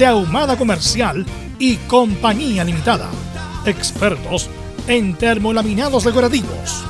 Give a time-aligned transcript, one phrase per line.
[0.00, 1.26] de Ahumada Comercial
[1.58, 3.10] y Compañía Limitada.
[3.66, 4.48] Expertos
[4.88, 6.82] en termolaminados decorativos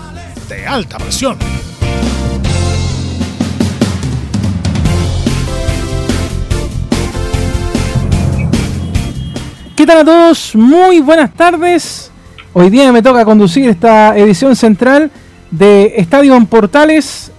[0.49, 1.37] de alta presión.
[9.75, 10.55] ¿Qué tal a todos?
[10.55, 12.13] Muy buenas tardes.
[12.53, 15.11] Hoy día me toca conducir esta edición central
[15.51, 17.33] de Estadio en Portales,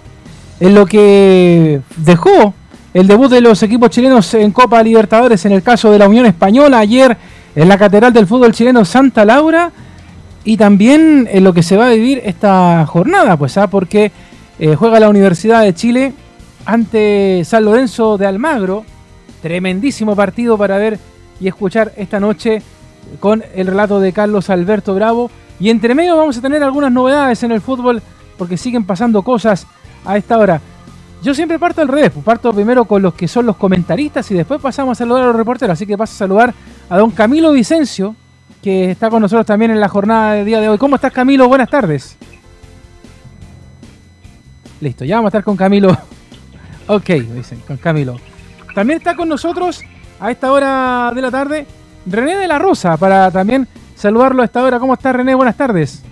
[0.60, 2.52] en lo que dejó
[2.94, 6.26] el debut de los equipos chilenos en Copa Libertadores en el caso de la Unión
[6.26, 7.16] Española ayer
[7.54, 9.72] en la Catedral del Fútbol Chileno Santa Laura
[10.44, 13.68] y también en lo que se va a vivir esta jornada, pues, ¿ah?
[13.68, 14.10] porque
[14.58, 16.12] eh, juega la Universidad de Chile
[16.64, 18.84] ante San Lorenzo de Almagro.
[19.40, 20.98] Tremendísimo partido para ver
[21.40, 22.62] y escuchar esta noche
[23.20, 25.30] con el relato de Carlos Alberto Bravo.
[25.60, 28.02] Y entre medio vamos a tener algunas novedades en el fútbol
[28.36, 29.66] porque siguen pasando cosas
[30.04, 30.60] a esta hora.
[31.22, 34.34] Yo siempre parto al revés, pues parto primero con los que son los comentaristas y
[34.34, 35.74] después pasamos a saludar a los reporteros.
[35.74, 36.54] Así que paso a saludar
[36.90, 38.16] a don Camilo Vicencio,
[38.60, 40.78] que está con nosotros también en la jornada de día de hoy.
[40.78, 41.46] ¿Cómo estás, Camilo?
[41.46, 42.16] Buenas tardes.
[44.80, 45.96] Listo, ya vamos a estar con Camilo.
[46.88, 48.16] ok, dicen, con Camilo.
[48.74, 49.80] También está con nosotros
[50.18, 51.66] a esta hora de la tarde
[52.04, 54.80] René de la Rosa, para también saludarlo a esta hora.
[54.80, 55.36] ¿Cómo está, René?
[55.36, 56.02] Buenas tardes.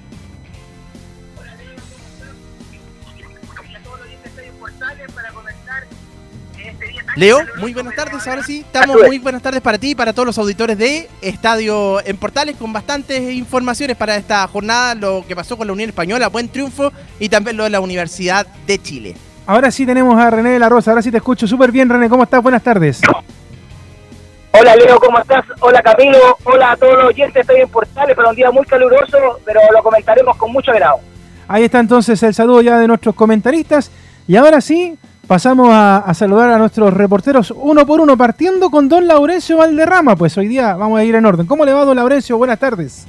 [7.20, 10.24] Leo, muy buenas tardes, ahora sí, estamos muy buenas tardes para ti y para todos
[10.24, 15.58] los auditores de Estadio en Portales con bastantes informaciones para esta jornada, lo que pasó
[15.58, 19.16] con la Unión Española, buen triunfo y también lo de la Universidad de Chile.
[19.46, 22.08] Ahora sí tenemos a René de la Rosa, ahora sí te escucho súper bien René,
[22.08, 22.42] ¿cómo estás?
[22.42, 23.02] Buenas tardes.
[24.52, 25.44] Hola Leo, ¿cómo estás?
[25.60, 29.18] Hola Camilo, hola a todos los oyentes, estoy en Portales para un día muy caluroso,
[29.44, 31.00] pero lo comentaremos con mucho agrado.
[31.48, 33.90] Ahí está entonces el saludo ya de nuestros comentaristas
[34.26, 34.96] y ahora sí
[35.30, 40.16] pasamos a, saludar a nuestros reporteros uno por uno, partiendo con don Laurencio Valderrama.
[40.16, 41.46] Pues hoy día vamos a ir en orden.
[41.46, 42.36] ¿Cómo le va, don Laurencio?
[42.36, 43.06] Buenas tardes.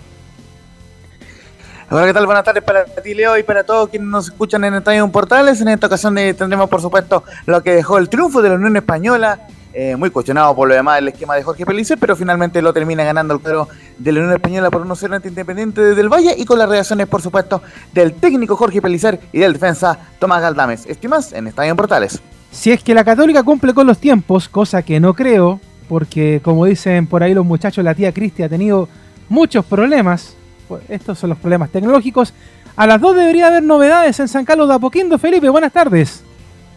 [1.90, 2.28] Hola, ¿qué tal?
[2.28, 5.62] Buenas tardes para ti, Leo, y para todos quienes nos escuchan en Estadio Portales.
[5.62, 8.78] En esta ocasión eh, tendremos, por supuesto, lo que dejó el triunfo de la Unión
[8.78, 9.40] Española
[9.74, 13.04] eh, muy cuestionado por lo demás el esquema de Jorge Pelicer, pero finalmente lo termina
[13.04, 13.68] ganando el cuadro
[13.98, 17.08] de la Unión Española por 1-0 ante Independiente desde el Valle y con las reacciones,
[17.08, 17.62] por supuesto,
[17.94, 20.86] del técnico Jorge Pelicer y del defensa Tomás Galdames.
[20.86, 22.22] Estimas en Estadio Portales.
[22.52, 26.66] Si es que la Católica cumple con los tiempos, cosa que no creo, porque como
[26.66, 28.90] dicen por ahí los muchachos, la tía Cristi ha tenido
[29.30, 30.36] muchos problemas.
[30.68, 32.34] Pues estos son los problemas tecnológicos.
[32.76, 35.18] A las 2 debería haber novedades en San Carlos de Apoquindo.
[35.18, 36.24] Felipe, buenas tardes.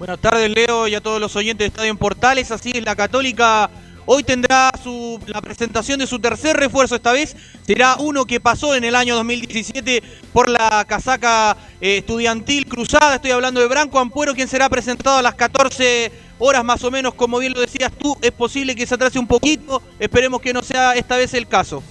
[0.05, 2.51] Buenas tardes, Leo, y a todos los oyentes de Estadio en Portales.
[2.51, 3.71] Así es, la Católica
[4.05, 6.95] hoy tendrá su, la presentación de su tercer refuerzo.
[6.95, 7.35] Esta vez
[7.67, 13.15] será uno que pasó en el año 2017 por la casaca eh, estudiantil cruzada.
[13.15, 17.15] Estoy hablando de Branco Ampuero, quien será presentado a las 14 horas más o menos,
[17.15, 18.15] como bien lo decías tú.
[18.21, 19.81] Es posible que se atrase un poquito.
[19.99, 21.83] Esperemos que no sea esta vez el caso.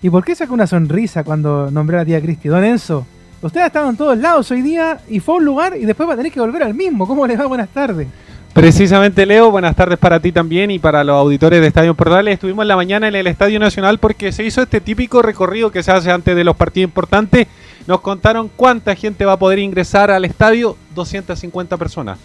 [0.00, 2.48] ¿Y por qué sacó una sonrisa cuando nombré a la tía Cristi?
[2.48, 3.06] Don Enzo.
[3.44, 6.14] Usted ha estado en todos lados hoy día y fue un lugar y después va
[6.14, 7.06] a tener que volver al mismo.
[7.06, 7.44] ¿Cómo le va?
[7.44, 8.08] Buenas tardes.
[8.54, 12.32] Precisamente, Leo, buenas tardes para ti también y para los auditores de Estadio Portales.
[12.32, 15.82] Estuvimos en la mañana en el Estadio Nacional porque se hizo este típico recorrido que
[15.82, 17.46] se hace antes de los partidos importantes.
[17.86, 22.18] Nos contaron cuánta gente va a poder ingresar al estadio, 250 personas.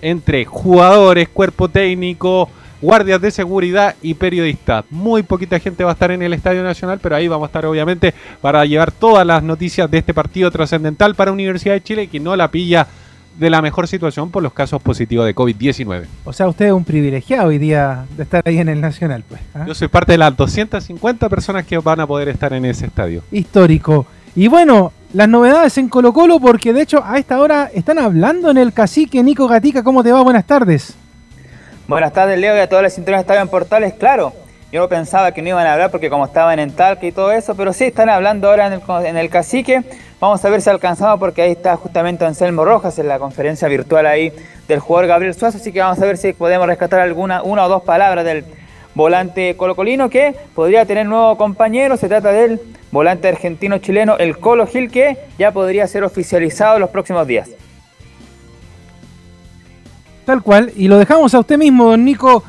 [0.00, 2.48] Entre jugadores, cuerpo técnico,
[2.82, 4.84] guardias de seguridad y periodistas.
[4.90, 7.64] Muy poquita gente va a estar en el Estadio Nacional, pero ahí vamos a estar
[7.64, 12.20] obviamente para llevar todas las noticias de este partido trascendental para Universidad de Chile que
[12.20, 12.86] no la pilla
[13.38, 16.04] de la mejor situación por los casos positivos de COVID-19.
[16.24, 19.40] O sea, usted es un privilegiado hoy día de estar ahí en el Nacional, pues.
[19.54, 19.64] ¿ah?
[19.66, 23.22] Yo soy parte de las 250 personas que van a poder estar en ese estadio.
[23.30, 24.06] Histórico.
[24.34, 28.50] Y bueno, las novedades en Colo Colo, porque de hecho a esta hora están hablando
[28.50, 29.82] en el cacique Nico Gatica.
[29.82, 30.22] ¿Cómo te va?
[30.22, 30.96] Buenas tardes.
[31.88, 33.94] Buenas tardes, Leo, y a todas las de Estadio en Portales.
[33.94, 34.32] Claro,
[34.70, 37.54] Yo pensaba que no iban a hablar porque como estaban en Talca y todo eso,
[37.54, 39.82] pero sí están hablando ahora en el, en el cacique.
[40.18, 44.06] Vamos a ver si alcanzamos porque ahí está justamente Anselmo Rojas en la conferencia virtual
[44.06, 44.32] ahí
[44.68, 47.68] del jugador Gabriel Suazo, así que vamos a ver si podemos rescatar alguna, una o
[47.68, 48.44] dos palabras del
[48.94, 51.96] volante colocolino que podría tener nuevo compañero.
[51.96, 52.60] Se trata del
[52.92, 57.50] volante argentino-chileno, el Colo Gil, que ya podría ser oficializado en los próximos días.
[60.24, 62.44] Tal cual, y lo dejamos a usted mismo, don Nico,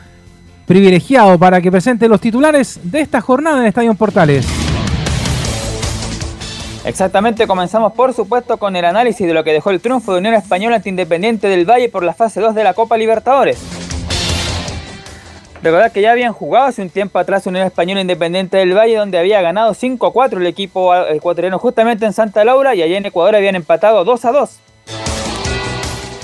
[0.66, 4.46] privilegiado para que presente los titulares de esta jornada en Estadio Portales.
[6.86, 10.34] Exactamente, comenzamos por supuesto con el análisis de lo que dejó el triunfo de Unión
[10.34, 13.58] Española ante Independiente del Valle por la fase 2 de la Copa Libertadores.
[15.64, 19.18] Recordad que ya habían jugado hace un tiempo atrás Unión Española Independiente del Valle, donde
[19.18, 23.06] había ganado 5 a 4 el equipo ecuatoriano justamente en Santa Laura y allá en
[23.06, 24.60] Ecuador habían empatado 2 a 2.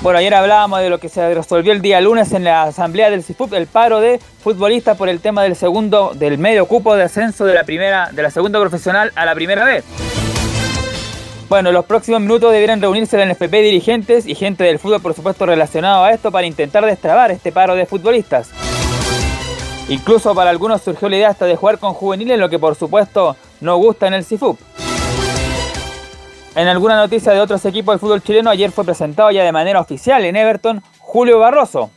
[0.02, 3.22] Bueno, ayer hablábamos de lo que se resolvió el día lunes en la asamblea del
[3.22, 7.44] CIFUP, el paro de futbolistas por el tema del segundo, del medio cupo de ascenso
[7.44, 9.84] de la primera, de la segunda profesional a la primera vez.
[11.50, 15.46] Bueno, los próximos minutos deberán reunirse el NFP dirigentes y gente del fútbol, por supuesto,
[15.46, 18.52] relacionado a esto para intentar destrabar este paro de futbolistas.
[19.90, 23.36] Incluso para algunos surgió la idea hasta de jugar con juveniles, lo que por supuesto
[23.60, 24.60] no gusta en el CIFUP.
[26.56, 29.80] En alguna noticia de otros equipos del fútbol chileno, ayer fue presentado ya de manera
[29.80, 31.92] oficial en Everton Julio Barroso.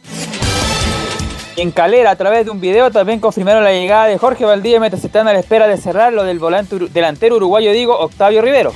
[1.57, 5.05] En Calera, a través de un video, también confirmaron la llegada de Jorge Valdivia mientras
[5.05, 8.73] están a la espera de cerrar lo del volante delantero uruguayo, digo, Octavio Rivero.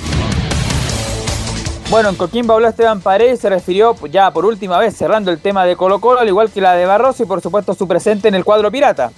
[1.89, 5.65] Bueno, en Coquimbo habló Esteban Paredes se refirió ya por última vez cerrando el tema
[5.65, 8.35] de Colo Colo, al igual que la de Barroso y por supuesto su presente en
[8.35, 9.13] el cuadro pirata.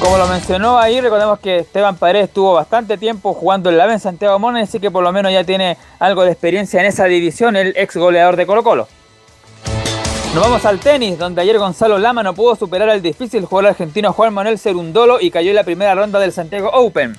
[0.00, 3.92] Como lo mencionó ahí, recordemos que Esteban Paredes estuvo bastante tiempo jugando en la B
[3.92, 7.04] en Santiago Mona, así que por lo menos ya tiene algo de experiencia en esa
[7.04, 8.88] división, el ex goleador de Colo Colo.
[10.34, 14.14] Nos vamos al tenis, donde ayer Gonzalo Lama no pudo superar al difícil jugador argentino
[14.14, 17.18] Juan Manuel Cerundolo y cayó en la primera ronda del Santiago Open.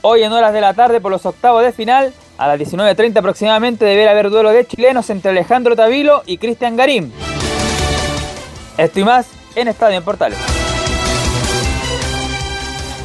[0.00, 3.84] Hoy en horas de la tarde por los octavos de final, a las 19.30 aproximadamente
[3.84, 7.12] deberá haber duelo de chilenos entre Alejandro Tavilo y Cristian Garín.
[8.78, 10.59] Esto y más en Estadio en Portales.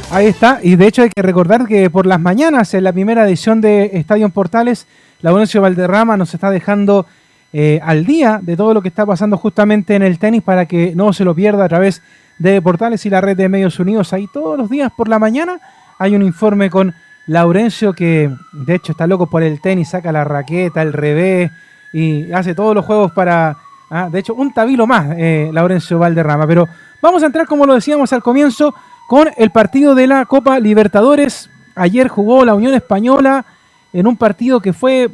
[0.08, 3.26] Ahí está, y de hecho hay que recordar que por las mañanas en la primera
[3.26, 4.86] edición de Estadio Portales,
[5.20, 7.06] la Laurencio Valderrama nos está dejando
[7.52, 10.94] eh, al día de todo lo que está pasando justamente en el tenis para que
[10.94, 12.02] no se lo pierda a través
[12.38, 14.12] de Portales y la red de Medios Unidos.
[14.12, 15.58] Ahí todos los días por la mañana
[15.98, 16.94] hay un informe con
[17.26, 21.50] Laurencio que de hecho está loco por el tenis, saca la raqueta, el revés
[21.92, 23.56] y hace todos los juegos para...
[23.90, 26.46] Ah, de hecho, un tabilo más, eh, Laurencio Valderrama.
[26.46, 26.68] Pero
[27.00, 28.74] vamos a entrar, como lo decíamos al comienzo,
[29.06, 31.50] con el partido de la Copa Libertadores.
[31.74, 33.44] Ayer jugó la Unión Española
[33.92, 35.10] en un partido que fue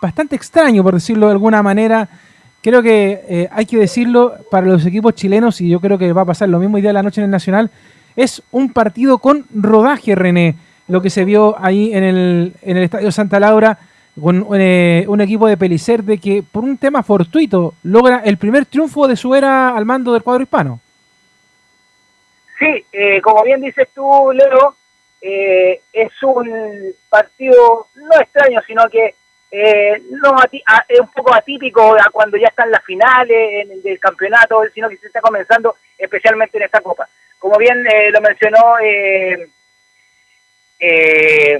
[0.00, 2.08] bastante extraño, por decirlo de alguna manera.
[2.62, 6.22] Creo que eh, hay que decirlo para los equipos chilenos, y yo creo que va
[6.22, 7.70] a pasar lo mismo hoy día de la noche en el Nacional.
[8.16, 10.56] Es un partido con rodaje, René
[10.88, 13.78] lo que se vio ahí en el, Estadio Santa Laura
[14.20, 18.64] con eh, un equipo de Pelicer de que por un tema fortuito logra el primer
[18.64, 20.80] triunfo de su era al mando del cuadro hispano.
[22.58, 24.76] Sí, eh, como bien dices tú, Leo,
[25.20, 29.14] eh, es un partido no extraño, sino que
[30.10, 30.36] no
[30.88, 35.06] es un poco atípico a cuando ya están las finales del campeonato, sino que se
[35.06, 37.08] está comenzando especialmente en esta copa.
[37.38, 37.82] Como bien
[38.12, 38.76] lo mencionó
[40.78, 41.58] eh,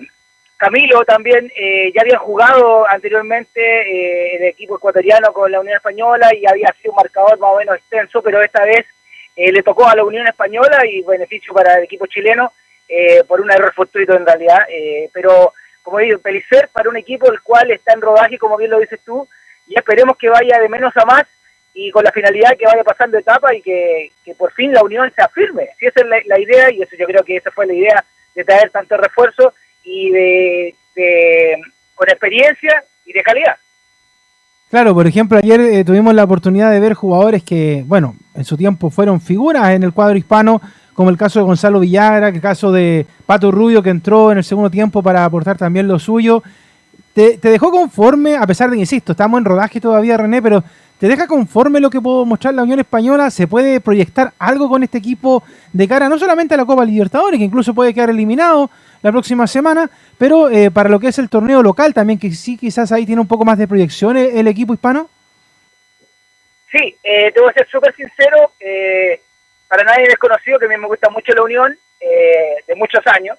[0.56, 6.30] Camilo también eh, ya había jugado anteriormente eh, el equipo ecuatoriano con la Unión Española
[6.34, 8.86] y había sido un marcador más o menos extenso, pero esta vez
[9.36, 12.52] eh, le tocó a la Unión Española y beneficio para el equipo chileno
[13.26, 14.64] por un error fortuito en realidad.
[15.12, 15.52] pero
[15.82, 19.00] como digo, Pelicer para un equipo el cual está en rodaje, como bien lo dices
[19.04, 19.28] tú,
[19.66, 21.24] y esperemos que vaya de menos a más
[21.74, 25.22] y con la finalidad que vaya pasando etapa y que, por fin la Unión se
[25.22, 25.68] afirme.
[25.78, 28.44] Si esa es la idea, y eso yo creo que esa fue la idea de
[28.44, 29.52] traer tanto refuerzo
[29.84, 30.74] y de,
[31.94, 33.56] con experiencia y de calidad.
[34.68, 38.56] Claro, por ejemplo, ayer eh, tuvimos la oportunidad de ver jugadores que, bueno, en su
[38.56, 40.60] tiempo fueron figuras en el cuadro hispano,
[40.92, 44.44] como el caso de Gonzalo Villagra, el caso de Pato Rubio, que entró en el
[44.44, 46.42] segundo tiempo para aportar también lo suyo.
[47.12, 50.64] ¿Te, te dejó conforme, a pesar de que, insisto, estamos en rodaje todavía, René, pero
[50.98, 53.30] ¿Te deja conforme lo que puedo mostrar la Unión Española?
[53.30, 57.38] ¿Se puede proyectar algo con este equipo de cara no solamente a la Copa Libertadores,
[57.38, 58.70] que incluso puede quedar eliminado
[59.02, 62.56] la próxima semana, pero eh, para lo que es el torneo local también, que sí
[62.56, 65.08] quizás ahí tiene un poco más de proyección el, equipo hispano?
[66.70, 69.20] Sí, eh, te voy a ser súper sincero, eh,
[69.68, 73.38] para nadie desconocido que a mí me gusta mucho la Unión, eh, de muchos años,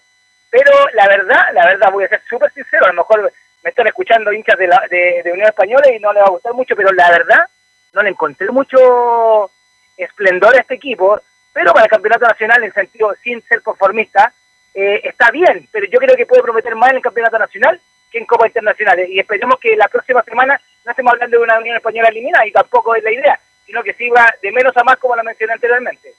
[0.50, 3.32] pero la verdad, la verdad voy a ser súper sincero, a lo mejor
[3.64, 6.54] me están escuchando hinchas de, la, de, Unión Española y no les va a gustar
[6.54, 7.46] mucho, pero la verdad
[7.94, 9.52] no le encontré mucho
[9.96, 11.20] esplendor a este equipo.
[11.54, 14.32] pero para el campeonato nacional, en sentido sin ser conformista,
[14.80, 17.82] eh, está bien, pero yo creo que puede prometer más en el campeonato nacional
[18.12, 19.10] que en Copa Internacionales.
[19.10, 22.52] Y esperemos que la próxima semana no estemos hablando de una Unión Española eliminada, y
[22.52, 26.14] tampoco es la idea, sino que siga de menos a más, como la mencioné anteriormente.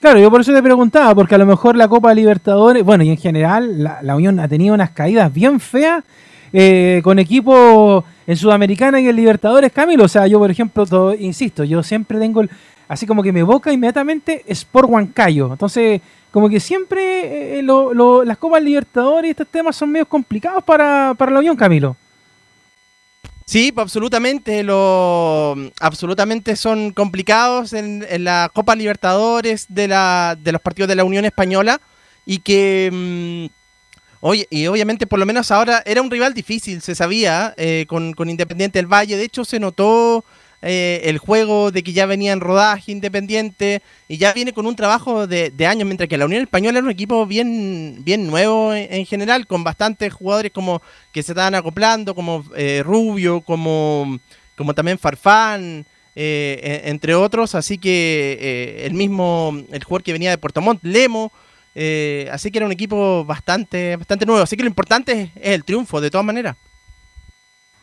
[0.00, 3.10] Claro, yo por eso te preguntaba, porque a lo mejor la Copa Libertadores, bueno, y
[3.10, 6.02] en general la, Unión ha tenido unas caídas bien feas
[6.52, 10.04] eh, con equipos en Sudamericana y en Libertadores, Camilo.
[10.04, 12.50] O sea, yo, por ejemplo, insisto, yo siempre tengo el,
[12.88, 15.52] así como que me evoca inmediatamente Sport Huancayo.
[15.52, 16.00] Entonces,
[16.30, 21.32] como que siempre eh, las Copas Libertadores y estos temas son medio complicados para, para
[21.32, 21.96] la Unión, Camilo.
[23.46, 30.60] Sí, pues, absolutamente, lo, absolutamente son complicados en, la Copa Libertadores de, la, de los
[30.60, 31.80] partidos de la Unión Española
[32.26, 37.54] y que, mm, y obviamente por lo menos ahora era un rival difícil, se sabía,
[37.56, 40.24] eh, con, con Independiente del Valle, de hecho se notó
[40.68, 44.74] eh, el juego de que ya venía en rodaje independiente y ya viene con un
[44.74, 49.06] trabajo de, años, mientras que la Unión Española era un equipo bien, bien nuevo en,
[49.06, 50.82] general, con bastantes jugadores como
[51.12, 54.18] que se estaban acoplando, como eh, Rubio, como,
[54.56, 55.86] como también Farfán.
[56.18, 61.30] Eh, entre otros, así que el mismo, el jugador que venía de Puerto Montt, Lemo,
[62.32, 66.00] así que era un equipo bastante, bastante nuevo, así que lo importante es el triunfo,
[66.00, 66.56] de todas maneras.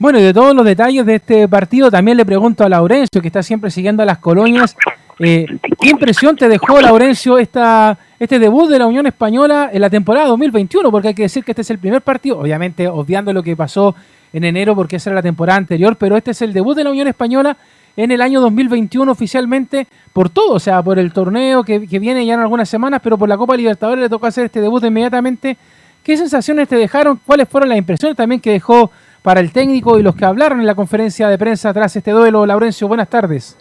[0.04, 3.28] Bueno, y de todos los detalles de este partido, también le pregunto a Laurencio, que
[3.28, 4.76] está siempre siguiendo a las colonias,
[5.20, 5.46] eh,
[5.80, 10.28] ¿qué impresión te dejó, Laurencio, esta, este debut de la Unión Española en la temporada
[10.28, 10.92] 2021?
[10.92, 13.96] Porque hay que decir que este es el primer partido, obviamente obviando lo que pasó
[14.34, 16.90] en enero, porque esa era la temporada anterior, pero este es el debut de la
[16.90, 17.56] Unión Española
[17.96, 22.26] en el año 2021 oficialmente por todo, o sea, por el torneo que, que viene
[22.26, 25.56] ya en algunas semanas, pero por la Copa Libertadores le tocó hacer este debut inmediatamente.
[26.04, 27.22] ¿Qué sensaciones te dejaron?
[27.26, 28.92] ¿Cuáles fueron las impresiones también que dejó
[29.24, 32.46] para el técnico y los que hablaron en la conferencia de prensa tras este duelo.
[32.46, 33.58] Laurencio, buenas tardes.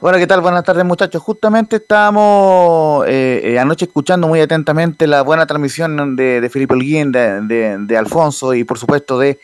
[0.00, 0.40] Bueno, ¿qué tal?
[0.40, 1.22] Buenas tardes, muchachos.
[1.22, 7.12] Justamente estábamos eh, eh, anoche escuchando muy atentamente la buena transmisión de, de Felipe Olguín,
[7.12, 9.38] de, Alfonso y, por supuesto, de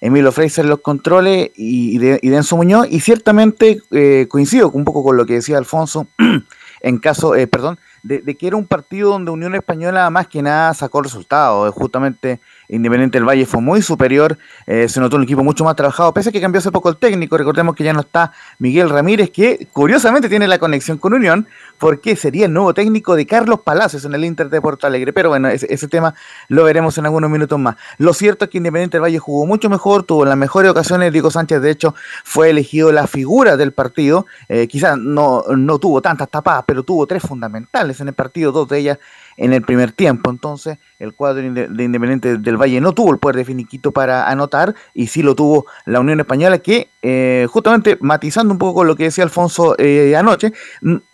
[0.00, 2.86] Emilio Fraser los controles y, de, Enzo Muñoz.
[2.88, 6.06] Y ciertamente eh, coincido un poco con lo que decía Alfonso
[6.80, 11.02] en caso, perdón, de, que era un partido donde Unión Española más que nada sacó
[11.02, 11.74] resultados.
[11.74, 16.12] Justamente Independiente del Valle fue muy superior, eh, se notó un equipo mucho más trabajado,
[16.12, 19.30] pese a que cambió hace poco el técnico, recordemos que ya no está Miguel Ramírez,
[19.30, 21.46] que curiosamente tiene la conexión con Unión,
[21.78, 25.30] porque sería el nuevo técnico de Carlos Palacios en el Inter de Porto Alegre, pero
[25.30, 26.14] bueno, ese, tema
[26.48, 27.76] lo veremos en algunos minutos más.
[27.96, 31.30] Lo cierto es que Independiente del Valle jugó mucho mejor, tuvo las mejores ocasiones, Diego
[31.30, 31.94] Sánchez de hecho
[32.24, 37.06] fue elegido la figura del partido, eh, quizás no, no tuvo tantas tapadas, pero tuvo
[37.06, 38.98] tres fundamentales en el partido, dos de ellas
[39.38, 40.30] en el primer tiempo.
[40.30, 44.74] Entonces, el cuadro de Independiente del Valle no tuvo el poder de finiquito para anotar
[44.92, 49.04] y sí lo tuvo la Unión Española, que eh, justamente matizando un poco lo que
[49.04, 50.52] decía Alfonso eh, anoche,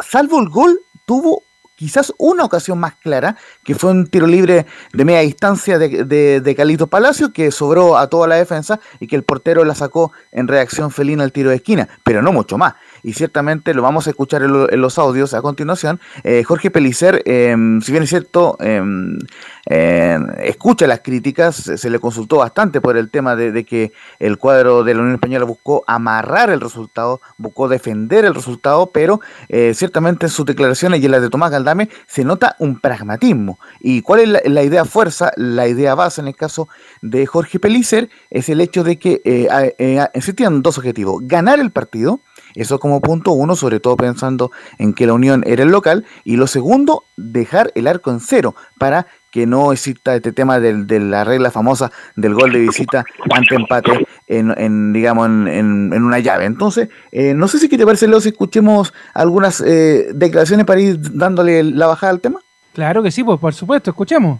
[0.00, 1.42] salvo el gol, tuvo
[1.76, 6.54] quizás una ocasión más clara, que fue un tiro libre de media distancia de, de,
[6.54, 10.48] Calito Palacio, que sobró a toda la defensa y que el portero la sacó en
[10.48, 12.74] reacción felina al tiro de esquina, pero no mucho más
[13.04, 16.00] y ciertamente lo vamos a escuchar en, los audios a continuación.
[16.24, 19.18] Eh, Jorge Pelicer, em, si bien es cierto, em,
[19.66, 24.82] em, escucha las críticas, se, le consultó bastante por el tema de, que el cuadro
[24.84, 29.20] de la Unión Española buscó amarrar el resultado, buscó defender el resultado, pero
[29.50, 33.58] eh, ciertamente en sus declaraciones y en las de Tomás Galdame se nota un pragmatismo.
[33.80, 35.30] ¿Y cuál es la, idea fuerza?
[35.36, 36.68] La idea base en el caso
[37.02, 42.20] de Jorge Pelicer es el hecho de que eh, existían dos objetivos, ganar el partido,
[42.54, 46.04] eso como punto uno, sobre todo pensando en que la Unión era el local.
[46.24, 51.00] Y lo segundo, dejar el arco en cero para que no exista este tema de
[51.00, 56.44] la regla famosa del gol de visita ante empate en, digamos en, una llave.
[56.44, 60.98] Entonces, eh, no sé si te parece, Leo, si escuchemos algunas eh, declaraciones para ir
[61.00, 62.38] dándole la bajada al tema.
[62.74, 64.38] Claro que sí, pues por supuesto, escuchemos.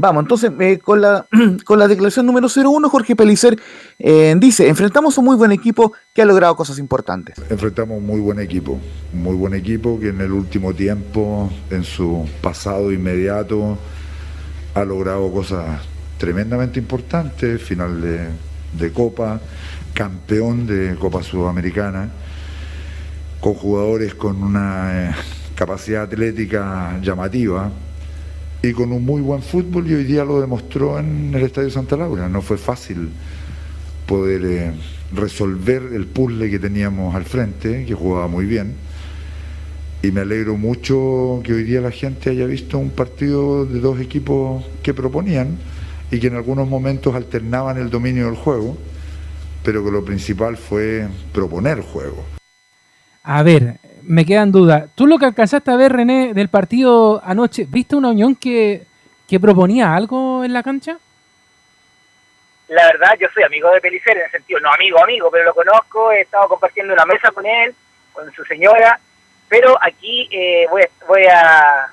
[0.00, 1.26] Vamos, entonces eh, con, la,
[1.64, 3.58] con la declaración número 01, Jorge Pelicer
[3.98, 7.34] eh, dice, enfrentamos un muy buen equipo que ha logrado cosas importantes.
[7.50, 8.78] Enfrentamos un muy buen equipo,
[9.12, 13.76] un muy buen equipo que en el último tiempo, en su pasado inmediato,
[14.74, 15.80] ha logrado cosas
[16.16, 19.40] tremendamente importantes, final de, Copa,
[19.94, 22.08] campeón de Copa Sudamericana,
[23.40, 25.14] con jugadores con una eh,
[25.56, 27.72] capacidad atlética llamativa
[28.62, 31.96] y con un muy buen fútbol y hoy día lo demostró en el Estadio Santa
[31.96, 32.28] Laura.
[32.28, 33.10] No fue fácil
[34.06, 34.72] poder eh,
[35.12, 38.74] resolver el puzzle que teníamos al frente, que jugaba muy bien.
[40.02, 44.00] Y me alegro mucho que hoy día la gente haya visto un partido de dos
[44.00, 45.58] equipos que proponían
[46.10, 48.76] y que en algunos momentos alternaban el dominio del juego,
[49.64, 52.24] pero que lo principal fue proponer juego.
[53.24, 54.88] A ver, me quedan dudas.
[54.94, 58.82] ¿Tú lo que alcanzaste a ver, René, del partido anoche, viste una Unión que,
[59.28, 60.98] que proponía algo en la cancha?
[62.68, 65.54] La verdad, yo soy amigo de Pelicer, en el sentido, no amigo, amigo, pero lo
[65.54, 67.74] conozco, he estado compartiendo una mesa con él,
[68.12, 68.98] con su señora,
[69.48, 71.88] pero aquí eh, voy, voy a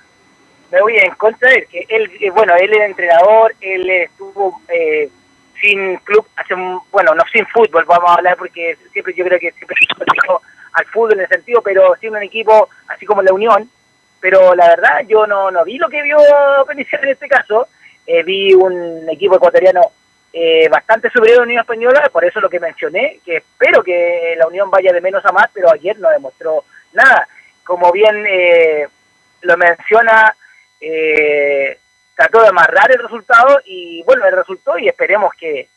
[0.72, 5.10] me voy en contra él, que él, eh, bueno, él es entrenador, él estuvo eh,
[5.62, 9.40] sin club, hace un, bueno, no sin fútbol, vamos a hablar porque siempre yo creo
[9.40, 9.78] que siempre
[10.76, 13.70] al fútbol en el sentido, pero sin un equipo así como la Unión,
[14.20, 16.18] pero la verdad yo no, no vi lo que vio
[16.68, 17.68] Penicer en este caso,
[18.06, 19.82] eh, vi un equipo ecuatoriano
[20.34, 24.36] eh, bastante superior a la Unión Española, por eso lo que mencioné, que espero que
[24.38, 27.26] la Unión vaya de menos a más, pero ayer no demostró nada.
[27.64, 28.86] Como bien eh,
[29.42, 30.36] lo menciona,
[30.82, 31.78] eh,
[32.16, 35.70] trató de amarrar el resultado y bueno, el resultó y esperemos que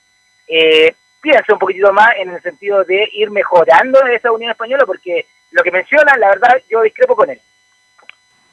[1.31, 5.63] piense un poquitito más en el sentido de ir mejorando esa Unión Española, porque lo
[5.63, 7.41] que menciona, la verdad, yo discrepo con él.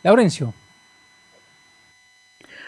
[0.04, 0.54] Laurencio.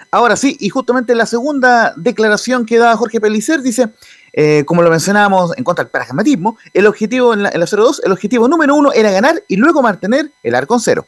[0.09, 3.89] Ahora sí, y justamente la segunda declaración que da Jorge Pelicer dice,
[4.31, 7.99] eh, como lo mencionábamos en cuanto al pragmatismo, el objetivo en la, en la 0-2,
[8.05, 11.07] el objetivo número uno era ganar y luego mantener el arco en cero.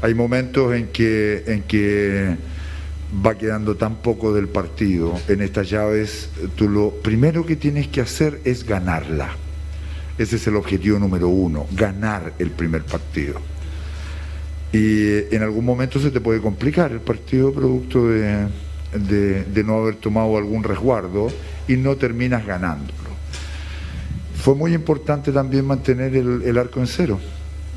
[0.00, 2.36] Hay momentos en que, en que
[3.24, 8.00] va quedando tan poco del partido en estas llaves, tú lo primero que tienes que
[8.00, 9.30] hacer es ganarla.
[10.16, 13.40] Ese es el objetivo número uno, ganar el primer partido.
[14.72, 18.46] Y en algún momento se te puede complicar el partido producto de,
[18.92, 21.28] de, de no haber tomado algún resguardo
[21.66, 23.10] y no terminas ganándolo.
[24.36, 27.18] Fue muy importante también mantener el, el arco en cero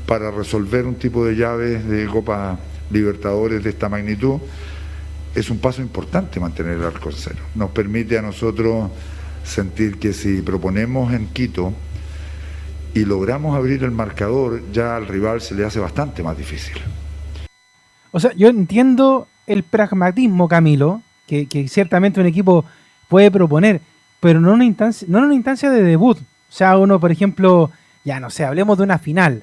[0.06, 2.58] para resolver un tipo de llaves de Copa
[2.90, 4.38] Libertadores de esta magnitud.
[5.34, 7.40] Es un paso importante mantener el arco cero.
[7.54, 8.90] Nos permite a nosotros
[9.42, 11.72] sentir que si proponemos en Quito
[12.94, 16.76] y logramos abrir el marcador, ya al rival se le hace bastante más difícil.
[18.12, 22.64] O sea, yo entiendo el pragmatismo, Camilo, que, que ciertamente un equipo
[23.08, 23.80] puede proponer,
[24.20, 26.18] pero no en una instancia, no en una instancia de debut.
[26.18, 27.72] O sea, uno, por ejemplo,
[28.04, 29.42] ya no sé, hablemos de una final.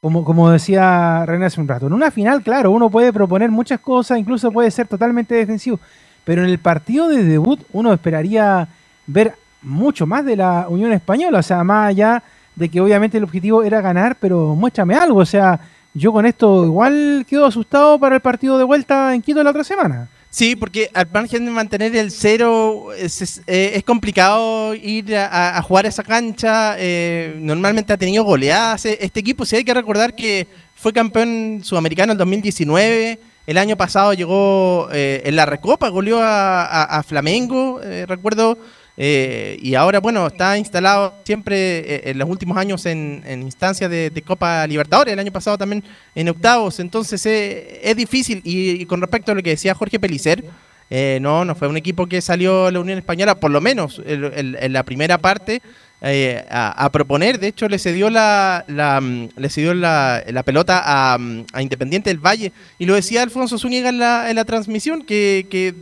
[0.00, 3.80] Como, como decía René hace un rato, en una final, claro, uno puede proponer muchas
[3.80, 5.78] cosas, incluso puede ser totalmente defensivo,
[6.24, 8.68] pero en el partido de debut uno esperaría
[9.06, 12.22] ver mucho más de la Unión Española, o sea, más allá
[12.56, 15.60] de que obviamente el objetivo era ganar, pero muéstrame algo, o sea,
[15.94, 19.64] yo con esto igual quedo asustado para el partido de vuelta en Quito la otra
[19.64, 20.08] semana.
[20.32, 25.60] Sí, porque al margen de mantener el cero es, es, eh, es complicado ir a,
[25.60, 26.74] jugar esa cancha.
[26.78, 29.44] Eh, normalmente ha tenido goleadas este equipo.
[29.44, 33.18] Sí hay que recordar que fue campeón sudamericano en 2019.
[33.46, 38.56] El año pasado llegó eh, en la Recopa, goleó a, a, a Flamengo, eh, recuerdo.
[38.96, 43.90] Eh, y ahora, bueno, está instalado siempre eh, en los últimos años en, en instancias
[43.90, 45.82] de, Copa Libertadores, el año pasado también
[46.14, 48.40] en octavos, entonces eh, es difícil.
[48.44, 50.44] Y, con respecto a lo que decía Jorge Pelicer,
[50.90, 54.72] eh, no, no fue un equipo que salió la Unión Española, por lo menos en
[54.72, 55.62] la primera parte,
[56.04, 57.38] eh, a, a, proponer.
[57.38, 61.16] De hecho, le cedió la, la le cedió la, la pelota a,
[61.52, 62.52] a, Independiente del Valle.
[62.78, 65.74] Y lo decía Alfonso Zúñiga en la, en la transmisión, que, que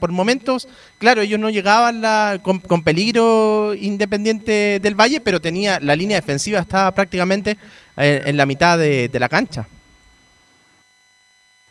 [0.00, 5.78] por momentos, claro, ellos no llegaban la, con, con, peligro Independiente del Valle, pero tenía
[5.80, 7.58] la línea defensiva estaba prácticamente
[7.96, 9.68] en, en la mitad de, de la cancha.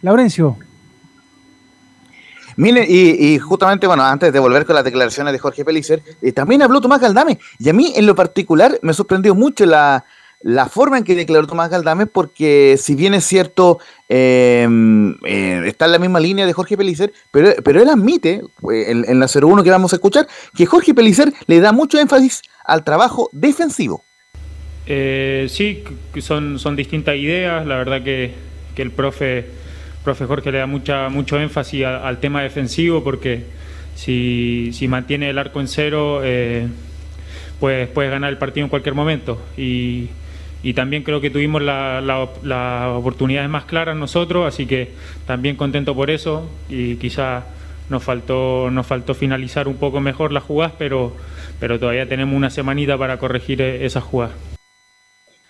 [0.02, 0.58] Laurencio.
[2.58, 6.62] Mire, y, justamente, bueno, antes de volver con las declaraciones de Jorge Pellicer, eh, también
[6.62, 7.40] habló Tomás Galdame.
[7.60, 10.06] Y a mí, en lo particular, me sorprendió mucho la,
[10.42, 14.68] la forma en que declaró Tomás Galdame, porque si bien es cierto, eh,
[15.26, 19.20] eh, está en la misma línea de Jorge Pellicer, pero, pero él admite, en, en
[19.20, 23.30] la 01 que vamos a escuchar, que Jorge Pellicer le da mucho énfasis al trabajo
[23.32, 24.04] defensivo.
[24.88, 25.84] Eh, sí,
[26.22, 27.66] son, son distintas ideas.
[27.68, 28.34] La verdad que,
[28.76, 29.46] que el profe
[30.08, 33.44] profe Jorge le da mucha, mucho énfasis al tema defensivo porque
[33.94, 36.66] si, si, mantiene el arco en cero, eh,
[37.60, 39.38] pues puedes ganar el partido en cualquier momento.
[39.58, 40.08] Y,
[40.64, 44.94] y también creo que tuvimos las la, oportunidades más claras nosotros, así que
[45.26, 47.44] también contento por eso y quizá
[47.90, 51.18] nos faltó, nos faltó finalizar un poco mejor las jugadas, pero,
[51.60, 54.47] pero todavía tenemos una semanita para corregir eh, esas jugadas.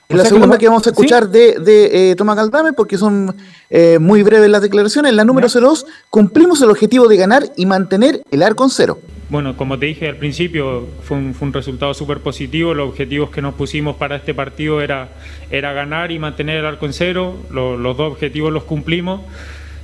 [0.09, 1.31] Es la segunda que, que, vamos a escuchar ¿sí?
[1.31, 3.35] de, de eh, Tomás Galdame porque son
[3.69, 5.13] eh, muy breves las declaraciones.
[5.13, 8.99] La número 02, cumplimos el objetivo de ganar y mantener el arco en cero.
[9.29, 12.73] Bueno, como te dije al principio, fue un, fue un resultado súper positivo.
[12.73, 15.09] Los objetivos que nos pusimos para este partido era,
[15.51, 17.35] era ganar y mantener el arco en cero.
[17.51, 19.21] Lo, los dos objetivos los cumplimos.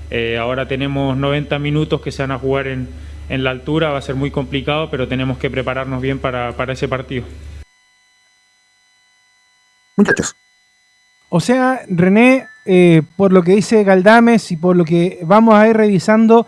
[0.10, 2.88] Eh, ahora tenemos 90 minutos que se van a jugar en,
[3.28, 3.90] en la altura.
[3.90, 7.26] Va a ser muy complicado, pero tenemos que prepararnos bien para, para ese partido.
[9.96, 10.36] Muchachos.
[11.30, 15.68] O sea, René, eh, por lo que dice Galdames y por lo que vamos a
[15.68, 16.46] ir revisando,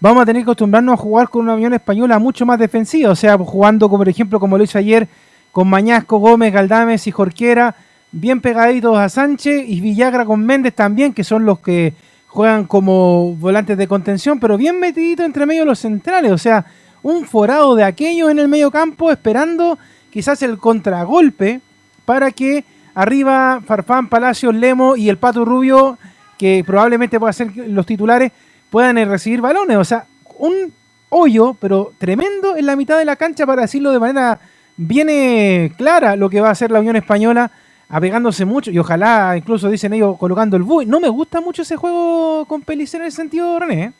[0.00, 3.10] vamos a tener que acostumbrarnos a jugar con una Unión Española mucho más defensiva.
[3.10, 5.08] O sea, jugando, por ejemplo, como lo hizo ayer,
[5.52, 7.76] con Mañasco, Gómez, Galdames y Jorquera,
[8.10, 11.94] bien pegaditos a Sánchez y Villagra con Méndez también, que son los que
[12.26, 16.32] juegan como volantes de contención, pero bien metiditos entre medio los centrales.
[16.32, 16.66] O sea,
[17.04, 19.78] un forado de aquellos en el medio campo esperando
[20.10, 21.60] quizás el contragolpe
[22.04, 25.98] para que arriba Farfán, Palacios, Lemo y el Pato Rubio,
[26.38, 28.32] que probablemente puedan ser los titulares,
[28.70, 29.76] puedan eh, recibir balones.
[29.76, 30.06] O sea,
[30.38, 30.72] un
[31.10, 34.40] hoyo, pero tremendo en la mitad de la cancha para decirlo de manera
[34.76, 37.50] bien eh, clara lo que va a hacer la Unión Española,
[37.88, 40.86] apegándose mucho y ojalá incluso dicen ellos colocando el bui.
[40.86, 43.82] No me gusta mucho ese juego con Pelicero en el sentido, René.
[43.82, 43.92] ¿eh?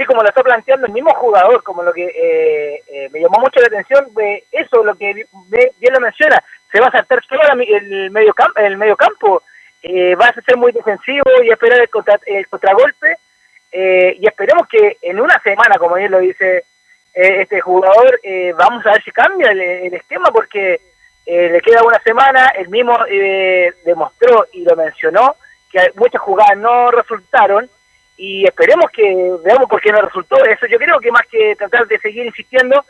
[0.00, 2.80] Sí, como lo está planteando el mismo jugador, como lo que
[3.12, 4.06] me llamó mucho la atención,
[4.50, 8.78] eso, lo que bien lo menciona, se va a saltar todo el medio campo, el
[8.78, 9.42] medio campo.
[9.82, 13.16] Eh, va a ser muy defensivo y esperar el, contra, el contragolpe
[13.72, 16.64] eh, y esperemos que en una semana, como bien lo dice
[17.14, 18.20] eh, este jugador,
[18.58, 20.80] vamos a ver si cambia el, esquema porque
[21.26, 22.96] le queda una semana, el mismo
[23.84, 25.36] demostró y lo mencionó
[25.70, 27.68] que muchas jugadas no resultaron
[28.22, 29.02] y esperemos que
[29.42, 30.44] veamos por qué no resultó.
[30.44, 32.84] Eso yo creo que más que tratar de seguir insistiendo,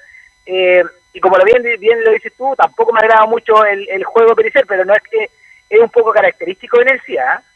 [0.45, 4.03] eh, y como lo bien, bien lo dices tú, tampoco me agrada mucho el, el
[4.03, 5.31] juego Pericer, pero no es que
[5.71, 7.01] es un poco característico en el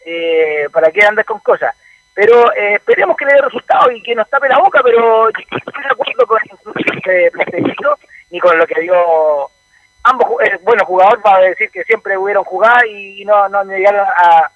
[0.07, 1.75] eh, para que andes con cosas.
[2.15, 5.83] Pero eh, esperemos que le dé resultado y que nos tape la boca, pero estoy
[5.83, 6.39] de acuerdo con
[7.07, 7.99] el planteamiento
[8.31, 9.51] ni con lo que dio
[10.05, 14.07] ambos, eh, bueno, jugador va a decir que siempre hubieron jugado y no, no llegaron
[14.07, 14.51] a,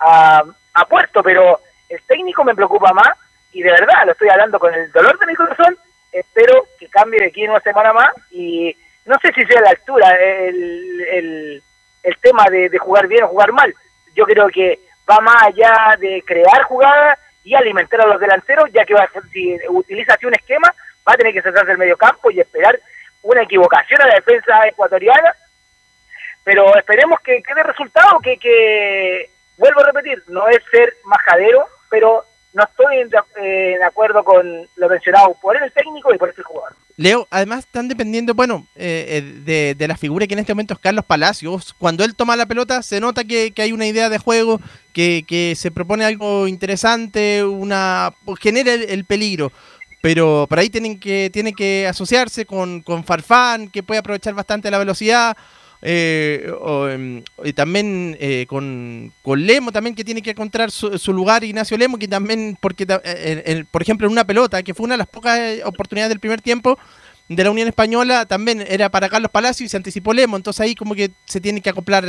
[0.00, 3.16] a, a puerto, pero el técnico me preocupa más
[3.52, 5.76] y de verdad lo estoy hablando con el dolor de mi corazón
[6.12, 9.70] espero que cambie de aquí en una semana más y no sé si sea la
[9.70, 11.62] altura el, el,
[12.02, 13.74] el tema de, jugar bien o jugar mal.
[14.14, 18.84] Yo creo que va más allá de crear jugadas y alimentar a los delanteros, ya
[18.84, 20.74] que va, si utiliza así un esquema,
[21.06, 22.78] va a tener que centrarse el medio campo y esperar
[23.22, 25.32] una equivocación a la defensa ecuatoriana.
[26.44, 32.24] Pero esperemos que quede resultado, que, que vuelvo a repetir, no es ser majadero, pero
[32.54, 36.74] no estoy eh, de, acuerdo con lo mencionado por el técnico y por este jugador.
[36.96, 40.80] Leo, además están dependiendo, bueno, eh, eh, de, la figura que en este momento es
[40.80, 41.74] Carlos Palacios.
[41.78, 44.60] Cuando él toma la pelota, se nota que, hay una idea de juego,
[44.92, 49.52] que, se propone algo interesante, una genera el, peligro.
[50.00, 54.70] Pero por ahí tienen que, tienen que asociarse con, con Farfán, que puede aprovechar bastante
[54.70, 55.36] la velocidad
[55.80, 56.52] eh,
[56.90, 61.98] em, y también eh, con, Lemo también que tiene que encontrar su, lugar Ignacio Lemo
[61.98, 65.38] que también porque eh, por ejemplo en una pelota que fue una de las pocas
[65.64, 66.76] oportunidades del primer tiempo
[67.28, 70.36] de la Unión Española también era para Carlos Palacio y se anticipó Lemo.
[70.36, 72.04] Entonces ahí como que se tiene que acoplar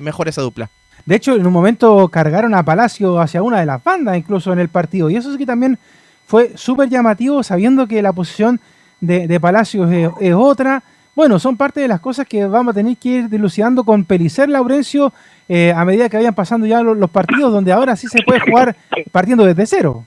[0.00, 0.70] mejor esa dupla.
[1.04, 4.58] De hecho en un momento cargaron a Palacio hacia una de las bandas incluso en
[4.58, 5.10] el partido.
[5.10, 5.78] Y eso sí que también
[6.26, 8.60] fue súper llamativo sabiendo que la posición
[9.00, 10.82] de, de Palacio es otra
[11.14, 14.48] bueno, son parte de las cosas que vamos a tener que ir dilucidando con Pelicer
[14.48, 15.12] Laurencio
[15.48, 18.76] eh, a medida que vayan pasando ya los, partidos donde ahora sí se puede jugar
[19.10, 20.06] partiendo desde cero.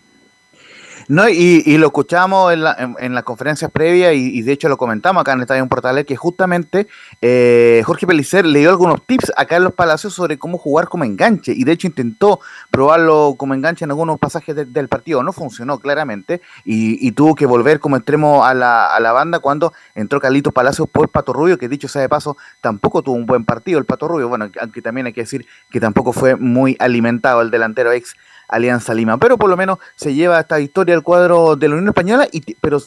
[1.07, 5.21] No, y, lo escuchamos en, la, en, las conferencias previas y, de hecho lo comentamos
[5.21, 6.87] acá en el Estadio Portal que justamente
[7.21, 11.53] eh, Jorge Pelicer le dio algunos tips a Carlos Palacios sobre cómo jugar como enganche.
[11.53, 12.39] Y de hecho intentó
[12.71, 17.79] probarlo como enganche en algunos pasajes del partido, no funcionó claramente y, tuvo que volver
[17.79, 21.69] como extremo a la, a la banda cuando entró Carlitos Palacios por Pato Rubio, que
[21.69, 25.07] dicho sea de paso tampoco tuvo un buen partido el Pato Rubio, bueno, aunque también
[25.07, 28.15] hay que decir que tampoco fue muy alimentado el delantero ex
[28.47, 29.17] Alianza Lima.
[29.17, 32.55] Pero por lo menos se lleva esta victoria al cuadro de la Unión Española, y,
[32.55, 32.81] pero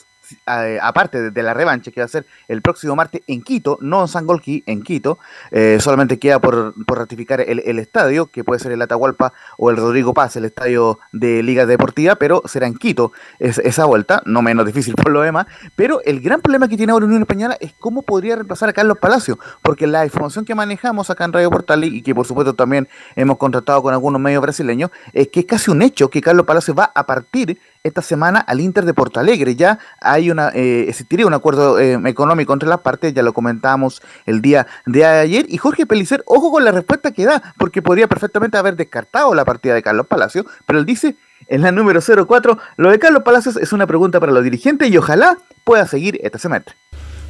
[0.46, 4.08] aparte de, la revancha que va a ser el próximo martes en Quito, no en
[4.08, 5.18] Sangolquí, en Quito,
[5.50, 10.14] eh, solamente queda por, ratificar el, estadio, que puede ser el Atahualpa o el Rodrigo
[10.14, 14.94] Paz, el estadio de Liga Deportiva, pero será en Quito esa vuelta, no menos difícil
[14.94, 18.36] por lo demás, pero el gran problema que tiene ahora Unión Española es cómo podría
[18.36, 22.14] reemplazar a Carlos Palacio, porque la información que manejamos acá en Radio Portal y que
[22.14, 26.10] por supuesto también hemos contratado con algunos medios brasileños, es que es casi un hecho
[26.10, 29.56] que Carlos Palacio va a partir esta semana al Inter de Porto Alegre.
[29.56, 34.02] Ya hay una, eh, existiría un acuerdo eh, económico entre las partes, ya lo comentábamos
[34.26, 35.46] el día de ayer.
[35.48, 39.44] Y Jorge Pelicer, ojo con la respuesta que da, porque podría perfectamente haber descartado la
[39.44, 43.57] partida de Carlos Palacio, pero él dice en la número 04, lo de Carlos Palacios
[43.57, 46.74] es una pregunta para los dirigentes y ojalá pueda seguir este semestre.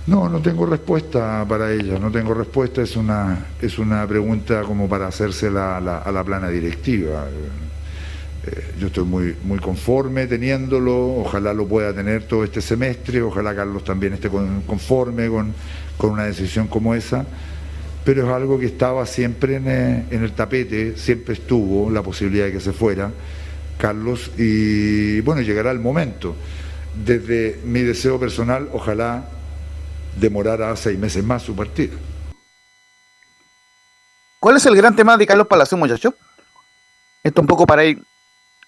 [0.07, 4.89] No, no tengo respuesta para ella, no tengo respuesta, es una, es una pregunta como
[4.89, 7.27] para hacérsela a la plana directiva.
[8.79, 13.85] Yo estoy muy, muy conforme teniéndolo, ojalá lo pueda tener todo este semestre, ojalá Carlos
[13.85, 15.55] también esté conforme con,
[15.99, 17.27] una decisión como esa,
[18.05, 22.47] pero es algo que estaba siempre en, eh, en el tapete, siempre estuvo la posibilidad
[22.47, 23.11] de que se fuera
[23.79, 26.35] Carlos y bueno, llegará el momento.
[26.95, 29.29] Desde mi deseo personal, ojalá
[30.19, 31.95] demorara seis meses más su partida.
[34.41, 36.15] ¿Cuál es el gran tema de Carlos Palacio, muchachos?
[37.23, 38.03] Esto un poco para ir,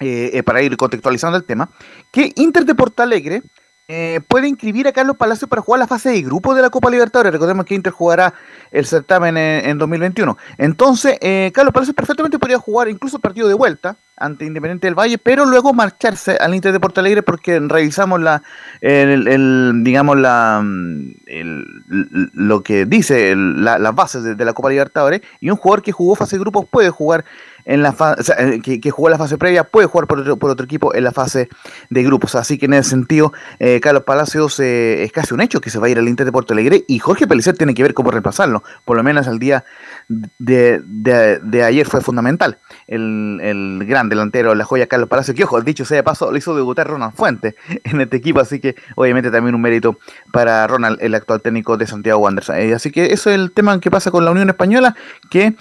[0.01, 1.69] eh, eh, para ir contextualizando el tema.
[2.11, 3.43] Que Inter de Porto Alegre
[3.87, 6.91] eh, puede inscribir a Carlos Palacio para jugar la fase de grupo de la Copa
[6.91, 7.33] Libertadores.
[7.33, 8.33] Recordemos que Inter jugará
[8.71, 10.39] el certamen en, 2021.
[10.59, 11.19] Entonces,
[11.53, 15.45] Carlos Palacio perfectamente podría jugar incluso el partido de vuelta ante Independiente del Valle, pero
[15.45, 18.43] luego marcharse al Inter de Porto Alegre porque revisamos la,
[18.81, 20.63] el, digamos la,
[22.35, 26.37] lo que dice las bases de, la Copa Libertadores y un jugador que jugó fase
[26.37, 27.25] de grupos puede jugar
[27.65, 27.95] en la
[28.39, 31.13] eh, que, jugó la fase previa, puede jugar por otro, por otro, equipo en la
[31.13, 31.49] fase
[31.89, 32.35] de grupos.
[32.35, 35.79] Así que en ese sentido, eh, Carlos Palacios eh, es casi un hecho que se
[35.79, 38.11] va a ir al Inter de Porto Alegre y Jorge Pelicer tiene que ver cómo
[38.11, 38.63] reemplazarlo.
[38.85, 39.65] Por lo menos el día
[40.09, 42.59] de, ayer fue fundamental.
[42.87, 46.39] El, el, gran delantero, la joya Carlos Palacios, que ojo, dicho sea de paso, le
[46.39, 49.99] hizo debutar Ronald Fuente en este equipo, así que obviamente también un mérito
[50.33, 52.51] para Ronald, el actual técnico de Santiago Wanderers.
[52.75, 54.97] así que eso es el tema que pasa con la Unión Española,
[55.31, 55.55] que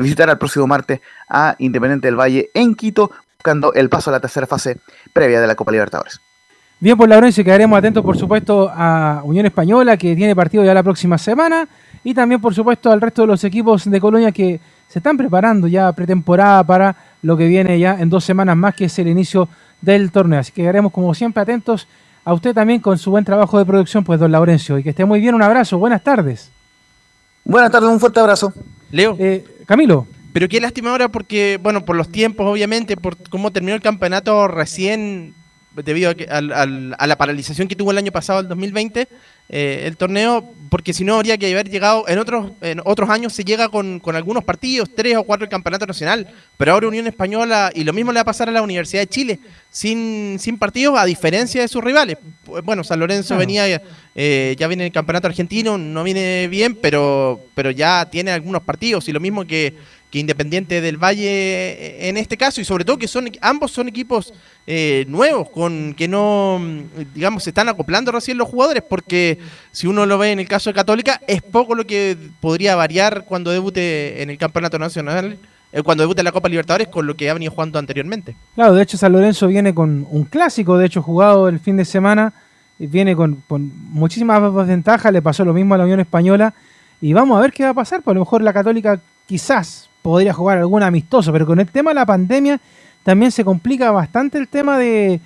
[0.00, 1.00] visitará el próximo martes
[1.30, 4.78] a Independiente del Valle en Quito, buscando el paso a la tercera fase
[5.12, 6.20] previa de la Copa Libertadores.
[6.80, 10.82] Bien, por Laurencio, quedaremos atentos, por supuesto, a Unión Española, que tiene partido ya la
[10.82, 11.68] próxima semana,
[12.02, 15.68] y también, por supuesto, al resto de los equipos de Colonia que se están preparando
[15.68, 19.48] ya pretemporada para lo que viene ya en dos semanas más, que es el inicio
[19.82, 20.40] del torneo.
[20.40, 21.86] Así que quedaremos, como siempre, atentos
[22.24, 25.04] a usted también con su buen trabajo de producción, pues, don Laurencio, y que esté
[25.04, 25.34] muy bien.
[25.34, 26.50] Un abrazo, buenas tardes.
[27.44, 28.54] Buenas tardes, un fuerte abrazo.
[28.90, 29.16] Leo.
[29.18, 30.06] Eh, Camilo.
[30.32, 34.46] Pero qué lástima ahora porque, bueno, por los tiempos, obviamente, por cómo terminó el campeonato
[34.48, 35.34] recién,
[35.74, 39.08] debido a, la paralización que tuvo el año pasado, el 2020,
[39.52, 43.32] eh, el torneo, porque si no habría que haber llegado, en otros en otros años
[43.32, 47.72] se llega con, algunos partidos, tres o cuatro el campeonato nacional, pero ahora Unión Española,
[47.74, 50.96] y lo mismo le va a pasar a la Universidad de Chile, sin, sin partidos,
[50.96, 52.18] a diferencia de sus rivales.
[52.62, 53.82] Bueno, San Lorenzo venía,
[54.14, 59.08] eh, ya viene el campeonato argentino, no viene bien, pero, pero ya tiene algunos partidos,
[59.08, 59.74] y lo mismo que
[60.10, 63.88] que Independiente del Valle eh, en este caso y sobre todo que son ambos son
[63.88, 64.34] equipos
[64.66, 66.60] eh, nuevos con que no
[67.14, 69.38] digamos se están acoplando recién los jugadores porque
[69.72, 73.24] si uno lo ve en el caso de Católica es poco lo que podría variar
[73.24, 75.38] cuando debute en el campeonato nacional
[75.72, 78.34] eh, cuando debute en la Copa Libertadores con lo que ha venido jugando anteriormente.
[78.56, 81.84] Claro de hecho San Lorenzo viene con un clásico de hecho jugado el fin de
[81.84, 82.32] semana
[82.78, 86.54] viene con, con muchísimas ventajas le pasó lo mismo a la Unión Española
[87.00, 89.89] y vamos a ver qué va a pasar, pues a lo mejor la Católica quizás
[90.02, 92.60] podría jugar algún amistoso, pero con el tema de la pandemia
[93.02, 95.20] también se complica bastante el tema de,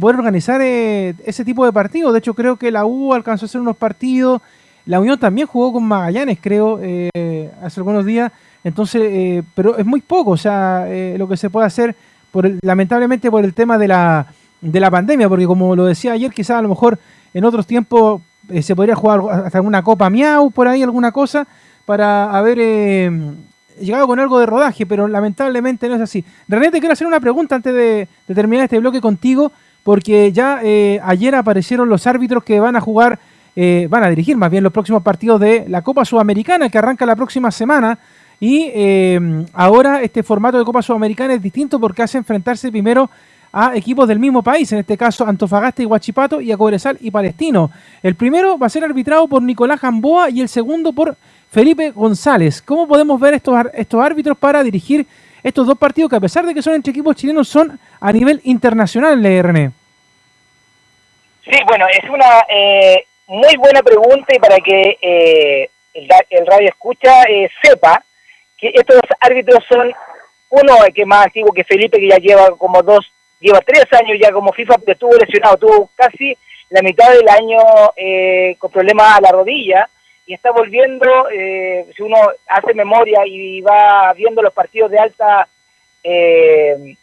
[0.00, 2.12] poder organizar eh, ese tipo de partidos.
[2.12, 4.40] De hecho, creo que la U alcanzó a hacer unos partidos.
[4.84, 8.30] La Unión también jugó con Magallanes, creo, eh, hace algunos días.
[8.62, 11.94] Entonces, eh, pero es muy poco, o sea, lo que se puede hacer,
[12.30, 14.26] por lamentablemente por el tema de la,
[14.60, 16.98] de la pandemia, porque como lo decía ayer, quizás a lo mejor
[17.32, 18.22] en otros tiempos
[18.60, 21.46] se podría jugar hasta alguna Copa Miau, por ahí, alguna cosa,
[21.84, 22.58] para haber
[23.80, 26.24] llegado con algo de rodaje, pero lamentablemente no es así.
[26.48, 31.00] René, te quiero hacer una pregunta antes de, terminar este bloque contigo, porque ya eh,
[31.04, 33.18] ayer aparecieron los árbitros que van a jugar,
[33.54, 37.06] eh, van a dirigir más bien los próximos partidos de la Copa Sudamericana, que arranca
[37.06, 37.98] la próxima semana.
[38.38, 43.08] Y eh, ahora este formato de Copa Sudamericana es distinto porque hace enfrentarse primero
[43.52, 47.10] a equipos del mismo país, en este caso Antofagasta y Huachipato, y a Cobresal y
[47.10, 47.70] Palestino.
[48.02, 51.16] El primero va a ser arbitrado por Nicolás Gamboa y el segundo por
[51.50, 52.60] Felipe González.
[52.62, 55.06] ¿Cómo podemos ver estos, estos árbitros para dirigir
[55.42, 58.40] estos dos partidos que a pesar de que son entre equipos chilenos son a nivel
[58.44, 59.70] internacional, René?
[61.44, 67.22] Sí, bueno, es una eh, muy buena pregunta y para que eh, el, radio escucha
[67.28, 68.02] eh, sepa
[68.58, 69.92] que estos árbitros son
[70.50, 73.06] uno que es más antiguo que Felipe, que ya lleva como dos,
[73.38, 76.36] lleva tres años ya como FIFA, estuvo lesionado, tuvo casi
[76.70, 77.58] la mitad del año
[78.58, 79.88] con problemas a la rodilla
[80.26, 82.16] y está volviendo, eh, si uno
[82.48, 85.46] hace memoria y va viendo los partidos de alta
[86.02, 86.96] eh,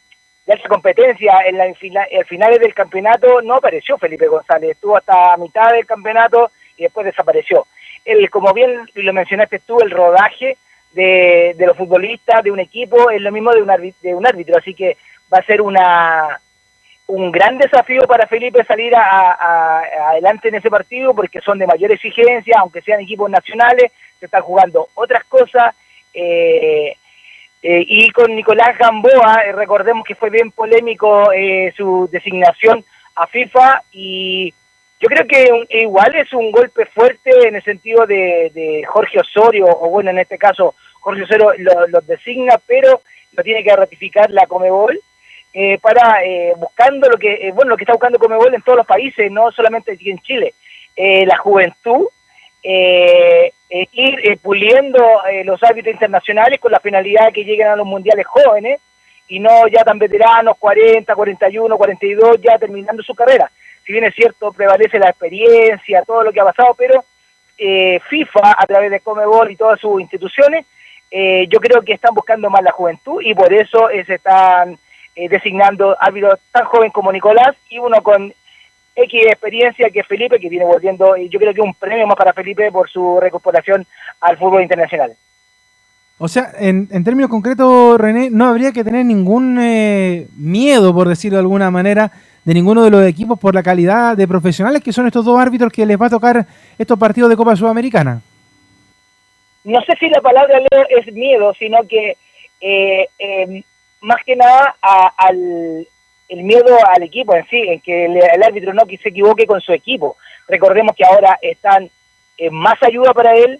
[0.45, 5.37] de alta competencia en la en finales del campeonato, no apareció Felipe González, estuvo hasta
[5.37, 7.65] mitad del campeonato y después desapareció.
[8.03, 10.57] El, como bien lo mencionaste tú, el rodaje
[10.91, 14.57] de, de los futbolistas, de un equipo, es lo mismo de un, de un árbitro,
[14.57, 14.97] así que
[15.33, 16.41] va a ser una
[17.07, 21.91] un gran desafío para Felipe salir a, adelante en ese partido porque son de mayor
[21.91, 25.75] exigencia, aunque sean equipos nacionales, se están jugando otras cosas.
[26.13, 26.95] Eh,
[27.61, 31.29] eh, y con Nicolás Gamboa, eh, recordemos que fue bien polémico
[31.75, 32.83] su designación
[33.15, 34.53] a FIFA y
[34.99, 39.89] Yo creo que igual es un golpe fuerte en el sentido de, Jorge Osorio, o
[39.89, 43.01] bueno, en este caso Jorge Osorio lo, designa, pero
[43.33, 44.97] lo tiene que ratificar la Comebol,
[45.53, 48.77] eh, para eh, buscando lo que, eh, bueno, lo que está buscando Comebol en todos
[48.77, 50.53] los países, no solamente aquí en Chile,
[50.95, 52.07] la juventud,
[52.61, 54.99] ir puliendo
[55.43, 58.79] los árbitros internacionales con la finalidad de que lleguen a los mundiales jóvenes
[59.27, 63.49] y no ya tan veteranos, 40, 41, 42, ya terminando su carrera.
[63.85, 67.03] Si bien es cierto, prevalece la experiencia, todo lo que ha pasado, pero
[67.57, 70.65] eh, FIFA, a través de Comebol y todas sus instituciones,
[71.09, 74.77] eh, yo creo que están buscando más la juventud y por eso eh, se están
[75.15, 78.33] designando árbitros tan joven como Nicolás y uno con
[78.95, 82.33] X experiencia que Felipe, que viene volviendo, y yo creo que un premio más para
[82.33, 83.85] Felipe por su recuperación
[84.21, 85.13] al fútbol internacional.
[86.19, 89.55] O sea, en, en términos concretos, René, no habría que tener ningún
[90.37, 92.11] miedo, por decirlo de alguna manera,
[92.45, 95.71] de ninguno de los equipos por la calidad de profesionales que son estos dos árbitros
[95.71, 96.45] que les va a tocar
[96.77, 98.21] estos partidos de Copa Sudamericana.
[99.63, 102.17] No sé si la palabra Leo es miedo, sino que
[102.59, 103.63] eh, em,
[104.03, 105.87] más que nada al
[106.29, 109.71] el miedo al equipo en sí, en que el, árbitro no se equivoque con su
[109.71, 110.17] equipo.
[110.47, 111.89] Recordemos que ahora están
[112.37, 113.59] en más ayuda para él,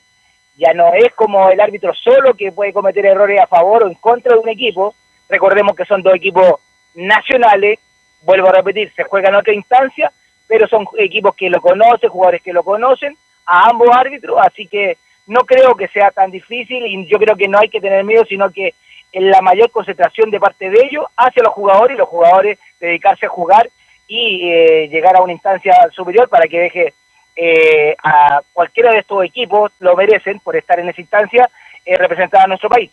[0.58, 3.96] ya no es como el árbitro solo que puede cometer errores a favor o en
[3.96, 4.96] contra de un equipo.
[5.30, 6.62] Recordemos que son dos equipos
[6.96, 7.80] nacionales
[8.24, 10.12] vuelvo a repetir, se juega en otra instancia,
[10.48, 14.98] pero son equipos que lo conocen, jugadores que lo conocen, a ambos árbitros, así que
[15.28, 18.24] no creo que sea tan difícil y yo creo que no hay que tener miedo,
[18.26, 18.74] sino que
[19.14, 23.28] en la mayor concentración de parte de ellos hacia los jugadores y los jugadores dedicarse
[23.28, 23.70] a jugar
[24.08, 26.94] y eh, llegar a una instancia superior para que deje
[27.36, 31.50] eh, a cualquiera de estos equipos, lo merecen por estar en esa instancia,
[31.86, 32.92] eh, representar a nuestro país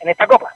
[0.00, 0.54] en esta Copa.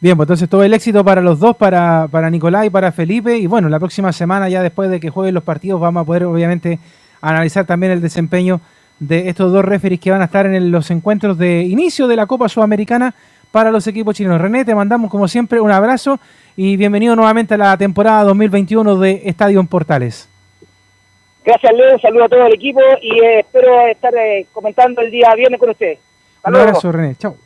[0.00, 3.36] Bien, pues entonces todo el éxito para los dos, para, para Nicolás y para Felipe.
[3.36, 6.24] Y bueno, la próxima semana, ya después de que jueguen los partidos, vamos a poder
[6.24, 6.78] obviamente
[7.20, 8.60] analizar también el desempeño
[8.98, 12.26] de estos dos referees que van a estar en los encuentros de inicio de la
[12.26, 13.14] Copa Sudamericana
[13.50, 14.40] para los equipos chilenos.
[14.40, 16.18] René, te mandamos como siempre un abrazo
[16.56, 20.28] y bienvenido nuevamente a la temporada 2021 de Estadio en Portales.
[21.44, 21.94] Gracias, Leo.
[21.94, 25.58] Un saludo a todo el equipo y eh, espero estar eh, comentando el día viernes
[25.58, 25.98] con ustedes.
[26.44, 27.16] Un abrazo, René.
[27.16, 27.36] Chao.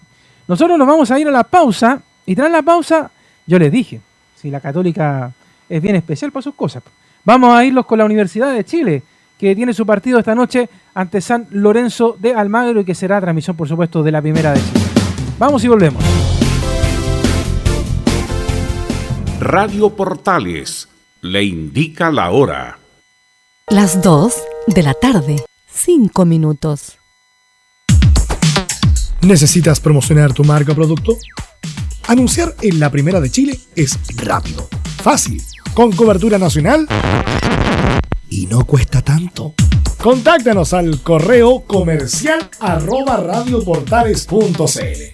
[0.46, 3.10] Nosotros nos vamos a ir a la pausa y tras la pausa,
[3.46, 4.00] yo les dije,
[4.36, 5.32] si la católica
[5.68, 6.82] es bien especial para sus cosas.
[7.24, 9.02] Vamos a irlos con la Universidad de Chile,
[9.38, 13.56] que tiene su partido esta noche ante San Lorenzo de Almagro y que será transmisión,
[13.56, 14.93] por supuesto, de la primera de Chile.
[15.38, 16.02] Vamos y volvemos.
[19.40, 20.88] Radio Portales
[21.22, 22.78] le indica la hora.
[23.68, 24.34] Las 2
[24.68, 26.98] de la tarde, 5 minutos.
[29.22, 31.16] ¿Necesitas promocionar tu marca o producto?
[32.06, 34.68] Anunciar en la primera de Chile es rápido,
[35.02, 35.42] fácil,
[35.74, 36.86] con cobertura nacional
[38.28, 39.54] y no cuesta tanto.
[40.00, 45.13] Contáctanos al correo comercial arroba radioportales.cl.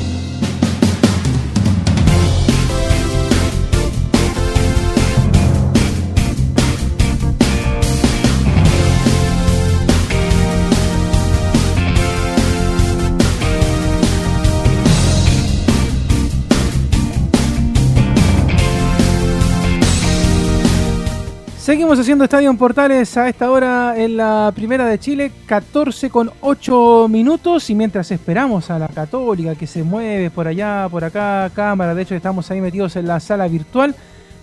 [21.61, 27.07] Seguimos haciendo Estadio Portales a esta hora en la Primera de Chile, 14 con 8
[27.07, 31.93] minutos y mientras esperamos a la Católica que se mueve por allá, por acá, cámara,
[31.93, 33.93] de hecho estamos ahí metidos en la sala virtual,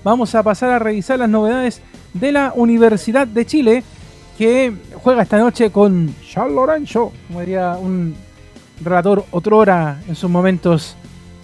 [0.05, 1.83] vamos a pasar a revisar las novedades
[2.15, 3.83] de la Universidad de Chile
[4.39, 8.15] que juega esta noche con Charles Lorenzo, como diría un
[8.81, 10.95] relator otrora en sus momentos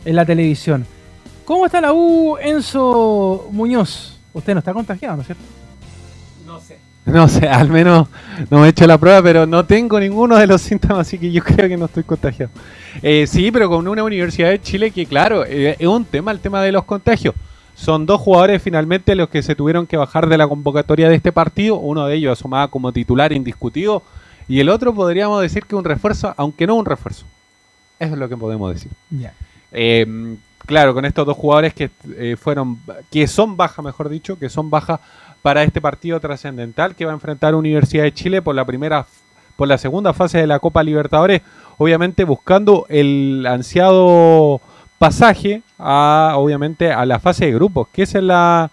[0.04, 0.86] en la televisión.
[1.44, 4.20] ¿Cómo está la U, Enzo Muñoz?
[4.32, 5.53] Usted no está contagiado, ¿no es cierto?
[7.14, 8.08] No sé, al menos
[8.50, 11.30] no me he hecho la prueba, pero no tengo ninguno de los síntomas, así que
[11.30, 12.50] yo creo que no estoy contagiado.
[13.02, 16.40] Eh, sí, pero con una Universidad de Chile que, claro, eh, es un tema el
[16.40, 17.36] tema de los contagios.
[17.76, 21.30] Son dos jugadores finalmente los que se tuvieron que bajar de la convocatoria de este
[21.30, 21.76] partido.
[21.76, 24.02] Uno de ellos asomaba como titular indiscutido
[24.48, 27.26] y el otro podríamos decir que un refuerzo, aunque no un refuerzo.
[28.00, 28.90] Eso es lo que podemos decir.
[29.70, 30.36] Eh,
[30.66, 31.90] claro, con estos dos jugadores que
[32.40, 34.98] fueron, que son baja, mejor dicho, que son baja
[35.44, 39.04] para este partido trascendental que va a enfrentar Universidad de Chile por la primera
[39.56, 41.42] por la segunda fase de la Copa Libertadores,
[41.76, 44.62] obviamente buscando el ansiado
[44.98, 48.70] pasaje a obviamente a la fase de grupos, que esa es la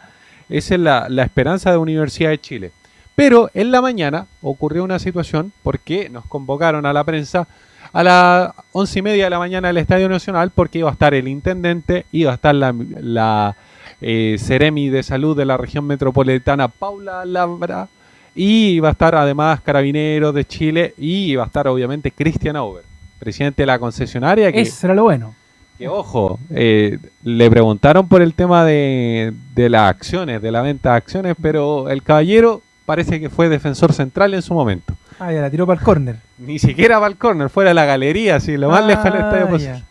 [0.47, 2.71] esa es la, esperanza de Universidad de Chile.
[3.15, 7.49] Pero en la mañana ocurrió una situación porque nos convocaron a la prensa
[7.91, 11.13] a las once y media de la mañana al Estadio Nacional porque iba a estar
[11.13, 13.55] el intendente, iba a estar la
[14.01, 17.87] eh, Ceremi de Salud de la región metropolitana, Paula Labra,
[18.35, 22.83] y va a estar además Carabineros de Chile y va a estar obviamente Cristian Auber,
[23.19, 24.51] presidente de la concesionaria.
[24.51, 25.35] Que, Eso era lo bueno.
[25.77, 30.91] Que ojo, eh, le preguntaron por el tema de, de las acciones, de la venta
[30.91, 34.93] de acciones, pero el caballero parece que fue defensor central en su momento.
[35.19, 36.17] Ah, ya la tiró para el córner.
[36.39, 39.45] Ni siquiera para el córner, fuera de la galería, así, lo más lejos del estadio
[39.45, 39.83] Ah, posible.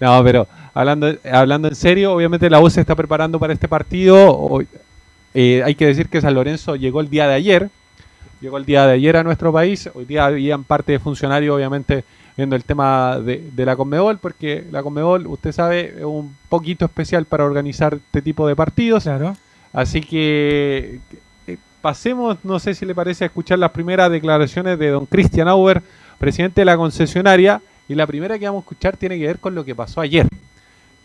[0.00, 4.60] No, pero hablando, hablando en serio, obviamente la U se está preparando para este partido.
[5.34, 7.70] Eh, hay que decir que San Lorenzo llegó el día de ayer.
[8.40, 9.90] Llegó el día de ayer a nuestro país.
[9.94, 12.04] Hoy día habían parte de funcionarios, obviamente,
[12.36, 16.86] viendo el tema de, de la Conmebol, porque la Conmebol, usted sabe, es un poquito
[16.86, 19.02] especial para organizar este tipo de partidos.
[19.02, 19.36] Claro.
[19.72, 21.00] Así que
[21.46, 25.48] eh, pasemos, no sé si le parece, a escuchar las primeras declaraciones de don Christian
[25.48, 25.82] Auber,
[26.18, 27.60] presidente de la concesionaria.
[27.88, 30.26] Y la primera que vamos a escuchar tiene que ver con lo que pasó ayer.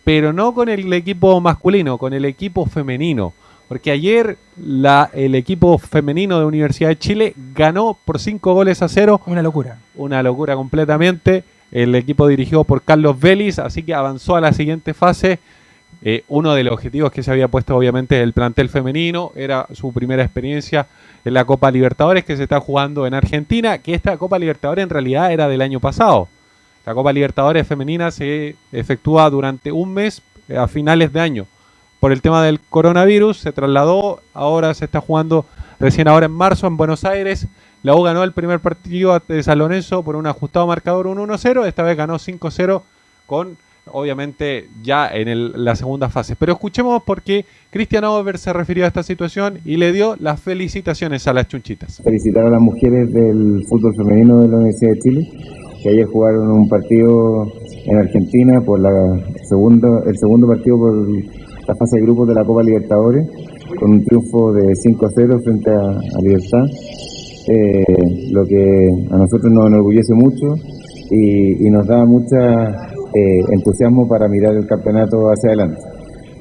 [0.05, 3.33] Pero no con el equipo masculino, con el equipo femenino.
[3.67, 8.87] Porque ayer la, el equipo femenino de Universidad de Chile ganó por 5 goles a
[8.87, 9.21] 0.
[9.25, 9.79] Una locura.
[9.95, 11.43] Una locura completamente.
[11.71, 15.39] El equipo dirigido por Carlos Vélez, así que avanzó a la siguiente fase.
[16.03, 19.91] Eh, uno de los objetivos que se había puesto obviamente el plantel femenino era su
[19.91, 20.87] primera experiencia
[21.23, 24.89] en la Copa Libertadores que se está jugando en Argentina, que esta Copa Libertadores en
[24.89, 26.27] realidad era del año pasado.
[26.85, 31.45] La Copa Libertadores femenina se efectúa durante un mes eh, a finales de año.
[31.99, 35.45] Por el tema del coronavirus se trasladó, ahora se está jugando
[35.79, 37.47] recién ahora en marzo en Buenos Aires.
[37.81, 41.83] La U ganó el primer partido de San Lorenzo por un ajustado marcador 1-1-0, esta
[41.83, 42.81] vez ganó 5-0
[43.25, 43.57] con
[43.91, 46.35] obviamente ya en el- la segunda fase.
[46.35, 50.41] Pero escuchemos por qué Cristian Over se refirió a esta situación y le dio las
[50.41, 52.01] felicitaciones a las chunchitas.
[52.03, 55.21] felicitar a las mujeres del fútbol femenino de la Universidad de Chile,
[55.85, 57.45] que ayer jugaron un partido
[57.85, 58.89] en Argentina por la
[59.47, 63.27] segundo, el segundo partido por la fase de grupos de la Copa Libertadores,
[63.79, 66.65] con un triunfo de 5-0 frente a, a Libertad,
[67.53, 68.65] eh, lo que
[69.13, 70.57] a nosotros nos enorgullece mucho
[71.11, 72.65] y, nos da mucha
[73.13, 75.77] eh, entusiasmo para mirar el campeonato hacia adelante.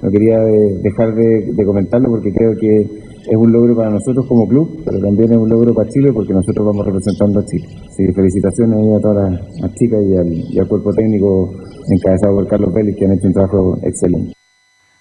[0.02, 4.26] No quería de- dejar de, de comentarlo porque creo que es un logro para nosotros
[4.28, 7.66] como club, pero también es un logro para Chile porque nosotros vamos representando a Chile.
[7.96, 11.50] Sí, felicitaciones ahí a todas las, las chicas y al, cuerpo técnico
[11.88, 14.32] encabezado por Carlos Vélez que han hecho un trabajo excelente.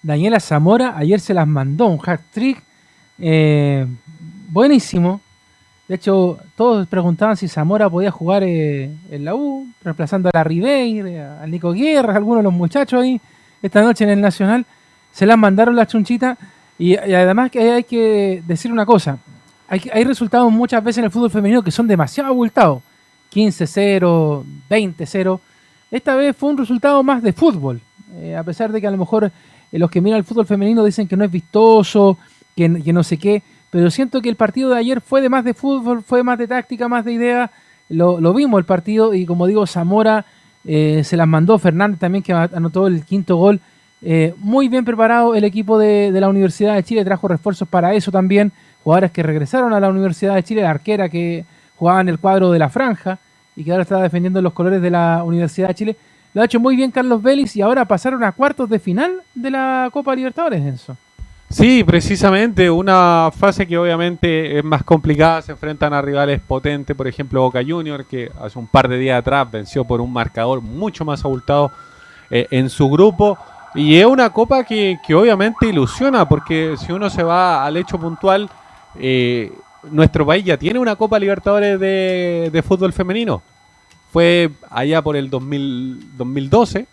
[0.02, 2.64] Daniela Zamora ayer se las mandó un hat trick
[3.20, 3.86] eh,
[4.50, 5.22] buenísimo.
[5.88, 10.44] De hecho, todos preguntaban si Zamora podía jugar eh, en la U, reemplazando a la
[10.44, 13.20] Ribeir, a Nico Guerra, algunos de los muchachos ahí,
[13.62, 14.66] esta noche en el Nacional.
[15.12, 16.38] Se las mandaron la chunchita.
[16.84, 19.18] Y, además que hay que decir una cosa.
[19.70, 22.84] Hay, hay resultados muchas veces en el fútbol femenino que son demasiado abultados.
[23.34, 25.40] 15-0, 20-0.
[25.90, 27.80] Esta vez fue un resultado más de fútbol.
[28.16, 29.32] Eh, a pesar de que a lo mejor
[29.72, 32.18] eh, los que miran el fútbol femenino dicen que no es vistoso,
[32.54, 33.44] que, que no sé qué.
[33.70, 36.50] Pero siento que el partido de ayer fue de más de fútbol, fue más de
[36.50, 37.52] táctica, más de idea.
[37.88, 40.26] Lo, lo vimos el partido y como digo, Zamora
[40.66, 41.58] eh, se las mandó.
[41.60, 43.62] Fernández también que anotó el quinto gol.
[44.06, 48.12] Eh, muy bien preparado el equipo de, la Universidad de Chile, trajo refuerzos para eso
[48.12, 48.52] también.
[48.84, 51.46] Jugadores que regresaron a la Universidad de Chile, la arquera que
[51.78, 53.18] jugaba en el cuadro de la franja
[53.56, 55.96] y que ahora está defendiendo los colores de la Universidad de Chile.
[56.34, 59.52] Lo ha hecho muy bien Carlos Vélez y ahora pasaron a cuartos de final de
[59.52, 60.98] la Copa Libertadores, Enzo.
[61.50, 67.08] Sí, precisamente, una fase que obviamente es más complicada, se enfrentan a rivales potentes, por
[67.08, 71.06] ejemplo Boca Junior, que hace un par de días atrás venció por un marcador mucho
[71.06, 71.72] más abultado
[72.32, 73.38] eh, en su grupo.
[73.76, 78.50] Y es una copa que, obviamente ilusiona, porque si uno se va al hecho puntual,
[79.00, 79.52] eh,
[79.90, 83.42] nuestro país ya tiene una Copa Libertadores de, fútbol femenino.
[84.12, 86.86] Fue allá por el 2000, 2012,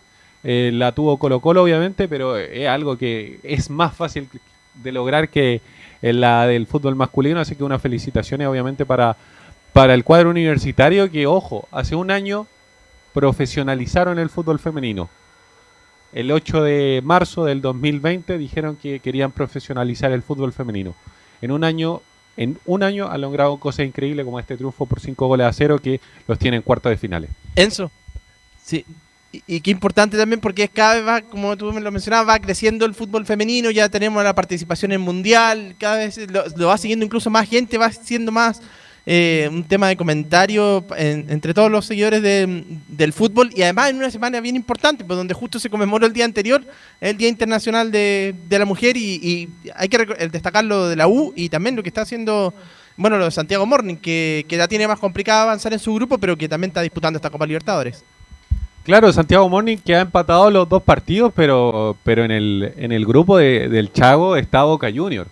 [0.43, 4.27] eh, la tuvo Colo Colo obviamente, pero es algo que es más fácil
[4.73, 5.61] de lograr que
[6.01, 9.15] en la del fútbol masculino, así que unas felicitaciones obviamente para,
[9.71, 12.47] para el cuadro universitario que, ojo, hace un año
[13.13, 15.09] profesionalizaron el fútbol femenino.
[16.13, 20.93] El 8 de marzo del 2020 dijeron que querían profesionalizar el fútbol femenino.
[21.41, 22.01] En un año
[22.37, 25.79] en un año han logrado cosas increíbles como este triunfo por 5 goles a 0
[25.79, 27.29] que los tiene en cuartos de finales.
[27.55, 27.91] Enzo,
[28.63, 28.85] sí,
[29.31, 32.39] y, y, qué importante también porque cada vez va, como tú me lo mencionabas, va
[32.39, 36.77] creciendo el fútbol femenino, ya tenemos la participación en mundial, cada vez lo, lo va
[36.77, 38.61] siguiendo incluso más gente, va siendo más
[39.05, 43.89] eh, un tema de comentario en, entre todos los seguidores de, del fútbol y además
[43.89, 46.63] en una semana bien importante, pues donde justo se conmemoró el día anterior,
[46.99, 49.97] el Día Internacional de, de la Mujer y, y, hay que
[50.31, 52.53] destacar lo de la U y también lo que está haciendo,
[52.95, 56.19] bueno, lo de Santiago Morning, que, que ya tiene más complicado avanzar en su grupo,
[56.19, 58.03] pero que también está disputando esta Copa Libertadores.
[58.83, 63.05] Claro, Santiago Morning que ha empatado los dos partidos, pero, pero en, el, en el
[63.05, 65.27] grupo de, del Chago está Boca Junior.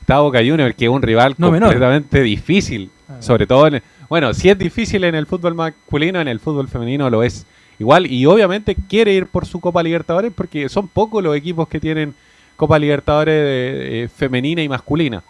[0.00, 2.26] Está Boca Junior, que es un rival no completamente menor.
[2.26, 2.90] difícil.
[3.20, 7.08] Sobre todo, en, bueno, si es difícil en el fútbol masculino, en el fútbol femenino
[7.10, 7.46] lo es
[7.78, 8.06] igual.
[8.06, 12.14] Y obviamente quiere ir por su Copa Libertadores porque son pocos los equipos que tienen
[12.56, 15.22] Copa Libertadores eh, femenina y masculina.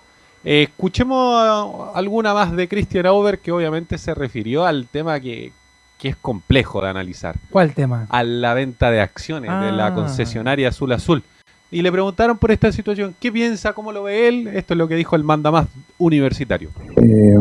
[0.44, 5.52] Eh, escuchemos alguna más de Christian Auber que obviamente se refirió al tema que,
[5.98, 7.36] que, es complejo de analizar.
[7.50, 8.06] ¿Cuál tema?
[8.08, 9.64] A la venta de acciones ah.
[9.64, 11.22] de la concesionaria Azul Azul
[11.70, 13.14] y le preguntaron por esta situación.
[13.20, 13.72] ¿Qué piensa?
[13.72, 14.48] ¿Cómo lo ve él?
[14.48, 15.66] Esto es lo que dijo el mandamás
[15.98, 16.70] universitario.
[16.96, 17.34] Eh,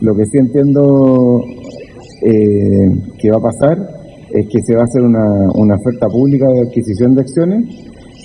[0.00, 1.40] lo que sí entiendo
[2.26, 3.78] eh, que va a pasar
[4.34, 7.64] es que se va a hacer una, oferta pública de adquisición de acciones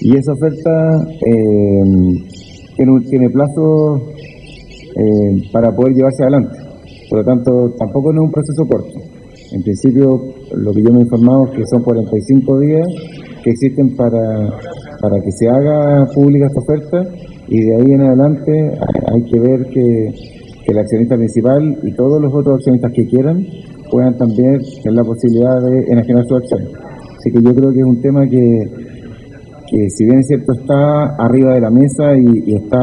[0.01, 0.71] y esa oferta
[1.25, 1.81] eh,
[2.75, 4.09] tiene, tiene plazo
[5.51, 6.57] para poder llevarse adelante.
[7.09, 9.13] Por lo tanto, tampoco no es un proceso corto.
[9.53, 10.05] En principio,
[10.55, 12.87] lo que yo me he informado es que son 45 días
[13.43, 14.19] que existen para
[15.03, 16.97] para que se haga pública esta oferta
[17.49, 18.51] y de ahí en adelante
[19.11, 20.07] hay que ver que,
[20.63, 23.43] que el accionista principal y todos los otros accionistas que quieran
[23.91, 26.69] puedan también tener la posibilidad de enajenar sus acciones.
[27.19, 28.47] Así que yo creo que es un tema que,
[29.67, 32.79] que si bien es cierto está arriba de la mesa y, está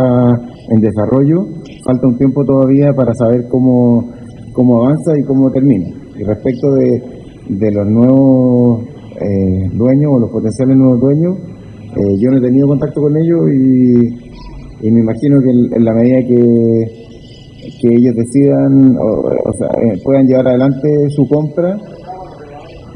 [0.76, 1.48] en desarrollo,
[1.86, 4.12] falta un tiempo todavía para saber cómo,
[4.52, 5.88] cómo avanza y cómo termina.
[6.18, 7.02] Y respecto de,
[7.48, 8.84] de los nuevos
[9.16, 11.38] eh, dueños o los potenciales nuevos dueños,
[11.96, 16.18] eh, yo no he tenido contacto con ellos y, me imagino que en, la medida
[16.26, 16.36] que,
[17.80, 21.76] que ellos decidan o, sea, eh, puedan llevar adelante su compra,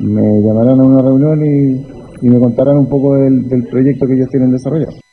[0.00, 1.94] me llamarán a una reunión y,
[2.26, 5.03] me contarán un poco del proyecto que ellos tienen desarrollado.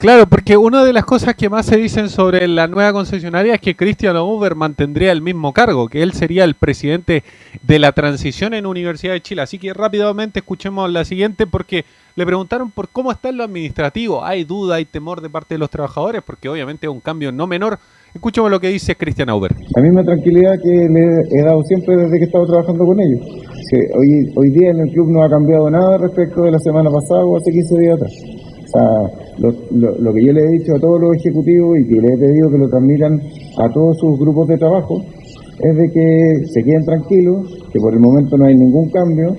[0.00, 3.60] Claro, porque una de las cosas que más se dicen sobre la nueva concesionaria es
[3.60, 7.22] que Christian Uber mantendría el mismo cargo, que él sería el presidente
[7.62, 9.42] de la transición en Universidad de Chile.
[9.42, 11.84] Así que rápidamente escuchemos la siguiente porque
[12.16, 14.24] le preguntaron por cómo está en lo administrativo.
[14.24, 16.22] ¿Hay duda, hay temor de parte de los trabajadores?
[16.24, 17.78] Porque obviamente es un cambio no menor.
[18.14, 19.54] Escuchemos lo que dice Christian Auber.
[19.76, 23.20] La misma tranquilidad que le he dado siempre desde que he estado trabajando con ellos.
[23.20, 27.22] Hoy, hoy día en el club no ha cambiado nada respecto de la semana pasada
[27.22, 28.49] o hace 15 días atrás.
[28.70, 29.02] Sea,
[29.38, 32.50] Lo, que yo le he dicho a todos los ejecutivos y que le he pedido
[32.50, 33.18] que lo transmitan
[33.58, 36.06] a todos sus grupos de trabajo es de que
[36.46, 39.34] se queden tranquilos, que por el momento no hay ningún cambio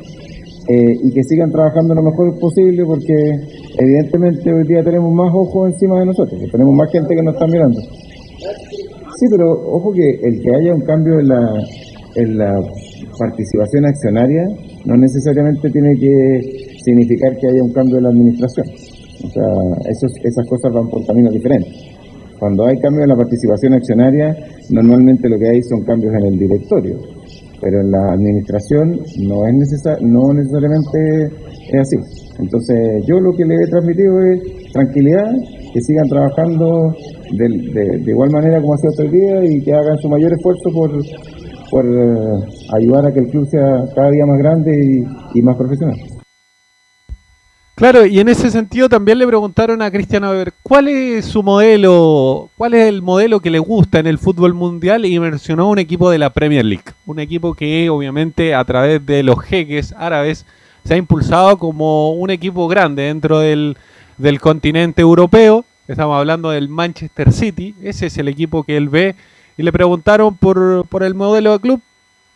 [0.67, 3.15] eh, y que sigan trabajando lo mejor posible porque
[3.79, 7.34] evidentemente hoy día tenemos más ojos encima de nosotros, que tenemos más gente que nos
[7.34, 7.79] está mirando.
[7.79, 12.53] Sí, pero ojo que el que haya un cambio en la
[13.17, 14.43] participación accionaria
[14.86, 16.41] no necesariamente tiene que
[16.84, 18.90] significar que haya un cambio en la administración.
[19.24, 19.47] O sea,
[19.89, 21.74] esos- esas cosas van por caminos diferentes.
[22.39, 24.36] Cuando hay cambio en la participación accionaria,
[24.72, 26.97] normalmente lo que hay son cambios en el directorio,
[27.61, 28.97] pero en la administración
[29.30, 31.38] no es necesa- no necesariamente
[31.69, 31.97] es así.
[32.41, 35.30] Entonces, yo lo que le he transmitido es tranquilidad,
[35.72, 36.65] que sigan trabajando
[37.38, 40.89] de, igual manera como ha sido hasta día y que hagan su mayor esfuerzo por,
[41.69, 42.45] por eh,
[42.82, 44.72] ayudar a que el club sea cada día más grande
[45.36, 45.95] y más profesional.
[47.82, 52.51] Claro, y en ese sentido también le preguntaron a Cristian Aver cuál es su modelo,
[52.55, 56.11] cuál es el modelo que le gusta en el fútbol mundial y mencionó un equipo
[56.11, 60.45] de la Premier League, un equipo que obviamente a través de los jeques árabes
[60.86, 63.75] se ha impulsado como un equipo grande dentro del,
[64.19, 65.65] del continente europeo.
[65.88, 69.15] Estamos hablando del Manchester City, ese es el equipo que él ve
[69.57, 71.82] y le preguntaron por, por el modelo de club,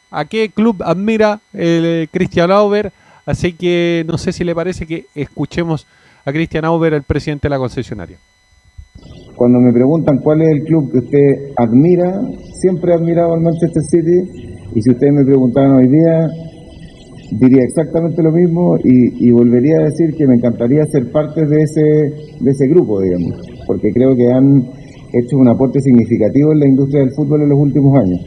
[0.10, 2.10] a qué club admira el
[2.50, 2.92] Auber.
[3.26, 5.88] Así que no sé si le parece que escuchemos
[6.26, 8.18] a Christian Auber, el presidente de la concesionaria.
[9.36, 12.22] Cuando me preguntan cuál es el club que usted admira,
[12.62, 16.28] siempre he admirado al Manchester City y si ustedes me preguntaran hoy día,
[17.32, 21.58] diría exactamente lo mismo y, y volvería a decir que me encantaría ser parte de
[21.62, 21.82] ese,
[22.40, 23.36] de ese grupo, digamos,
[23.68, 24.72] porque creo que han
[25.14, 28.20] hecho un aporte significativo en la industria del fútbol en los últimos años.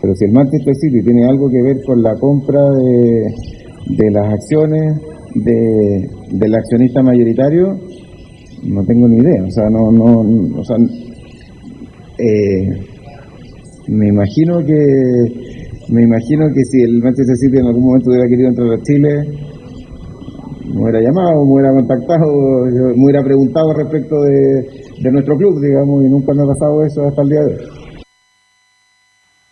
[0.00, 4.32] Pero si el Manchester City tiene algo que ver con la compra de, de las
[4.32, 5.00] acciones
[5.34, 7.78] de, del accionista mayoritario,
[8.64, 9.42] no tengo ni idea.
[9.44, 10.76] O sea, no, no, o sea,
[12.18, 12.68] eh,
[13.88, 15.52] me imagino que
[15.88, 19.08] me imagino que si el Manchester City en algún momento hubiera querido entrar a Chile,
[20.72, 22.26] me hubiera llamado, me hubiera contactado,
[22.96, 27.02] me hubiera preguntado respecto de, de nuestro club, digamos, y nunca me ha pasado eso
[27.08, 27.82] hasta el día de hoy.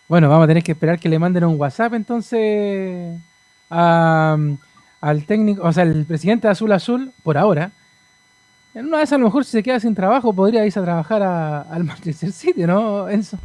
[0.07, 3.21] Bueno, vamos a tener que esperar que le manden un WhatsApp entonces
[3.71, 4.37] a-
[5.01, 7.71] al técnico, o sea, el presidente de Azul Azul, por ahora.
[8.73, 11.23] En una vez a lo mejor si se queda sin trabajo podría irse a trabajar
[11.23, 13.37] al Manchester City, ¿no, Enzo?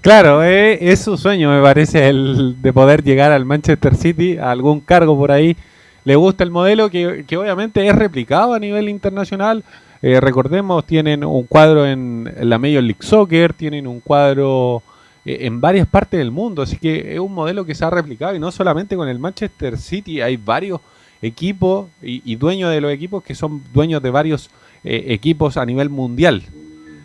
[0.00, 4.50] Claro, eh, es su sueño, me parece, el de poder llegar al Manchester City, a
[4.50, 5.56] algún cargo por ahí.
[6.04, 9.62] Le gusta el modelo que, que obviamente es replicado a nivel internacional.
[10.00, 14.82] Eh, recordemos, tienen un cuadro en, la Major League Soccer, tienen un cuadro
[15.24, 18.38] en varias partes del mundo, así que es un modelo que se ha replicado y
[18.38, 20.80] no solamente con el Manchester City, hay varios
[21.20, 24.50] equipos y, y dueños de los equipos que son dueños de varios
[24.84, 26.42] eh, equipos a nivel mundial.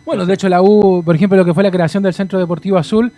[0.04, 2.76] Bueno, de hecho la U, por ejemplo, lo que fue la creación del Centro Deportivo
[2.76, 3.12] Azul,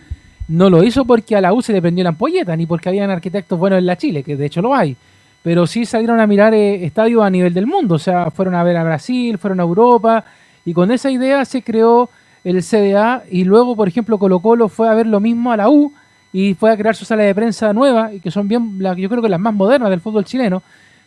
[0.47, 3.09] no lo hizo porque a la U se le prendió la ampolleta, ni porque habían
[3.09, 4.95] arquitectos buenos en la Chile, que de hecho lo hay.
[5.41, 8.63] Pero sí salieron a mirar eh, estadios a nivel del mundo, o sea, fueron a
[8.63, 10.23] ver a Brasil, fueron a Europa,
[10.65, 12.09] y con esa idea se creó
[12.43, 15.69] el CDA, y luego, por ejemplo, Colo Colo fue a ver lo mismo a la
[15.69, 15.93] U,
[16.33, 19.09] y fue a crear su sala de prensa nueva, y que son bien, la- yo
[19.09, 20.63] creo que las más modernas del fútbol chileno,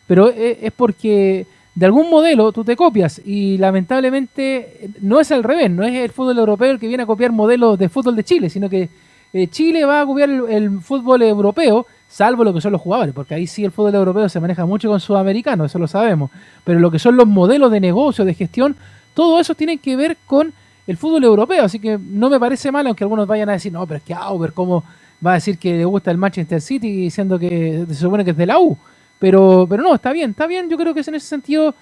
[0.07, 5.43] pero e- es porque de algún modelo tú te copias y lamentablemente no es al
[5.43, 8.23] revés, no es el fútbol europeo el que viene a copiar modelos de fútbol de
[8.23, 8.87] Chile, sino que
[9.33, 13.13] eh, Chile va a copiar el, el fútbol europeo, salvo lo que son los jugadores,
[13.13, 16.31] porque ahí sí el fútbol europeo se maneja mucho con sudamericanos, eso lo sabemos,
[16.63, 18.75] pero lo que son los modelos de negocio, de gestión,
[19.13, 20.53] todo eso tiene que ver con
[20.87, 23.85] el fútbol europeo, así que no me parece mal, aunque algunos vayan a decir, no,
[23.87, 24.83] pero es que Auber, ¿cómo
[25.25, 28.37] va a decir que le gusta el Manchester City diciendo que se supone que es
[28.37, 28.77] de la U?
[29.17, 31.73] Pero, pero no, está bien, está bien, yo creo que es en ese sentido.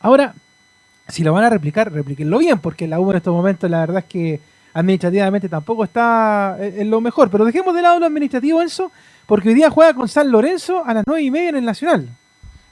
[0.00, 0.34] Ahora,
[1.08, 3.98] si lo van a replicar, replíquenlo bien, porque la U en estos momentos la verdad
[3.98, 4.40] es que
[4.74, 7.30] administrativamente tampoco está en lo mejor.
[7.30, 8.92] Pero dejemos de lado lo administrativo, Enzo,
[9.26, 12.08] porque hoy día juega con San Lorenzo a las nueve y media en el Nacional.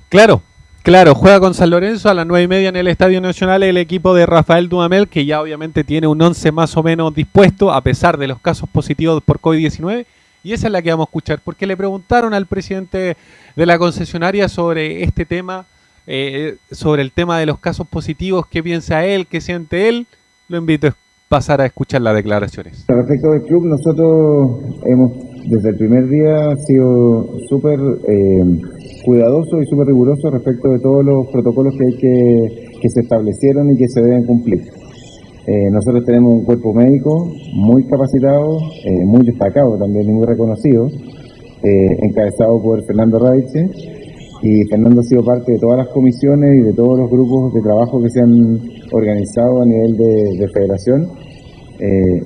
[0.08, 0.42] Claro,
[0.86, 3.76] claro, juega con San Lorenzo a las nueve y media en el Estadio Nacional el
[3.76, 7.80] equipo de Rafael Dudamel, que ya obviamente tiene un 11 más o menos dispuesto, a
[7.80, 10.06] pesar de los casos positivos por COVID-19.
[10.44, 13.16] Y esa es la que vamos a escuchar, porque le preguntaron al presidente
[13.56, 15.66] de la concesionaria sobre este tema,
[16.06, 20.06] eh, sobre el tema de los casos positivos, qué piensa él, qué siente él.
[20.48, 20.96] Lo invito a
[21.28, 22.84] pasar a escuchar las declaraciones.
[22.86, 25.12] Respecto del club, nosotros hemos
[25.50, 28.44] desde el primer día sido súper eh,
[29.06, 33.70] cuidadosos y súper rigurosos respecto de todos los protocolos que hay que, que se establecieron
[33.70, 34.60] y que se deben cumplir.
[35.46, 40.88] Eh, nosotros tenemos un cuerpo médico muy capacitado, eh, muy destacado también y muy reconocido,
[40.88, 43.62] eh, encabezado por Fernando Radice,
[44.42, 47.60] y Fernando ha sido parte de todas las comisiones y de todos los grupos de
[47.62, 48.58] trabajo que se han
[48.90, 51.00] organizado a nivel de, federación,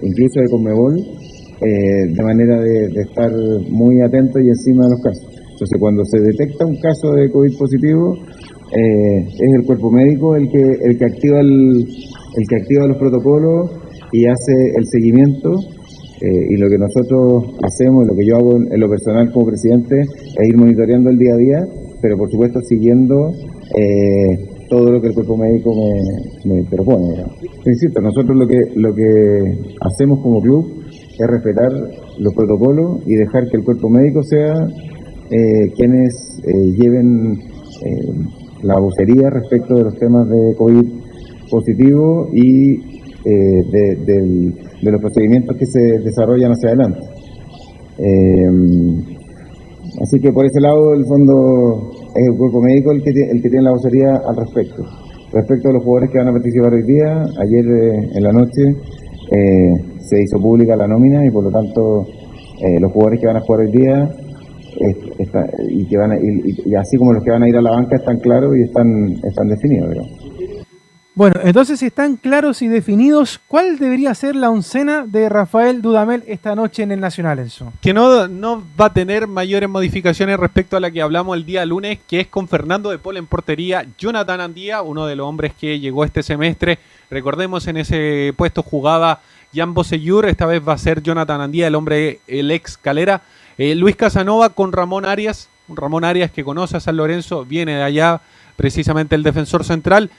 [0.03, 3.31] incluso de Conmebol, de manera de, estar
[3.70, 5.30] muy atentos y encima de los casos.
[5.61, 10.49] Entonces, cuando se detecta un caso de COVID positivo, eh, es el cuerpo médico el
[10.49, 13.69] que, el que activa el, el que activa los protocolos
[14.13, 15.51] y hace el seguimiento
[16.21, 20.49] y lo que nosotros hacemos, lo que yo hago en, lo personal como presidente, es
[20.49, 23.15] ir monitoreando el día a día pero por supuesto siguiendo
[23.77, 25.73] eh, todo lo que el cuerpo médico
[26.45, 27.23] me, propone.
[27.67, 29.05] Insisto, nosotros lo que, lo que
[29.81, 31.71] hacemos como club es respetar
[32.19, 34.55] los protocolos y dejar que el cuerpo médico sea
[35.31, 37.39] eh, quienes eh, lleven
[38.62, 40.87] la vocería respecto de los temas de COVID
[41.51, 42.76] positivo y
[43.24, 47.01] de, de, los procedimientos que se desarrollan hacia adelante.
[49.99, 53.49] Así que por ese lado, el fondo es el cuerpo médico el que, el que
[53.49, 54.83] tiene la vocería al respecto.
[55.33, 58.62] Respecto a los jugadores que van a participar hoy día, ayer eh, en la noche
[59.31, 63.37] eh, se hizo pública la nómina y por lo tanto eh, los jugadores que van
[63.37, 64.11] a jugar hoy día
[65.68, 68.18] y que van y, así como los que van a ir a la banca están
[68.18, 69.97] claros y están están definidos.
[71.21, 76.23] Bueno, entonces si están claros y definidos, ¿cuál debería ser la oncena de Rafael Dudamel
[76.27, 77.73] esta noche en el Nacional, Enzo?
[77.83, 81.66] Que no, no va a tener mayores modificaciones respecto a la que hablamos el día
[81.66, 85.53] lunes, que es con Fernando de Paul en portería, Jonathan Andía, uno de los hombres
[85.61, 86.79] que llegó este semestre.
[87.11, 89.21] Recordemos, en ese puesto jugaba
[89.53, 93.21] Jan Boseyur, esta vez va a ser Jonathan Andía, el hombre, el ex Calera.
[93.59, 97.83] Eh, Luis Casanova con Ramón Arias, Ramón Arias que conoce a San Lorenzo, viene de
[97.83, 98.21] allá
[98.57, 100.11] precisamente el defensor central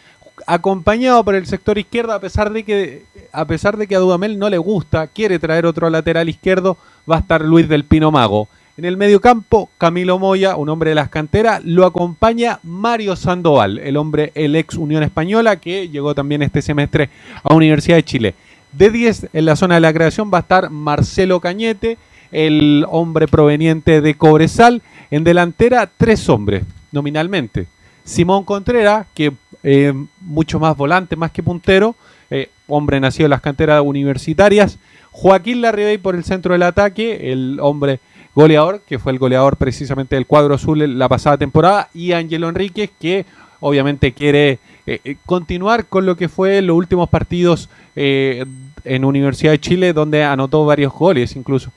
[0.48, 4.40] acompañado por el sector izquierdo, a pesar de que a pesar de que a Dudamel
[4.40, 6.78] no le gusta, quiere traer otro lateral izquierdo,
[7.10, 8.48] va a estar Luis del Pino Mago.
[8.78, 13.98] En el mediocampo, Camilo Moya, un hombre de las canteras, lo acompaña Mario Sandoval, el
[13.98, 17.10] hombre, el ex Unión Española, que llegó también este semestre
[17.44, 18.36] a Universidad de Chile.
[18.72, 21.98] De 10 en la zona de la creación va a estar Marcelo Cañete,
[22.32, 24.82] el hombre proveniente de Cobresal.
[25.10, 27.68] En delantera, tres hombres, nominalmente.
[28.04, 31.96] Simón Contreras, que eh, mucho más volante, más que puntero,
[32.30, 34.80] eh, hombre nacido en las canteras universitarias.
[35.12, 38.00] Joaquín Larribey por el centro del ataque, el hombre
[38.34, 42.90] goleador, que fue el goleador precisamente del cuadro azul la pasada temporada, y Ángelo Enríquez,
[43.00, 43.26] que
[43.60, 49.94] obviamente quiere eh, continuar con lo que fue los últimos partidos en Universidad de Chile,
[49.94, 51.72] donde anotó varios goles incluso.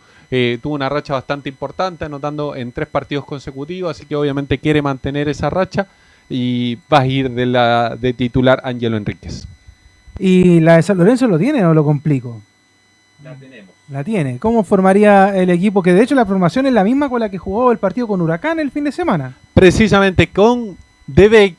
[0.60, 5.28] Tuvo una racha bastante importante, anotando en tres partidos consecutivos, así que obviamente quiere mantener
[5.28, 5.86] esa racha
[6.28, 9.46] y va a ir de, la, de titular Ángelo Enríquez.
[10.18, 12.40] ¿Y la de San Lorenzo lo tiene o lo complico?
[13.22, 13.74] La tenemos.
[13.90, 14.38] La tiene.
[14.38, 15.82] ¿Cómo formaría el equipo?
[15.82, 18.20] Que de hecho la formación es la misma con la que jugó el partido con
[18.20, 19.36] Huracán el fin de semana.
[19.52, 21.54] Precisamente con De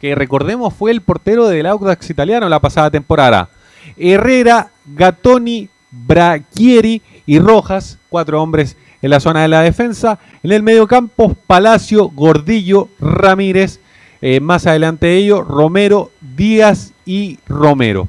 [0.00, 3.50] que recordemos fue el portero del Audax italiano la pasada temporada.
[3.96, 10.18] Herrera, Gattoni, Brachieri y Rojas, cuatro hombres en la zona de la defensa.
[10.42, 13.78] En el medio campo, Palacio, Gordillo, Ramírez,
[14.20, 18.08] eh, más adelante de ellos, Romero, Díaz y Romero.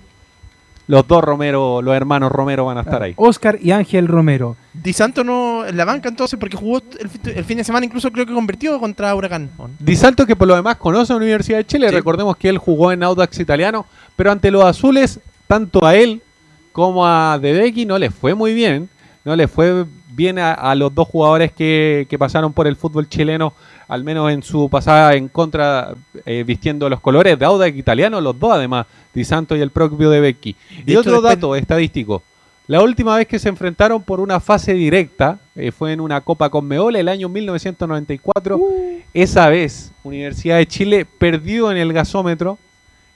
[0.87, 3.13] Los dos Romero, los hermanos Romero van a estar ahí.
[3.15, 4.57] Oscar y Ángel Romero.
[4.73, 8.25] Di Santo no en la banca entonces porque jugó el, fin de semana incluso creo
[8.25, 9.51] que convirtió contra Huracán.
[9.77, 12.57] Di Santo que por lo demás conoce a la Universidad de Chile, recordemos que él
[12.57, 16.23] jugó en Audax italiano, pero ante los azules, tanto a él
[16.71, 18.89] como a Dedeki no le fue muy bien,
[19.23, 23.53] no le fue bien a, los dos jugadores que, que pasaron por el fútbol chileno
[23.91, 25.93] al menos en su pasada en contra,
[26.25, 30.09] eh, vistiendo los colores de Audax italiano, los dos además, Di Santo y el propio
[30.09, 30.55] de Becky.
[30.85, 32.23] y otro dato estadístico.
[32.67, 36.49] La última vez que se enfrentaron por una fase directa eh, fue en una Copa
[36.49, 38.55] Conmebol el año 1994.
[38.55, 39.01] Uh.
[39.13, 42.57] Esa vez Universidad de Chile perdió en el gasómetro,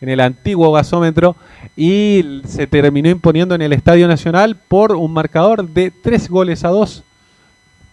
[0.01, 1.35] en el antiguo gasómetro,
[1.75, 6.69] y se terminó imponiendo en el Estadio Nacional por un marcador de tres goles a
[6.69, 7.03] dos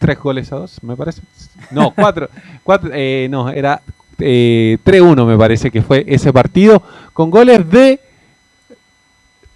[0.02, 1.22] tres goles a dos, me parece.
[1.70, 2.28] No, cuatro.
[2.64, 3.80] cuatro eh, no, era
[4.18, 6.82] eh, 3-1 me parece que fue ese partido,
[7.12, 8.00] con goles de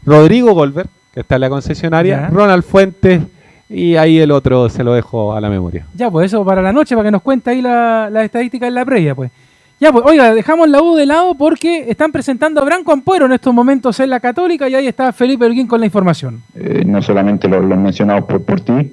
[0.05, 3.23] Rodrigo Golver, que está en la concesionaria, Ronald Fuentes,
[3.69, 5.87] y ahí el otro se lo dejo a la memoria.
[5.95, 8.85] Ya, pues eso para la noche, para que nos cuente ahí la, estadística en la
[8.85, 9.31] previa, pues.
[9.79, 13.33] Ya, pues, oiga, dejamos la U de lado porque están presentando a Branco Ampuero en
[13.33, 16.43] estos momentos en la Católica y ahí está Felipe Elguín con la información.
[16.55, 18.93] Eh, no solamente lo, lo mencionado por, por ti,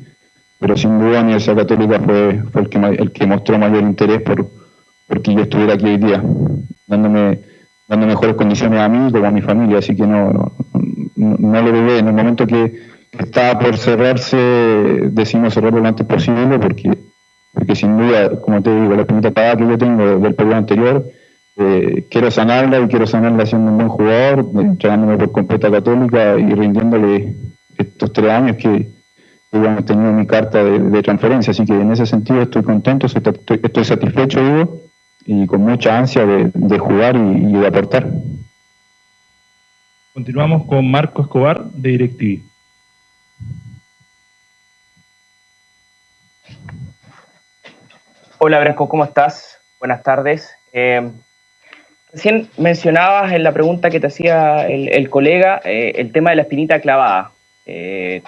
[0.59, 4.45] pero sin duda Universidad Católica fue, fue el, que, el que mostró mayor interés por
[5.07, 6.23] porque yo estuviera aquí hoy día,
[6.87, 7.39] dándome,
[7.87, 10.53] dando mejores condiciones a mí como a mi familia, así que no,
[11.15, 11.99] no, no, lo dudé.
[11.99, 12.73] En el momento que
[13.11, 14.37] estaba por cerrarse,
[15.11, 16.97] decidimos cerrarlo lo antes posible porque,
[17.63, 20.57] porque que sin duda, como te digo, la primera pagada que yo tengo del periodo
[20.57, 21.05] anterior,
[21.55, 26.53] eh, quiero sanarla y quiero sanarla siendo un buen jugador, entregándome por completa católica y
[26.53, 27.35] rindiéndole
[27.77, 28.89] estos tres años que,
[29.51, 31.51] que hemos tenido mi carta de, transferencia.
[31.51, 34.81] Así que en ese sentido estoy contento, estoy, estoy satisfecho, digo,
[35.25, 38.09] y con mucha ansia de, jugar y, y de aportar.
[40.13, 42.52] Continuamos con Marco Escobar de DirecTV.
[48.45, 49.61] Hola Branco, ¿cómo estás?
[49.79, 50.53] Buenas tardes.
[50.73, 51.09] Eh,
[52.11, 56.41] recién mencionabas en la pregunta que te hacía el, colega eh, el tema de la
[56.41, 57.31] espinita clavada.
[57.65, 58.21] Eh,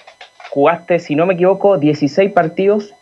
[0.52, 2.94] jugaste, si no me equivoco, 16 partidos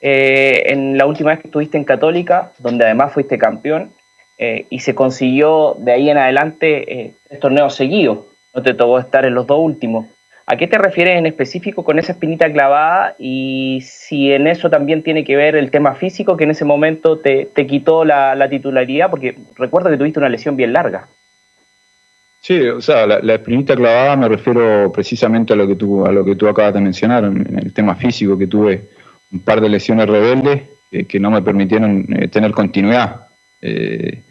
[0.00, 3.92] en la última vez que estuviste en Católica, donde además fuiste campeón,
[4.36, 8.26] y se consiguió de ahí en adelante tres torneos seguidos.
[8.52, 10.06] No te tocó estar en los dos últimos.
[10.48, 15.02] ¿A qué te refieres en específico con esa espinita clavada y si en eso también
[15.02, 19.10] tiene que ver el tema físico que en ese momento te, quitó la, titularidad?
[19.10, 21.08] Porque recuerdo que tuviste una lesión bien larga.
[22.40, 26.24] Sí, o sea, la, espinita clavada me refiero precisamente a lo que tú, a lo
[26.24, 28.82] que tú acabas de mencionar, en, el tema físico, que tuve
[29.32, 30.62] un par de lesiones rebeldes
[31.08, 33.26] que no me permitieron eh, tener continuidad.
[33.60, 34.22] Eh,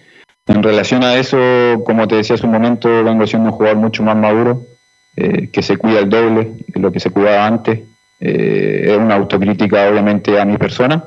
[0.48, 1.38] en relación a eso,
[1.86, 4.66] como te decía hace un momento, vengo siendo un jugador mucho más maduro
[5.18, 7.80] eh, que se cuida el doble de lo que se cuidaba antes.
[8.20, 11.06] Eh, es una autocrítica obviamente a mi persona,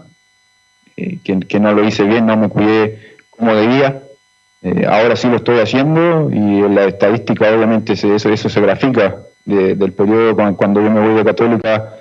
[0.97, 4.03] eh, que, no lo hice bien, no me cuidé como debía.
[4.89, 9.93] ahora sí lo estoy haciendo y en la estadística obviamente eso, eso se grafica del
[9.93, 11.95] periodo cuando yo me voy de Católica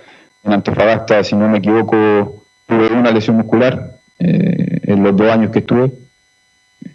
[0.44, 5.60] en Antofagasta, si no me equivoco, tuve una lesión muscular en los dos años que
[5.60, 5.92] estuve.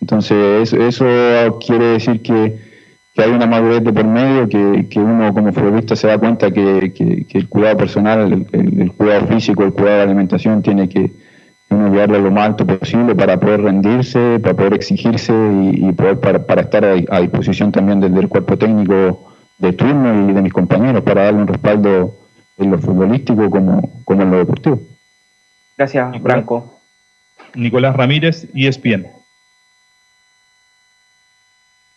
[0.00, 2.71] Entonces eso quiere decir que
[3.14, 6.50] que hay una madurez de por medio, que, que uno como futbolista se da cuenta
[6.50, 11.12] que, que, el cuidado personal, el, cuidado físico, el cuidado de la alimentación tiene que
[11.68, 15.32] uno llevarlo lo más alto posible para poder rendirse, para poder exigirse
[15.72, 20.42] y, poder para, para estar a, disposición también del, cuerpo técnico de turno y de
[20.42, 22.14] mis compañeros para darle un respaldo
[22.56, 24.80] en lo futbolístico como, como en lo deportivo.
[25.76, 26.78] Gracias, Branco.
[27.54, 29.21] Nicolás Ramírez, ESPN.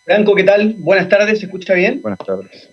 [0.05, 0.75] Branco, ¿qué tal?
[0.77, 1.99] Buenas tardes, ¿se escucha bien?
[2.03, 2.69] Buenas tardes.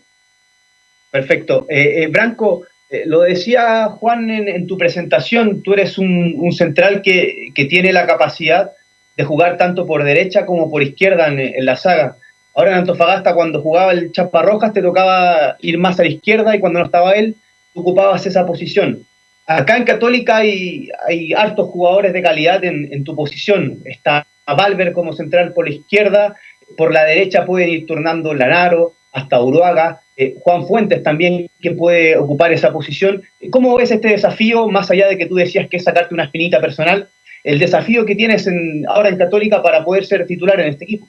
[1.10, 1.66] Perfecto.
[1.70, 7.52] Eh, eh, Branco, eh, lo decía Juan en, tu presentación, tú eres un, central que,
[7.54, 8.72] tiene la capacidad
[9.16, 12.18] de jugar tanto por derecha como por izquierda en, la saga.
[12.54, 16.60] Ahora en Antofagasta, cuando jugaba el Chaparrojas, te tocaba ir más a la izquierda y
[16.60, 17.36] cuando no estaba él,
[17.72, 19.06] tú ocupabas esa posición.
[19.46, 23.78] Acá en Católica hay, hay hartos jugadores de calidad en, en tu posición.
[23.86, 26.36] Está Valver como central por la izquierda,
[26.76, 32.16] por la derecha pueden ir turnando Lanaro, hasta Uruaga, eh, Juan Fuentes también que puede
[32.16, 33.22] ocupar esa posición.
[33.50, 36.60] ¿Cómo ves este desafío, más allá de que tú decías que es sacarte una espinita
[36.60, 37.08] personal,
[37.44, 38.48] el desafío que tienes
[38.88, 41.08] ahora en Católica para poder ser titular en este equipo?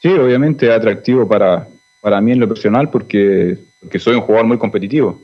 [0.00, 1.66] Sí, obviamente es atractivo para,
[2.00, 5.20] para mí en lo personal porque, porque soy un jugador muy competitivo.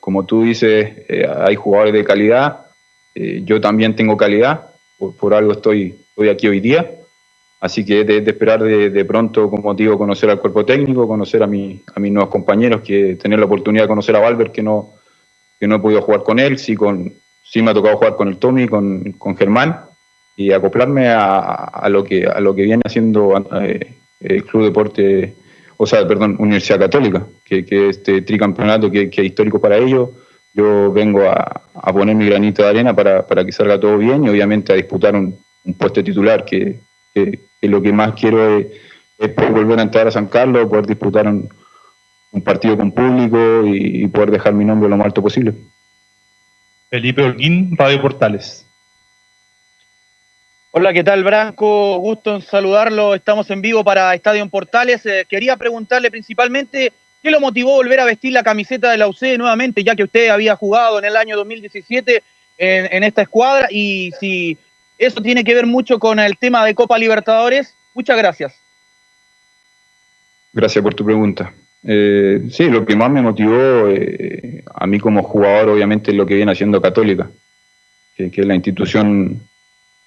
[0.00, 2.66] Como tú dices, eh, hay jugadores de calidad,
[3.14, 4.66] eh, yo también tengo calidad,
[4.98, 6.90] por, por algo estoy, estoy aquí hoy día
[7.60, 11.46] Así que de, de esperar de, pronto, como digo, conocer al cuerpo técnico, conocer a,
[11.46, 14.94] mi, a mis nuevos compañeros, que tener la oportunidad de conocer a Valver, que no,
[15.58, 17.12] que no he podido jugar con él, sí, con,
[17.44, 19.76] sí me ha tocado jugar con el Tommy, con, con Germán,
[20.36, 25.34] y acoplarme a, a, lo que, a lo que viene haciendo eh, el Club Deporte,
[25.76, 30.08] o sea, perdón, Universidad Católica, que, que este tricampeonato que, que es histórico para ellos.
[30.54, 34.24] Yo vengo a, a, poner mi granito de arena para, para que salga todo bien
[34.24, 36.80] y obviamente a disputar un, un puesto titular que,
[37.14, 38.66] que, lo que más quiero es,
[39.34, 41.48] poder volver a entrar a San Carlos, poder disputar un,
[42.44, 45.54] partido con público y, poder dejar mi nombre lo más alto posible.
[46.88, 48.66] Felipe Holguín, Radio Portales.
[50.72, 51.98] Hola, ¿qué tal, Branco?
[51.98, 53.14] Gusto en saludarlo.
[53.14, 55.04] Estamos en vivo para Estadio Portales.
[55.04, 56.92] Eh, quería preguntarle principalmente
[57.22, 60.04] qué lo motivó a volver a vestir la camiseta de la UC nuevamente, ya que
[60.04, 62.22] usted había jugado en el año 2017
[62.58, 64.56] en, en esta escuadra y si
[65.00, 67.74] eso tiene que ver mucho con el tema de Copa Libertadores.
[67.94, 68.54] Muchas gracias.
[70.52, 71.52] Gracias por tu pregunta.
[71.82, 76.26] Eh, sí, lo que más me motivó eh, a mí como jugador, obviamente, es lo
[76.26, 77.30] que viene haciendo Católica,
[78.14, 79.40] que, es la institución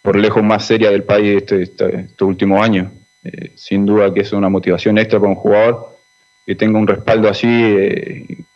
[0.03, 2.91] por lejos más seria del país este, este, estos últimos años.
[3.23, 5.97] Eh, sin duda que es una motivación extra para un jugador
[6.45, 7.47] que tenga un respaldo así.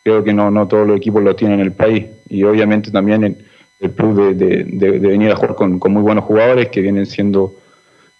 [0.03, 2.05] creo que no, no todos los equipos lo tienen en el país.
[2.29, 3.43] Y obviamente también
[3.79, 4.63] el plus de,
[4.99, 7.55] venir a jugar con, muy buenos jugadores que vienen siendo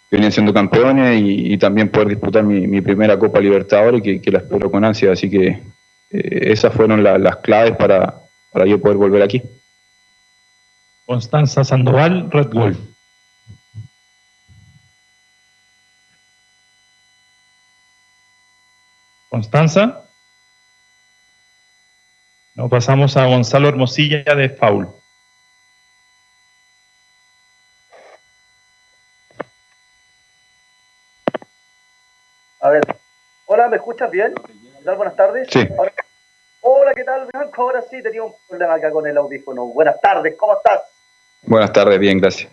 [0.09, 4.71] vienen siendo campeones y, también poder disputar mi, primera Copa Libertadores que, que, la espero
[4.71, 5.11] con ansia.
[5.11, 9.41] Así que eh, esas fueron las claves para, para yo poder volver aquí.
[11.05, 12.77] Constanza Sandoval, Red Bull.
[19.29, 20.03] Constanza.
[22.55, 24.87] Nos pasamos a Gonzalo Hermosilla de Faul.
[32.59, 32.97] A ver.
[33.45, 34.35] Hola, ¿me escuchas bien?
[34.35, 34.95] ¿Qué tal?
[34.95, 35.47] Buenas tardes.
[35.51, 35.67] Sí.
[35.77, 35.91] Ahora-
[36.61, 37.61] Hola, ¿qué tal, Blanco?
[37.63, 39.65] Ahora sí, tenía un problema acá con el audífono.
[39.67, 40.81] Buenas tardes, ¿cómo estás?
[41.43, 42.51] Buenas tardes, bien, gracias.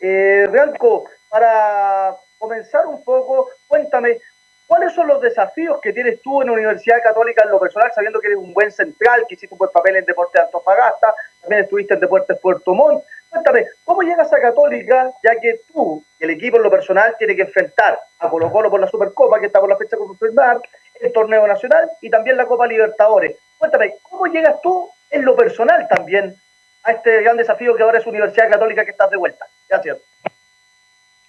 [0.00, 4.18] Eh, Blanco, para comenzar un poco, cuéntame,
[4.66, 8.18] ¿cuáles son los desafíos que tienes tú en la Universidad Católica en lo personal, sabiendo
[8.20, 11.62] que eres un buen central, que hiciste un buen papel en Deportes de Antofagasta, también
[11.62, 13.04] estuviste en Deportes Puerto Montt?
[13.30, 17.42] Cuéntame, ¿cómo llegas a Católica, ya que tú, el equipo en lo personal, tiene que
[17.42, 20.60] enfrentar a Colo Colo por la Supercopa, que está por la fecha con confirmar,
[21.00, 23.36] el torneo nacional y también la Copa Libertadores?
[23.56, 26.34] Cuéntame, ¿cómo llegas tú en lo personal también
[26.82, 29.46] a este gran desafío que ahora es Universidad Católica que estás de vuelta?
[29.68, 29.98] Gracias.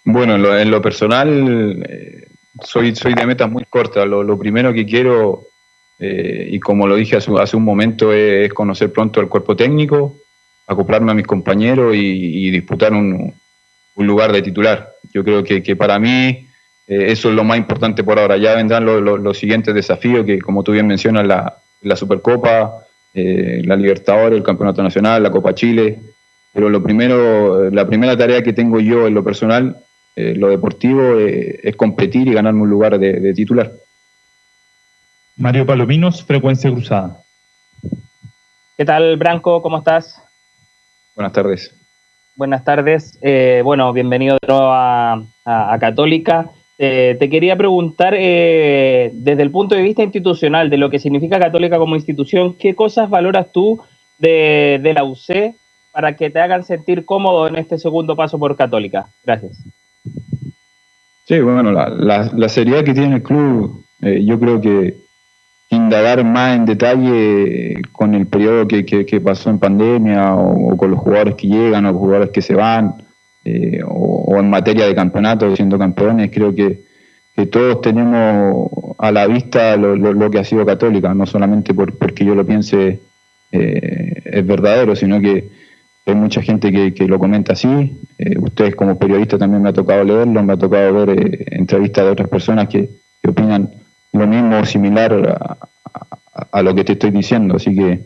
[0.03, 2.27] Bueno, en lo, personal, eh,
[2.63, 4.07] soy, soy de metas muy cortas.
[4.07, 5.43] Lo, primero que quiero,
[5.99, 9.55] eh, y como lo dije hace, hace un momento, es, es conocer pronto el cuerpo
[9.55, 10.15] técnico,
[10.71, 13.33] acoplarme a mis compañeros y, y disputar un,
[13.95, 14.89] un lugar de titular.
[15.13, 16.47] Yo creo que, que para mí
[16.87, 18.37] eh, eso es lo más importante por ahora.
[18.37, 22.85] Ya vendrán lo- lo- los siguientes desafíos que, como tú bien mencionas, la, la Supercopa,
[23.13, 25.99] eh, la Libertadores, el Campeonato Nacional, la Copa Chile.
[26.53, 29.77] Pero lo primero, la primera tarea que tengo yo en lo personal,
[30.15, 33.71] eh, lo deportivo, eh, es competir y ganarme un lugar de, de titular.
[35.37, 37.17] Mario Palominos, Frecuencia Cruzada.
[38.77, 39.61] ¿Qué tal, Branco?
[39.61, 40.21] ¿Cómo estás?
[41.21, 41.71] Buenas tardes.
[42.35, 43.19] Buenas tardes.
[43.21, 45.13] Eh, bueno, bienvenido de nuevo a,
[45.45, 46.49] a- a Católica.
[46.79, 51.39] Eh, te quería preguntar, eh, desde el punto de vista institucional, de lo que significa
[51.39, 53.79] Católica como institución, ¿qué cosas valoras tú
[54.17, 55.53] de, de la UC
[55.91, 59.05] para que te hagan sentir cómodo en este segundo paso por Católica?
[59.23, 59.59] Gracias.
[61.27, 64.95] Sí, bueno, la, la- la seriedad que tiene el club, eh, yo creo que
[65.71, 70.99] indagar más en detalle con el periodo que, que- pasó en pandemia o, con los
[70.99, 72.95] jugadores que llegan o jugadores que se van
[73.45, 76.81] eh, o, en materia de campeonato siendo campeones, creo que,
[77.35, 81.73] que todos tenemos a la vista lo, lo- lo que ha sido Católica, no solamente
[81.73, 82.99] por, porque yo lo piense
[83.51, 85.49] eh, es verdadero, sino que
[86.05, 87.97] hay mucha gente que, que lo comenta así.
[88.17, 92.11] Eh, ustedes como periodistas también me ha tocado leerlo, me ha tocado ver entrevistas de
[92.11, 92.89] otras personas que
[93.27, 93.69] opinan
[94.13, 95.57] lo mismo similar
[96.51, 97.55] a, lo que te estoy diciendo.
[97.55, 97.99] Así que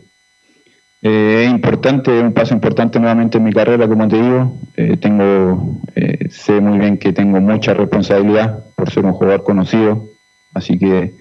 [1.02, 4.58] eh, es importante, es un paso importante nuevamente en mi carrera, como te digo.
[4.76, 10.08] Eh, tengo, eh, sé muy bien que tengo mucha responsabilidad por ser un jugador conocido.
[10.54, 11.14] Así que,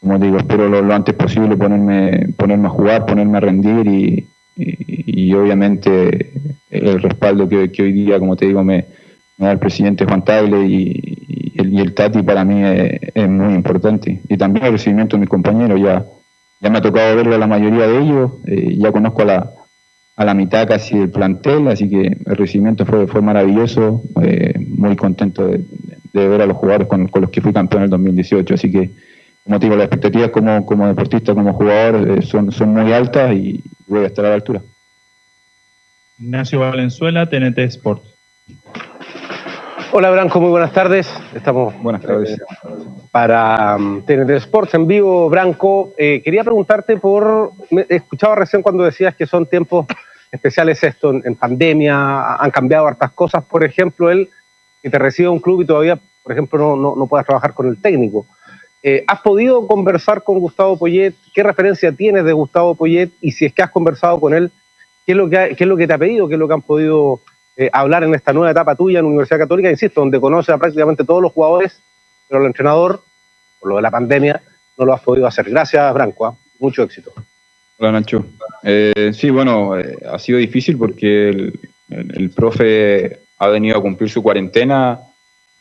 [0.00, 4.26] como te digo, espero lo, antes posible ponerme, ponerme a jugar, ponerme a rendir y,
[4.56, 6.32] y, obviamente
[6.70, 8.86] el respaldo que, hoy día, como te digo, me,
[9.36, 11.22] me da el presidente Juan Tagle y,
[11.54, 14.20] y el, Tati para mí es, muy importante.
[14.28, 16.04] Y también el recibimiento de mis compañeros, ya,
[16.60, 19.50] ya me ha tocado verlo a la mayoría de ellos, eh, ya conozco a la,
[20.16, 24.96] a la mitad casi del plantel, así que el recibimiento fue, fue maravilloso, eh, muy
[24.96, 25.64] contento de,
[26.12, 28.70] de ver a los jugadores con, con los que fui campeón en el 2018, así
[28.70, 28.90] que
[29.44, 33.62] como digo, las expectativas como, como deportista, como jugador, eh, son, son muy altas y
[33.86, 34.62] voy a estar a la altura.
[36.18, 38.14] Ignacio Valenzuela, TNT Sports.
[39.92, 41.08] Hola Branco, muy buenas tardes.
[41.34, 42.40] Estamos buenas tardes.
[43.10, 45.28] para um, TNT Sports en vivo.
[45.28, 47.52] Branco, eh, quería preguntarte por.
[47.70, 49.86] Me, escuchaba recién cuando decías que son tiempos
[50.30, 53.44] especiales esto en, en pandemia, han cambiado hartas cosas.
[53.44, 54.30] Por ejemplo, él
[54.82, 57.68] que te recibe un club y todavía, por ejemplo, no, no, no puedas trabajar con
[57.68, 58.26] el técnico.
[58.82, 61.14] Eh, ¿Has podido conversar con Gustavo Poyet?
[61.34, 63.10] ¿Qué referencia tienes de Gustavo Poyet?
[63.20, 64.50] Y si es que has conversado con él,
[65.06, 66.26] ¿qué es lo que, ha- qué es lo que te ha pedido?
[66.26, 67.20] ¿Qué es lo que han podido
[67.56, 69.70] eh, hablar en esta nueva etapa tuya en Universidad Católica?
[69.70, 71.80] Insisto, donde conoces a prácticamente todos los jugadores,
[72.28, 73.02] pero el entrenador,
[73.60, 74.40] por lo de la pandemia,
[74.78, 75.48] no lo has podido hacer.
[75.50, 76.26] Gracias, Branco.
[76.26, 76.34] ¿ah?
[76.58, 77.12] Mucho éxito.
[77.78, 78.24] Hola Nacho.
[78.62, 83.82] Eh, sí, bueno, eh, ha sido difícil porque el, el- el profe ha venido a
[83.82, 85.00] cumplir su cuarentena,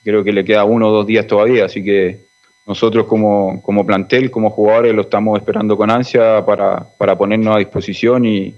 [0.03, 2.25] creo que le queda uno o dos días todavía, así que
[2.67, 7.59] nosotros como, como plantel, como jugadores, lo estamos esperando con ansia para, para ponernos a
[7.59, 8.55] disposición y,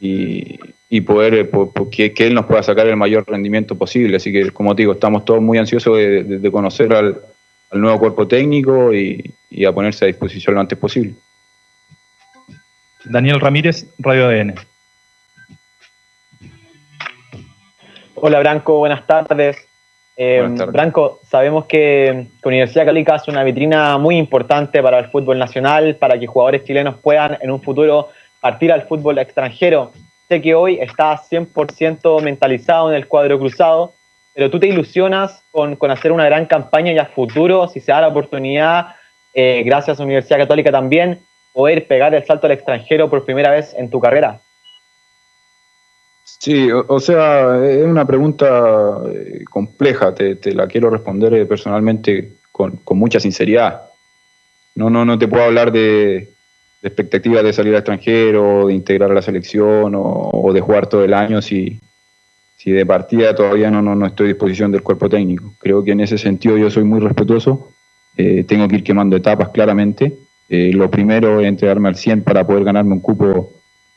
[0.00, 1.50] y, y poder eh,
[1.90, 4.16] que, que él nos pueda sacar el mayor rendimiento posible.
[4.16, 7.20] Así que, como te digo, estamos todos muy ansiosos de, de- de conocer al,
[7.70, 11.14] al nuevo cuerpo técnico y, y a ponerse a disposición lo antes posible.
[13.04, 14.54] Daniel Ramírez, Radio ADN.
[18.14, 19.56] Hola Branco, buenas tardes.
[20.16, 20.72] Eh, Buenas tardes.
[20.72, 25.94] Branco, sabemos que, que Universidad Católica es una vitrina muy importante para el fútbol nacional,
[25.96, 28.08] para que jugadores chilenos puedan en un futuro
[28.48, 29.92] partir al fútbol extranjero.
[30.26, 33.92] sé que hoy estás 100% mentalizado en el cuadro cruzado,
[34.34, 37.92] pero tú te ilusionas con, con hacer una gran campaña y a futuro, si se
[37.92, 38.94] da la oportunidad,
[39.34, 41.20] eh, gracias a Universidad Católica también,
[41.52, 44.40] poder pegar el salto al extranjero por primera vez en tu carrera.
[46.24, 51.44] Sí, o, o sea, es una pregunta eh, compleja, te, te la quiero responder eh,
[51.44, 53.82] personalmente con, con mucha sinceridad.
[54.74, 56.28] No, no, no te puedo hablar de,
[56.82, 61.04] de expectativas de salir al extranjero, de integrar a la selección o, de jugar todo
[61.04, 61.80] el año si,
[62.56, 65.54] si de partida todavía no, no, no estoy a disposición del cuerpo técnico.
[65.58, 67.70] Creo que en ese sentido yo soy muy respetuoso,
[68.16, 70.16] eh, tengo que ir quemando etapas claramente.
[70.48, 73.52] Eh, lo primero es entregarme al 100 para poder ganarme un cupo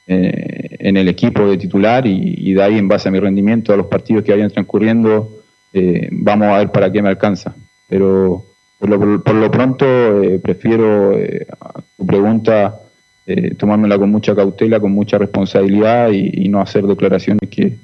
[0.08, 3.72] eh, en el equipo de titular y, y, de ahí en base a mi rendimiento,
[3.72, 5.42] a los partidos que vayan transcurriendo,
[5.74, 7.56] eh, vamos a ver para qué me alcanza.
[7.88, 8.46] Pero
[8.82, 9.86] por lo, por lo pronto
[10.24, 12.80] eh, prefiero eh, a tu pregunta
[13.28, 17.78] eh, tomármela con mucha cautela, con mucha responsabilidad y, no hacer declaraciones que,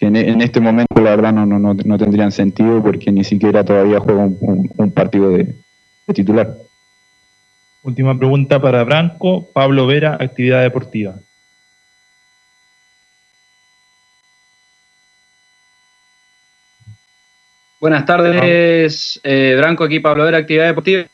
[0.00, 4.22] en, este momento la verdad no, no, no, tendrían sentido porque ni siquiera todavía juego
[4.40, 5.54] un, un, partido de
[6.14, 6.56] titular.
[7.82, 9.46] Última pregunta para Branco.
[9.52, 11.16] Pablo Vera, actividad deportiva.
[17.84, 21.04] Buenas tardes, eh, Branco, aquí Pablo Vera, Actividad Deportiva.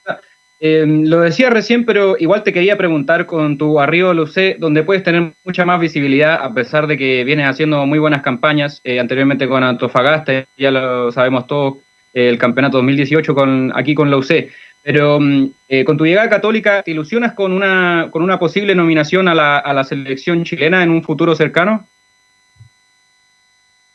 [0.60, 4.84] Eh, lo decía recién, pero igual te quería preguntar con tu arribo al UC, donde
[4.84, 9.00] puedes tener mucha más visibilidad, a pesar de que vienes haciendo muy buenas campañas, eh,
[9.00, 11.78] anteriormente con Antofagasta, ya lo sabemos todos,
[12.14, 14.48] eh, el campeonato 2018 con, aquí con la UC.
[14.84, 19.26] Pero mm, eh, con tu llegada católica, ¿te ilusionas con una, con una posible nominación
[19.26, 21.88] a la, a la selección chilena en un futuro cercano?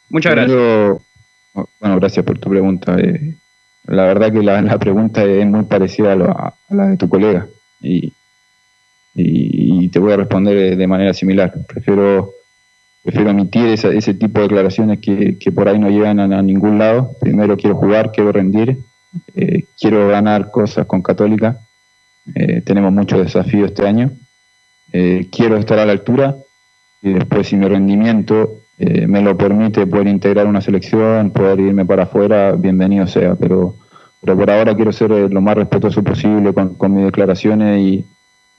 [0.09, 1.05] Muchas gracias.
[1.80, 2.95] Bueno, gracias por tu pregunta.
[2.99, 3.36] Eh,
[3.88, 7.47] la verdad que la, pregunta es muy parecida a, lo, a, la de tu colega
[7.82, 8.14] y,
[9.14, 11.53] y, te voy a responder de manera similar.
[11.68, 12.34] Prefiero,
[13.03, 17.12] prefiero emitir esa, ese tipo de declaraciones que, por ahí no llegan a, ningún lado.
[17.22, 18.80] Primero quiero jugar, quiero rendir,
[19.36, 21.60] eh, quiero ganar cosas con Católica.
[22.34, 24.12] Eh, tenemos muchos desafíos este año.
[24.91, 26.36] Eh, quiero estar a la altura
[27.01, 31.86] y después si mi rendimiento eh, me lo permite poder integrar una selección, poder irme
[31.86, 33.76] para afuera, bienvenido sea, pero,
[34.19, 38.05] pero por ahora quiero ser eh, lo más respetuoso posible con, con mis declaraciones y,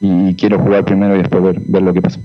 [0.00, 2.20] y, quiero jugar primero y después ver, ver, lo que pasa.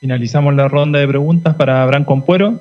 [0.00, 2.60] Finalizamos la ronda de preguntas para Branco Ampuero.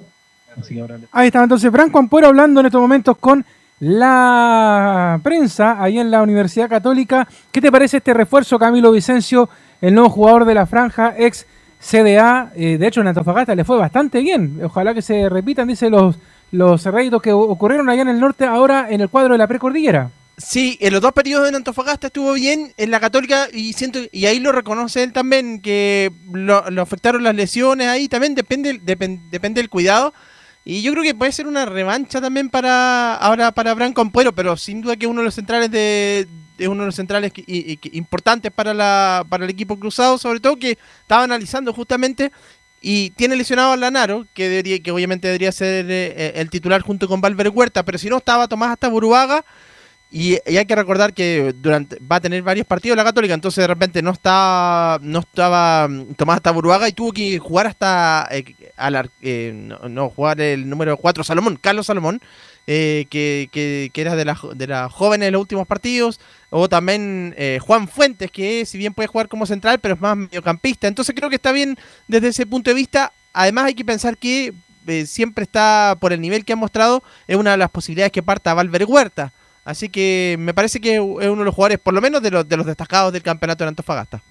[1.12, 3.43] Ahí está entonces Branco Ampuero hablando en estos momentos con
[3.80, 7.28] la prensa ahí en la Universidad Católica.
[7.51, 9.49] ¿Qué te parece este refuerzo, Camilo Vicencio,
[9.82, 11.47] el nuevo jugador de la franja, ex
[11.84, 14.60] CDA, eh, de hecho en Antofagasta le fue bastante bien.
[14.64, 16.18] Ojalá que se repitan, dice los,
[16.52, 16.88] los
[17.22, 20.10] que ocurrieron allá en el norte, ahora en el cuadro de la precordillera.
[20.38, 24.26] Sí, en los dos periodos en Antofagasta estuvo bien, en la Católica, y siento y
[24.26, 29.62] ahí lo reconoce él también, que lo, afectaron las lesiones ahí, también depende, depend, depende
[29.62, 30.14] del cuidado.
[30.66, 34.56] Y yo creo que puede ser una revancha también para ahora para Branco Ampuero, pero
[34.56, 36.28] sin duda que uno de los centrales de,
[36.58, 40.39] es uno de los centrales que, y, importantes para, la, para el equipo cruzado, sobre
[40.39, 42.32] todo que estaba analizando justamente
[42.82, 47.08] y tiene lesionado a Lanaro, que debería, que obviamente debería ser eh, el titular junto
[47.08, 49.45] con Valver Huerta, pero si no estaba Tomás hasta Buruaga
[50.14, 53.68] y, hay que recordar que durante va a tener varios partidos la Católica, entonces de
[53.68, 58.55] repente no está no estaba mm, Tomás hasta Buruaga y tuvo que jugar hasta eh,
[58.78, 62.22] al, eh, no, no, jugar el número 4 Salomón, Carlos Salomón.
[62.66, 66.70] Eh, que, que, que, era de la, de la jóvenes en los últimos partidos, o
[66.70, 70.88] también eh, Juan Fuentes, que si bien puede jugar como central, pero es más mediocampista.
[70.88, 73.11] Entonces creo que está bien desde ese punto de vista.
[73.34, 74.53] Además hay que pensar que
[74.88, 78.24] eh, siempre está, por el nivel que ha mostrado, es una de las posibilidades que
[78.24, 79.34] parta Valver Huerta.
[79.66, 82.48] Así que me parece que es uno de los jugadores, por lo menos de los,
[82.48, 84.22] de los destacados del campeonato de Antofagasta.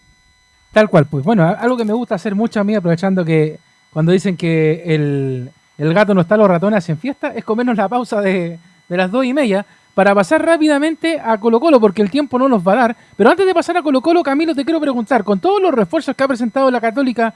[0.73, 3.59] Tal cual, pues bueno, algo que me gusta hacer mucho a mí, aprovechando que
[3.93, 7.89] cuando dicen que el, el gato no está, los ratones hacen fiesta, es comernos la
[7.89, 9.65] pausa de, de las dos y media
[9.95, 12.97] para pasar rápidamente a Colo Colo, porque el tiempo no nos va a dar.
[13.17, 16.17] Pero antes de pasar a Colo Colo, Camilo, te quiero preguntar, con todos los refuerzos
[16.17, 17.35] que ha presentado la Católica,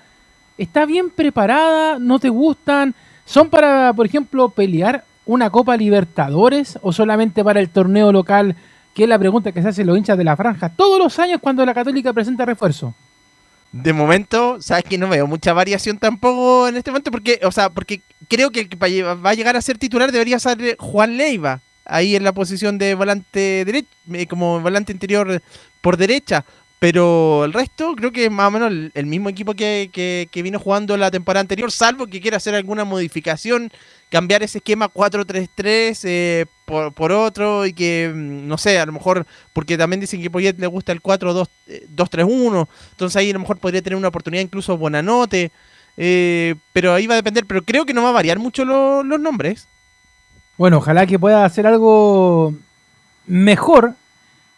[0.57, 1.99] ¿está bien preparada?
[1.99, 2.95] ¿No te gustan?
[3.27, 8.57] ¿Son para, por ejemplo, pelear una Copa Libertadores o solamente para el torneo local?
[8.95, 11.41] Que es la pregunta que se hacen los hinchas de la franja todos los años
[11.43, 12.95] cuando la Católica presenta refuerzo
[13.83, 17.71] de momento, sabes que no veo mucha variación tampoco en este momento, porque, o sea,
[17.71, 21.61] porque creo que el que va a llegar a ser titular debería ser Juan Leiva,
[21.85, 23.89] ahí en la posición de volante derecho,
[24.29, 25.43] como volante interior
[25.81, 26.45] por derecha.
[26.89, 30.61] Pero el resto creo que es más o menos el, mismo equipo que, que, vino
[30.61, 33.73] jugando la temporada anterior, salvo que quiera hacer alguna modificación,
[34.09, 39.27] cambiar ese esquema 4-3-3 eh, por, por, otro y que, no sé, a lo mejor,
[39.53, 43.83] porque también dicen que Poyet le gusta el 4-2-3-1, entonces ahí a lo mejor podría
[43.83, 45.51] tener una oportunidad incluso Buenanote.
[45.97, 49.03] eh, pero ahí va a depender, pero creo que no va a variar mucho lo-
[49.03, 49.67] los nombres.
[50.57, 52.55] Bueno, ojalá que pueda hacer algo
[53.27, 53.95] mejor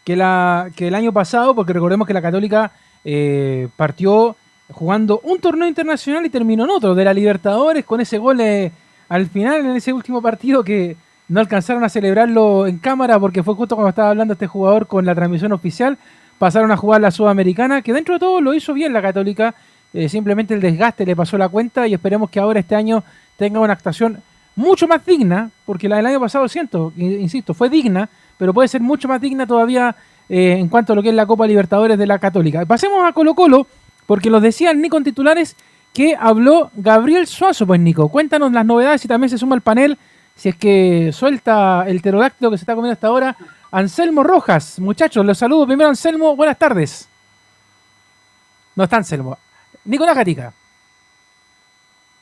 [0.09, 2.71] que, la, el año pasado, porque recordemos que la Católica
[3.05, 4.35] eh, partió
[4.71, 8.71] jugando un torneo internacional y terminó en otro, de la Libertadores, con ese gol eh,
[9.07, 13.53] al final en ese último partido que no alcanzaron a celebrarlo en cámara porque fue
[13.53, 15.99] justo cuando estaba hablando este jugador con la transmisión oficial.
[16.39, 19.53] Pasaron a jugar la Sudamericana, que dentro de todo lo hizo bien la Católica.
[19.93, 23.03] eh, simplemente el desgaste le pasó la cuenta y esperemos que ahora este año
[23.37, 24.23] tenga una actuación
[24.55, 28.09] mucho más digna, porque la del año pasado, siento, insisto, fue digna,
[28.39, 29.95] pero puede ser mucho más digna todavía
[30.29, 32.65] eh, en cuanto a lo que es la Copa Libertadores de la Católica.
[32.65, 33.67] Pasemos a Colo Colo,
[34.07, 35.57] porque los decían Nico en titulares
[35.93, 37.67] que habló Gabriel Suazo.
[37.67, 39.97] Pues Nico, cuéntanos las novedades y también se suma al panel,
[40.35, 43.35] si es que suelta el pterodáctilo que se está comiendo hasta ahora,
[43.71, 44.79] Anselmo Rojas.
[44.79, 47.09] Muchachos, los saludo primero Anselmo, buenas tardes.
[48.73, 49.37] No está Anselmo.
[49.83, 50.53] Nicolás Gatica.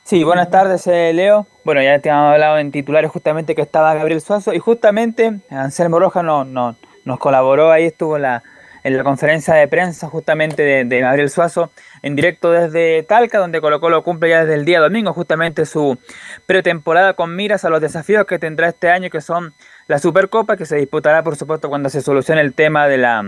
[0.08, 1.46] Sí, buenas tardes, eh, Leo.
[1.64, 5.98] Bueno, ya te hemos hablado en titulares justamente que estaba Gabriel Suazo y justamente Anselmo
[5.98, 8.42] Rojas no, no- nos colaboró ahí, estuvo en la,
[8.84, 11.70] en la conferencia de prensa justamente de, de Gabriel Suazo
[12.00, 15.98] en directo desde Talca, donde Colo Colo cumple ya desde el día domingo justamente su
[16.46, 19.52] pretemporada con miras a los desafíos que tendrá este año, que son
[19.88, 23.22] la Supercopa, que se disputará por supuesto cuando se solucione el tema de la,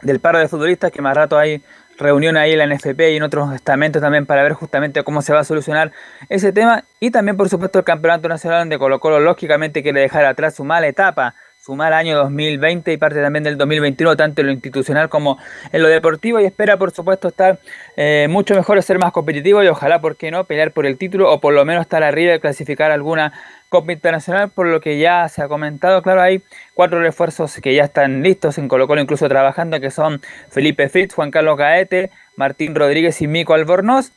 [0.00, 1.62] del paro de futbolistas, que más rato hay
[1.98, 5.32] reunión ahí en la NFP y en otros estamentos también para ver justamente cómo se
[5.32, 5.92] va a solucionar
[6.28, 6.84] ese tema.
[7.00, 10.64] Y también, por supuesto, el Campeonato Nacional donde Colo Colo lógicamente quiere dejar atrás su
[10.64, 15.08] mala etapa, su mal año 2020 y parte también del 2021, tanto en lo institucional
[15.08, 15.38] como
[15.72, 16.40] en lo deportivo.
[16.40, 17.58] Y espera, por supuesto, estar
[17.96, 21.30] eh, mucho mejor, ser más competitivo y ojalá, ¿por qué no?, pelear por el título
[21.30, 23.32] o por lo menos estar arriba y clasificar alguna
[23.68, 26.42] Copa Internacional, por lo que ya se ha comentado, claro, hay
[26.74, 31.14] cuatro refuerzos que ya están listos en Colo Colo, incluso trabajando, que son Felipe Fritz,
[31.14, 34.12] Juan Carlos Gaete, Martín Rodríguez y Mico Albornoz.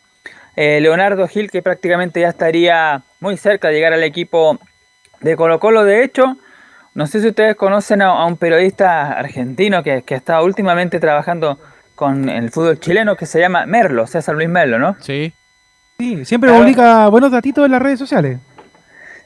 [0.55, 4.59] Eh, Leonardo Gil, que prácticamente ya estaría muy cerca de llegar al equipo
[5.21, 5.83] de Colo Colo.
[5.83, 6.37] De hecho,
[6.93, 11.57] no sé si ustedes conocen a, a un periodista argentino que, que está últimamente trabajando
[11.95, 14.95] con el fútbol chileno que se llama Merlo, César Luis Merlo, ¿no?
[15.01, 15.33] Sí.
[15.99, 18.39] Sí, siempre publica buenos datitos en las redes sociales.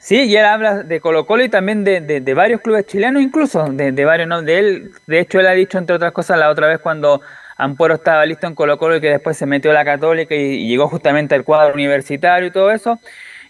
[0.06, 3.24] Sí, y él habla de Colo Colo y también de, de- de varios clubes chilenos,
[3.24, 4.44] incluso de, de varios, ¿no?
[4.44, 7.22] De él, de hecho, él ha dicho, entre otras cosas, la otra vez cuando
[7.58, 10.42] Ampuero estaba listo en Colo Colo y que después se metió a la Católica y,
[10.42, 13.00] y llegó justamente al cuadro universitario y todo eso.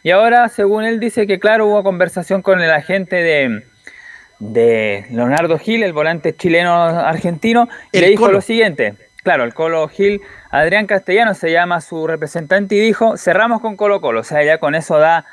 [0.01, 3.63] Y ahora, según él dice que, claro, hubo conversación con el agente de,
[4.39, 8.35] de Leonardo Gil, el volante chileno argentino, y le dijo Colo.
[8.35, 8.93] lo siguiente.
[9.23, 10.21] Claro, el Colo Gil,
[10.51, 14.21] Adrián Castellano se llama su representante y dijo, cerramos con Colo Colo.
[14.21, 15.25] O sea, ya con eso da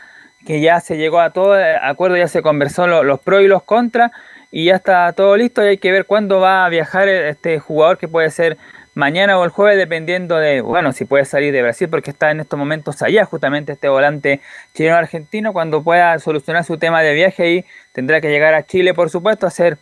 [0.46, 3.46] que ya se llegó a todo eh, acuerdo, ya se conversó lo- los pros y
[3.48, 4.10] los contras
[4.50, 7.58] y ya está todo listo y hay que ver cuándo va a viajar eh, este
[7.58, 8.56] jugador que puede ser
[8.94, 12.40] mañana o el jueves dependiendo de, bueno, si puede salir de Brasil porque está en
[12.40, 14.40] estos momentos allá justamente este volante
[14.74, 18.92] chileno argentino, cuando pueda solucionar su tema de viaje ahí tendrá que llegar a Chile
[18.92, 19.78] por supuesto, hacer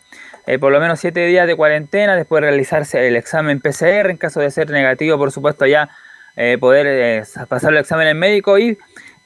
[0.47, 4.41] eh, por lo menos siete días de cuarentena, después realizarse el examen PCR en caso
[4.41, 5.89] de ser negativo por supuesto ya
[6.37, 8.78] eh, poder eh, pasar el examen en médico y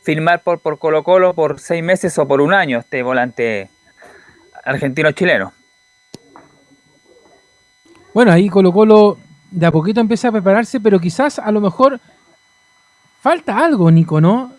[0.05, 3.71] firmar por, por Colo Colo por seis meses o por un año este volante
[4.65, 5.53] argentino-chileno.
[8.13, 9.19] Bueno, ahí Colo Colo
[9.51, 12.01] de a poquito empieza a prepararse, pero quizás a lo mejor
[13.23, 14.53] falta algo, Nico, ¿no?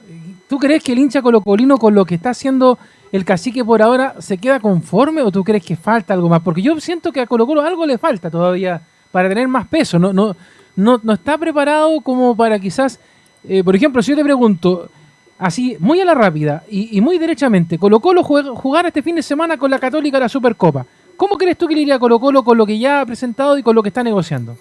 [0.49, 2.79] ¿Tú crees que el hincha colocolino con lo que está haciendo
[3.11, 6.41] el cacique por ahora se queda conforme o tú crees que falta algo más?
[6.41, 8.81] Porque yo siento que a Colo Colo algo le falta todavía
[9.11, 10.35] para tener más peso, no, no,
[10.75, 12.99] no, no está preparado como para quizás,
[13.47, 14.89] eh, por ejemplo, si yo te pregunto,
[15.37, 19.57] así, muy a la rápida y, muy derechamente, Colo Colo jugar este fin de semana
[19.57, 20.85] con la Católica la Supercopa.
[21.17, 23.57] ¿Cómo crees tú que le iría a Colo Colo con lo que ya ha presentado
[23.57, 24.57] y con lo que está negociando?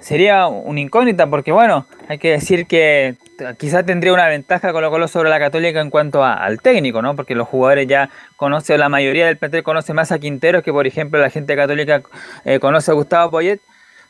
[0.00, 3.16] Sería una incógnita porque, bueno, hay que decir que
[3.58, 7.14] quizás tendría una ventaja Colo Colo sobre la Católica en cuanto a- al técnico, ¿no?
[7.14, 10.86] Porque los jugadores ya conocen, la mayoría del plantel conoce más a Quinteros que, por
[10.86, 12.02] ejemplo, la gente católica
[12.44, 13.60] eh, conoce a Gustavo Poyet.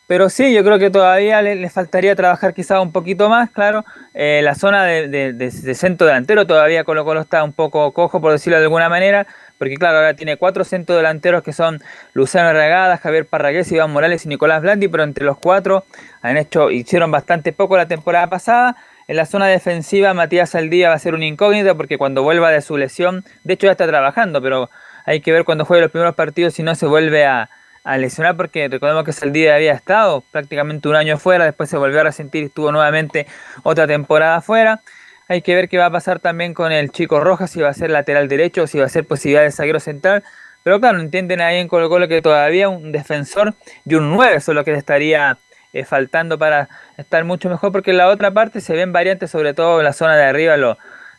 [0.09, 3.85] Pero sí, yo creo que todavía le, faltaría trabajar quizás un poquito más, claro.
[4.15, 8.57] Eh, la zona de, centro delantero todavía Colo Colo está un poco cojo, por decirlo
[8.57, 9.27] de alguna manera,
[9.59, 11.83] porque claro, ahora tiene cuatro centros delanteros que son
[12.15, 15.85] Luciano Regada, Javier Parragués, Iván Morales y Nicolás Blandi, pero entre los cuatro
[16.23, 18.77] han hecho, hicieron bastante poco la temporada pasada.
[19.09, 22.63] En la zona defensiva, Matías Aldía va a ser un incógnito porque cuando vuelva de
[22.63, 24.71] su lesión, de hecho ya está trabajando, pero
[25.05, 27.51] hay que ver cuando juegue los primeros partidos si no se vuelve a,
[27.85, 32.01] a lesionar porque recordemos que Saldía había estado prácticamente un año fuera, después se volvió
[32.01, 33.27] a resentir y estuvo nuevamente
[33.63, 34.83] otra temporada fuera.
[35.29, 37.75] Hay que ver qué va a pasar también con el chico Rojas, si va a
[37.75, 40.25] ser lateral derecho o si va a ser posibilidad de zaguero central.
[40.63, 44.55] Pero claro, entienden ahí en Colo Colo que todavía un defensor y un 9 son
[44.55, 45.39] lo que le estaría
[45.73, 49.55] eh, faltando para estar mucho mejor, porque en la otra parte se ven variantes, sobre
[49.55, 50.79] todo en la zona de arriba, lo,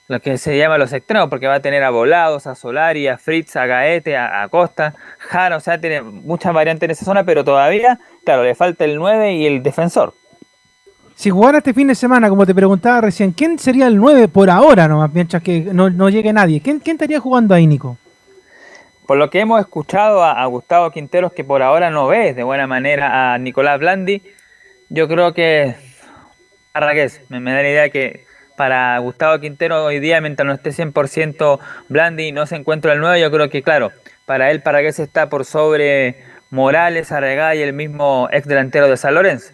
[0.09, 3.19] lo que se llama los extremos, porque va a tener a Volados, a Solari, a
[3.19, 7.23] Fritz, a Gaete, a, a Costa, Jara, o sea, tiene muchas variantes en esa zona,
[7.23, 10.15] pero todavía, claro, le falta el 9 y el defensor.
[11.13, 14.49] Si jugara este fin de semana, como te preguntaba recién, ¿quién sería el 9 por
[14.49, 16.59] ahora nomás, mientras que no, no llegue nadie?
[16.59, 17.97] ¿Quién, ¿Quién estaría jugando ahí, Nico?
[19.05, 22.41] Por lo que hemos escuchado a, a Gustavo Quinteros, que por ahora no ve de
[22.41, 24.23] buena manera a Nicolás Blandi,
[24.89, 25.75] yo creo que
[26.73, 28.28] Arragués, me, me da la idea que
[28.59, 32.99] para Gustavo Quintero hoy día, mientras no esté 100% Blandi y no se encuentra el
[32.99, 33.93] 9, yo creo que claro,
[34.25, 39.15] para él Parragués está por sobre Morales, Arregá y el mismo ex delantero de San
[39.15, 39.53] Lorenzo.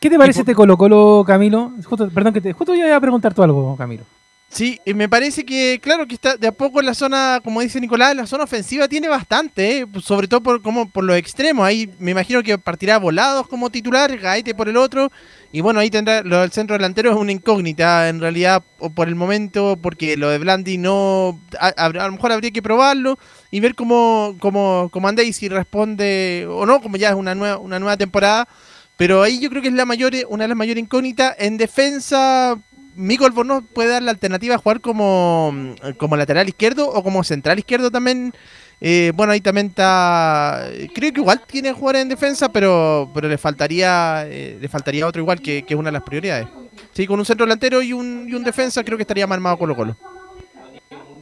[0.00, 1.72] ¿Qué te parece este Colo Colo, Camilo?
[1.84, 4.04] Justo, perdón, que te, justo yo iba a preguntar tú algo, Camilo.
[4.48, 7.60] Sí, y me parece que, claro, que está de a poco en la zona, como
[7.60, 9.86] dice Nicolás, la zona ofensiva tiene bastante, ¿eh?
[10.00, 11.66] sobre todo por, como, por los extremos.
[11.66, 15.10] Ahí me imagino que partirá volados como titular, Gaete por el otro,
[15.50, 18.62] y bueno, ahí tendrá lo del centro delantero es una incógnita en realidad
[18.94, 21.40] por el momento, porque lo de Blandi no.
[21.58, 23.18] A lo mejor habría que probarlo
[23.50, 27.34] y ver cómo, cómo, cómo anda y si responde o no, como ya es una
[27.34, 28.48] nueva, una nueva temporada.
[28.96, 31.34] Pero ahí yo creo que es la mayor, una de las mayores incógnitas.
[31.38, 32.58] En defensa,
[32.96, 37.58] Mico Albornoz puede dar la alternativa a jugar como, como lateral izquierdo o como central
[37.58, 38.32] izquierdo también.
[38.80, 40.66] Eh, bueno, ahí también está.
[40.94, 45.06] Creo que igual tiene que jugar en defensa, pero, pero le faltaría eh, le faltaría
[45.06, 46.46] otro igual que, que es una de las prioridades.
[46.92, 49.56] Sí, con un centro delantero y un, y un defensa creo que estaría más armado
[49.56, 49.96] Colo Colo.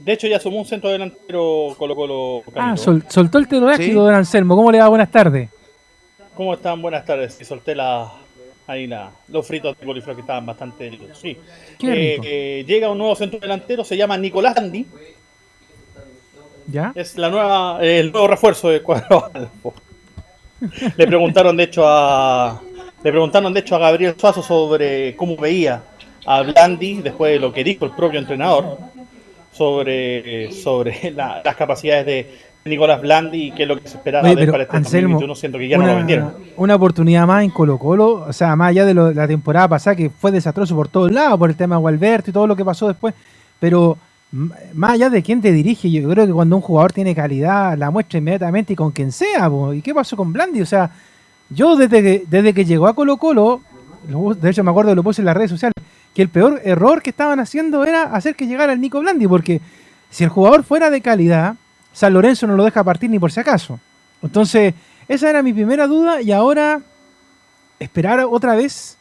[0.04, 2.42] De hecho, ya sumó un centro delantero Colo Colo.
[2.56, 4.56] Ah, sol- soltó el telorástico, don Anselmo.
[4.56, 4.88] ¿Cómo le va?
[4.88, 5.48] Buenas tardes.
[6.34, 6.82] ¿Cómo están?
[6.82, 7.38] Buenas tardes.
[7.40, 8.10] Y solté la,
[8.66, 10.98] ahí la, los fritos de coliflor que estaban bastante.
[11.20, 11.36] Sí.
[11.82, 14.86] Eh, eh, llega un nuevo centro delantero, se llama Nicolás Andy.
[16.68, 16.92] ¿Ya?
[16.94, 19.74] Es la nueva, eh, el nuevo refuerzo de cuadro Albo.
[20.96, 22.60] Le preguntaron de hecho a
[23.02, 25.82] le preguntaron de hecho a Gabriel Suazo sobre cómo veía
[26.24, 28.78] a Blandi después de lo que dijo el propio entrenador
[29.52, 34.24] sobre, sobre la- las capacidades de Nicolás Blandi y qué es lo que se esperaba
[34.26, 36.34] Oye, de él para este Anselmo, 2021, siento que ya no lo una, vendieron.
[36.56, 39.96] una oportunidad más en Colo Colo, o sea, más allá de lo- la temporada pasada
[39.96, 42.64] que fue desastroso por todos lados, por el tema de Gualberto y todo lo que
[42.64, 43.14] pasó después,
[43.58, 43.96] pero
[44.74, 47.90] más allá de quién te dirige, yo creo que cuando un jugador tiene calidad, la
[47.90, 49.74] muestra inmediatamente y con quien sea, po.
[49.74, 50.62] ¿y qué pasó con Blandi?
[50.62, 50.90] O sea,
[51.50, 53.60] yo desde que, desde que llegó a Colo Colo,
[54.08, 55.74] lo- de hecho me acuerdo, lo puse en las redes sociales,
[56.14, 59.60] que el peor error que estaban haciendo era hacer que llegara el Nico Blandi, porque
[60.10, 61.56] si el jugador fuera de calidad,
[61.92, 63.78] San Lorenzo no lo deja partir ni por si acaso.
[64.22, 64.74] Entonces,
[65.08, 66.80] esa era mi primera duda y ahora
[67.78, 68.96] esperar otra vez.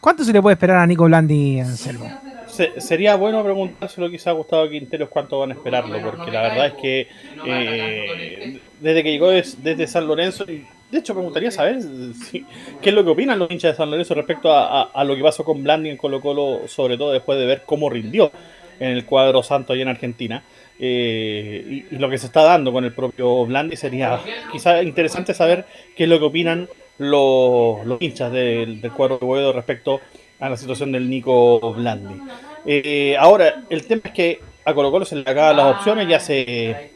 [0.00, 2.10] ¿Cuánto se le puede esperar a Nico Blandi, Anselmo?
[2.46, 6.66] Se- sería bueno preguntárselo quizá a Gustavo Quinteros cuánto van a esperarlo, porque la verdad
[6.68, 7.08] es que
[7.44, 12.46] eh, desde que llegó des- desde San Lorenzo, y de hecho me gustaría saber si-
[12.80, 15.16] qué es lo que opinan los hinchas de San Lorenzo respecto a, a- a lo
[15.16, 18.30] que pasó con Blandi en Colo Colo, sobre todo después de ver cómo rindió
[18.78, 20.42] en el cuadro santo allá en Argentina.
[20.78, 24.20] Eh, y, lo que se está dando con el propio Blandi sería
[24.52, 25.64] quizá interesante saber
[25.96, 30.00] qué es lo que opinan los, los hinchas del, del cuadro de Boedo respecto
[30.38, 32.20] a la situación del Nico Blandi.
[32.66, 36.18] Eh, ahora, el tema es que a Colo Colo se le acaban las opciones, ya
[36.18, 36.90] se,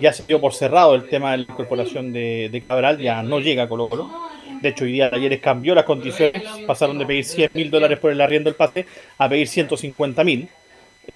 [0.00, 3.40] ya se dio por cerrado el tema de la incorporación de, de Cabral, ya no
[3.40, 4.08] llega a Colo Colo.
[4.62, 8.12] De hecho, hoy día Talleres cambió las condiciones, pasaron de pedir 100 mil dólares por
[8.12, 8.86] el arriendo del pase
[9.18, 10.48] a pedir 150 mil,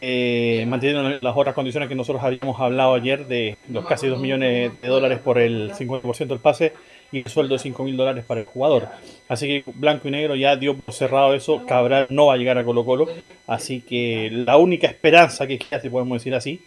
[0.00, 4.72] eh, manteniendo las otras condiciones que nosotros habíamos hablado ayer de los casi 2 millones
[4.80, 6.72] de dólares por el 50% del pase
[7.12, 8.88] y el sueldo de 5 mil dólares para el jugador.
[9.28, 12.58] Así que Blanco y Negro ya dio por cerrado eso, Cabral no va a llegar
[12.58, 13.08] a Colo Colo,
[13.46, 16.62] así que la única esperanza que queda, si podemos decir así,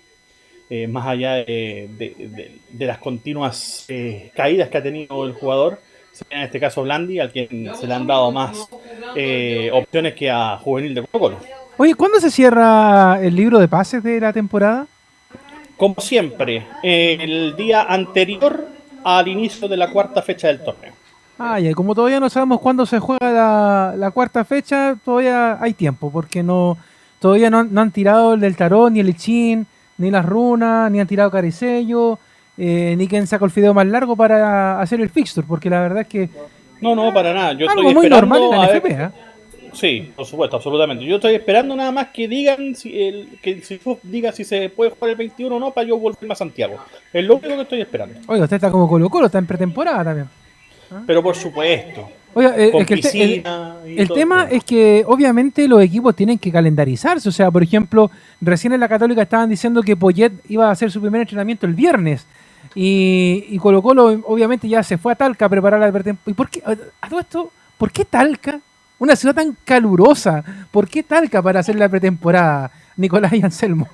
[0.69, 5.79] eh, más allá de, las continuas eh, caídas que ha tenido el jugador,
[6.11, 8.69] sería en este caso Blandi, al quien se le han dado más
[9.15, 11.62] eh, opciones que a Juvenil de Colo Colo.
[11.77, 14.85] Oye, ¿cuándo se cierra el libro de pases de la temporada?
[15.77, 18.67] Como siempre, eh, el día anterior
[19.03, 20.93] al inicio de la cuarta fecha del torneo.
[21.39, 25.73] Ah, ya, como todavía no sabemos cuándo se juega la, la cuarta fecha, todavía hay
[25.73, 26.77] tiempo, porque no
[27.19, 29.65] todavía no, han- no han tirado el del tarot, ni el Ichin,
[29.97, 32.19] ni las runas, ni han tirado Caricello,
[32.57, 36.01] eh, ni quien sacó el fideo más largo para hacer el fixture, porque la verdad
[36.01, 36.29] es que
[36.81, 37.53] No, no, para nada.
[37.53, 39.09] Yo algo estoy muy normal en la NFP, ¿eh?
[39.73, 41.03] Sí, por supuesto, absolutamente.
[41.05, 44.69] Yo estoy esperando nada más que digan si el, que si tú digas si se
[44.69, 46.75] puede jugar el 21 o no para yo volverme a Santiago.
[47.11, 48.19] Es lo único que estoy esperando.
[48.27, 50.27] Oiga, usted está como Colo Colo, está en pretemporada también.
[51.07, 52.07] Pero por supuesto.
[52.35, 56.37] Oiga, eh, con es que el, el- el tema es que obviamente los equipos tienen
[56.39, 57.29] que calendarizarse.
[57.29, 58.09] O sea, por ejemplo,
[58.41, 61.73] recién en la Católica estaban diciendo que Poyet iba a hacer su primer entrenamiento el
[61.73, 62.25] viernes.
[62.75, 66.31] Y, y Colo Colo obviamente ya se fue a Talca a preparar la pretemporada.
[66.31, 66.61] ¿Y por qué?
[67.01, 68.59] A todo esto, ¿por qué Talca?
[69.03, 70.45] Una ciudad tan calurosa.
[70.71, 73.89] ¿Por qué Talca para hacer la pretemporada, Nicolás y Anselmo?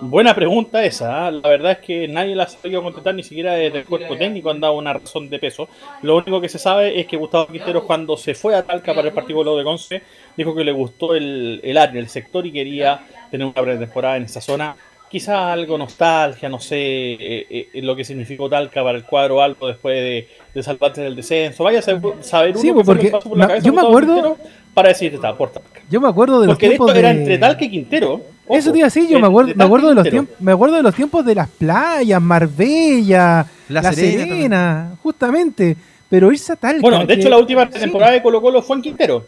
[0.00, 1.26] Buena pregunta esa.
[1.26, 1.30] ¿ah?
[1.32, 4.50] La verdad es que nadie la ha sabido contestar, ni siquiera desde el cuerpo técnico
[4.50, 5.68] han dado una razón de peso.
[6.02, 9.08] Lo único que se sabe es que Gustavo Quinteros, cuando se fue a Talca para
[9.08, 10.02] el partido de Conce,
[10.36, 13.00] dijo que le gustó el, el área, el sector y quería
[13.32, 14.76] tener una pretemporada en esa zona.
[15.10, 19.66] Quizás algo nostalgia, no sé eh, eh, lo que significó Talca para el cuadro alto
[19.66, 21.64] después de, de salvarse del descenso.
[21.64, 24.36] Vaya a saber, uno Sí, que porque pasó por la no, cabeza yo me acuerdo-
[24.74, 25.80] para decir está por Talca.
[25.90, 28.20] Yo me acuerdo de los Porque tiempos esto era de- entre Talca y Quintero.
[28.50, 30.36] Eso te iba a decir, yo de- me acuerdo, de me acuerdo de los tiempos,
[30.40, 35.76] me acuerdo de los tiempos de las playas, Marbella, La La, Serena Serena, justamente.
[36.10, 36.80] Pero irse a Talca.
[36.80, 37.80] Bueno, de que- hecho la última sí.
[37.80, 39.26] temporada de Colo Colo fue en Quintero.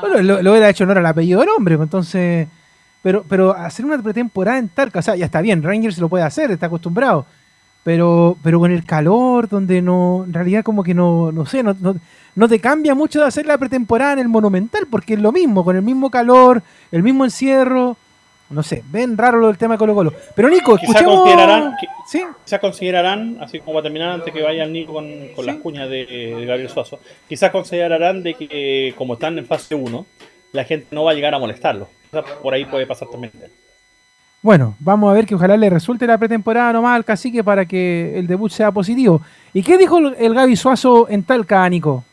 [0.00, 2.48] Bueno, lo, lo hubiera hecho honor al apellido del hombre, pues, entonces.
[3.02, 6.24] Pero, pero hacer una pretemporada en Talca, o sea, ya está bien, Rangers lo puede
[6.24, 7.26] hacer, está acostumbrado.
[7.82, 11.74] Pero, pero con el calor, donde no, en realidad como que no, no sé, no,
[11.80, 11.96] no,
[12.34, 15.64] no te cambia mucho de hacer la pretemporada en el Monumental, porque es lo mismo,
[15.64, 16.62] con el mismo calor,
[16.92, 17.96] el mismo encierro.
[18.50, 20.12] No sé, ven raro lo del tema de Colo Colo.
[20.34, 22.20] Pero Nico, Quizás considerarán, ¿Sí?
[22.44, 25.56] quizás considerarán, así como va a terminar antes que vaya el Nico con, con las
[25.56, 26.98] cuñas de, de Gabriel Suazo,
[27.28, 30.04] quizás considerarán de que como están en fase 1,
[30.52, 31.88] la gente no va a llegar a molestarlo.
[32.42, 33.32] Por ahí puede pasar también.
[34.42, 38.18] Bueno, vamos a ver que ojalá le resulte la pretemporada nomás al cacique para que
[38.18, 39.20] el debut sea positivo.
[39.52, 42.04] ¿Y qué dijo el, Gaby Suazo en Talca, Nico?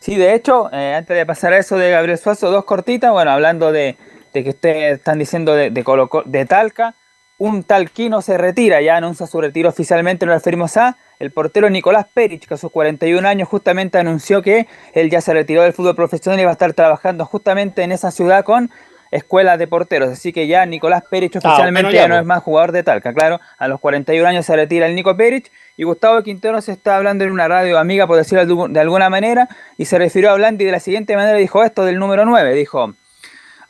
[0.00, 3.30] Sí, de hecho, eh, antes de pasar a eso de Gabriel Suazo, dos cortitas, bueno,
[3.30, 3.96] hablando de,
[4.32, 6.94] de que ustedes están diciendo de, de, Colo- Colo- de Talca,
[7.38, 12.06] un talquino se retira, ya anuncia su retiro oficialmente, nos referimos a el portero Nicolás
[12.12, 15.94] Perich, que a sus 41 años justamente anunció que él ya se retiró del fútbol
[15.96, 18.70] profesional y va a estar trabajando justamente en esa ciudad con
[19.10, 22.20] escuelas de porteros, así que ya Nicolás Perich Ah, oficialmente ya, no pues.
[22.22, 25.50] es más jugador de Talca, claro, a los 41 años se retira el Nico Perich
[25.76, 28.80] y Gustavo Quintero se está hablando en una radio amiga, por decirlo de algu- de
[28.80, 32.24] alguna manera, y se refirió a Blandi de la siguiente manera, dijo esto del número
[32.24, 32.94] 9, dijo,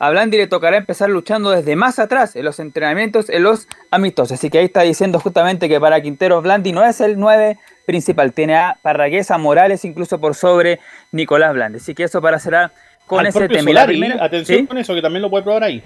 [0.01, 4.33] a Blandi le tocará empezar luchando desde más atrás en los entrenamientos, en los amistosos,
[4.39, 8.31] así que ahí está diciendo justamente que para Quintero Blandi no es el 9 principal,
[8.33, 10.79] tiene a Parragués, a Morales, incluso por sobre
[11.11, 12.71] Nicolás Blandi, así que eso para cerrar
[13.09, 13.71] con Al ese propio tema.
[13.71, 14.67] Y la Solari, primera- atención ¿sí?
[14.67, 15.83] con eso, que también lo puede probar ahí.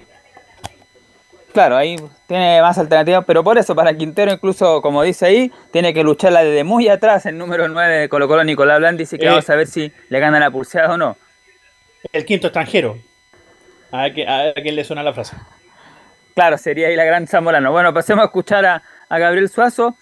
[1.52, 1.96] Claro, ahí
[2.26, 6.42] tiene más alternativas, pero por eso para Quintero incluso, como dice ahí, tiene que lucharla
[6.42, 9.28] desde muy atrás el número 9 de Colo Colo Nicolás Blandi, así que Eh.
[9.30, 11.16] vamos a ver si le gana la pulseada o no.
[12.12, 12.98] El quinto extranjero.
[13.92, 15.36] A ver, a ver quién le suena la frase.
[16.34, 17.70] Claro, sería ahí la gran Zamorano.
[17.70, 19.96] Bueno, pasemos a escuchar a, a Gabriel Suazo.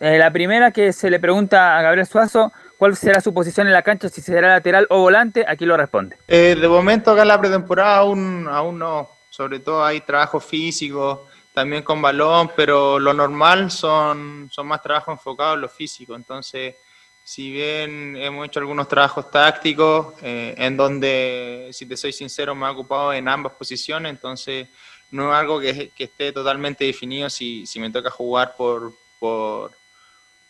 [0.00, 3.74] Eh, la primera que se le pregunta a Gabriel Suazo cuál será su posición en
[3.74, 6.16] la cancha, si será lateral o volante, aquí lo responde.
[6.28, 11.26] Eh, de momento acá en la pretemporada aún, aún no, sobre todo hay trabajo físico,
[11.52, 16.76] también con balón, pero lo normal son, son más trabajos enfocados en lo físico, entonces
[17.24, 22.66] si bien hemos hecho algunos trabajos tácticos, eh, en donde, si te soy sincero, me
[22.66, 24.68] he ocupado en ambas posiciones, entonces
[25.10, 29.72] no es algo que, que esté totalmente definido si, si me toca jugar por, por,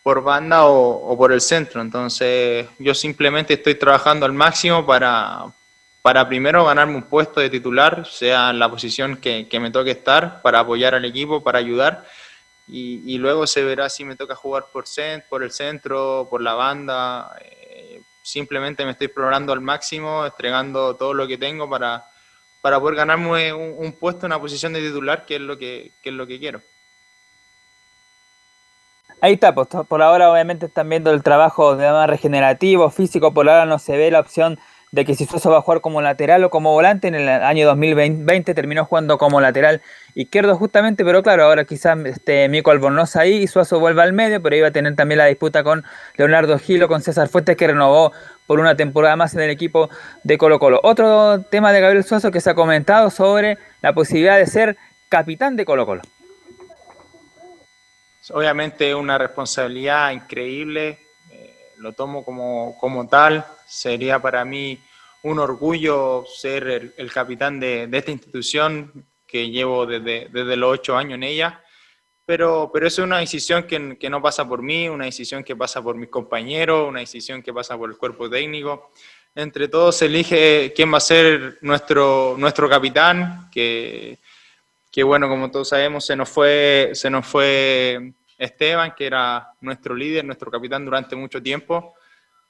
[0.09, 1.83] por banda o, o por el centro.
[1.83, 5.45] Entonces yo simplemente estoy trabajando al máximo para,
[6.01, 10.41] para primero ganarme un puesto de titular, sea la posición que, que me toque estar,
[10.41, 12.07] para apoyar al equipo, para ayudar.
[12.67, 16.41] Y, y luego se verá si me toca jugar por, cent, por el centro, por
[16.41, 17.37] la banda.
[17.43, 22.03] Eh, simplemente me estoy programando al máximo, entregando todo lo que tengo para,
[22.63, 26.09] para poder ganarme un, un puesto una posición de titular, que es lo que, que
[26.09, 26.63] es lo que quiero.
[29.21, 33.49] Ahí está, pues por ahora obviamente están viendo el trabajo de más regenerativo, físico, por
[33.49, 34.61] ahora no se ve la opción
[34.93, 37.67] de que si Suazo va a jugar como lateral o como volante, en el año
[37.67, 39.83] 2020 terminó jugando como lateral
[40.15, 44.41] izquierdo justamente, pero claro, ahora quizás este, Mico Albornoz ahí y Suazo vuelva al medio,
[44.41, 45.85] pero iba a tener también la disputa con
[46.17, 48.13] Leonardo Gilo, con César Fuentes que renovó
[48.47, 49.91] por una temporada más en el equipo
[50.23, 50.81] de Colo Colo.
[50.85, 54.77] Otro tema de Gabriel Suazo que se ha comentado sobre la posibilidad de ser
[55.09, 56.03] capitán de Colo Colo.
[58.31, 60.99] Obviamente es una responsabilidad increíble,
[61.31, 64.79] eh, lo tomo como, como tal, sería para mí
[65.23, 71.15] un orgullo ser el, capitán de, esta institución que llevo desde, desde, los ocho años
[71.15, 71.63] en ella,
[72.25, 75.83] pero, pero es una decisión que, que, no pasa por mí, una decisión que pasa
[75.83, 78.93] por mis compañeros, una decisión que pasa por el cuerpo técnico.
[79.35, 84.19] Entre todos se elige quién va a ser nuestro, nuestro capitán, que,
[84.91, 89.95] que bueno, como todos sabemos, se nos fue, se nos fue Esteban, que era nuestro
[89.95, 91.95] líder, nuestro capitán durante mucho tiempo.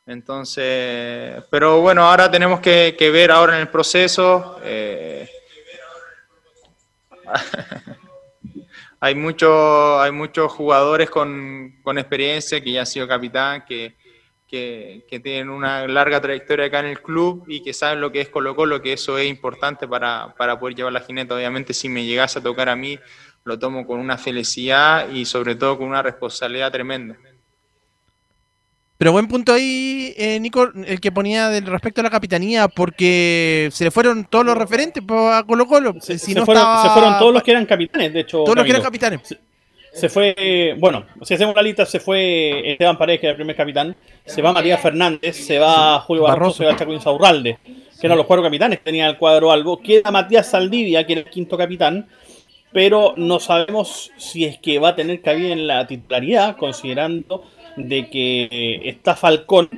[0.06, 4.58] Entonces, pero bueno, ahora tenemos que, ver ahora en el proceso.
[4.62, 5.28] Eh,
[9.00, 13.96] hay, mucho, hay muchos jugadores con, con experiencia que ya han sido capitán, que,
[14.46, 18.22] que, que, tienen una larga trayectoria acá en el club y que saben lo que
[18.22, 21.34] es Colo Colo, que eso es importante para, para poder llevar la jineta.
[21.34, 22.98] Obviamente si me llegase a tocar a mí,
[23.44, 27.16] lo tomo con una felicidad y sobre todo con una responsabilidad tremenda.
[28.98, 33.68] Pero buen punto ahí, eh, Nico, el que ponía del respecto a la capitanía, porque
[33.72, 35.94] se le fueron todos los referentes a Colo Colo.
[36.00, 38.38] Se, si se no fueron, estaba- se fueron todos los que eran capitanes, de hecho.
[38.42, 39.20] Todos los que eran capitanes.
[39.22, 39.38] Se,
[39.92, 43.54] se fue, bueno, si hacemos la lista, se fue Esteban Paredes, que era el primer
[43.54, 43.94] capitán.
[44.26, 46.58] Se va Matías Fernández, se va Julio Barroso, Barroso.
[46.58, 47.58] se va Chaco Insaurralde,
[48.00, 49.80] que eran los cuatro capitanes que tenía el cuadro Albo.
[49.80, 52.08] Queda Matías Saldivia, que era el quinto capitán.
[52.72, 57.44] Pero no sabemos si es que va a tener cabida en la titularidad, considerando
[57.76, 59.70] de que está Falcón,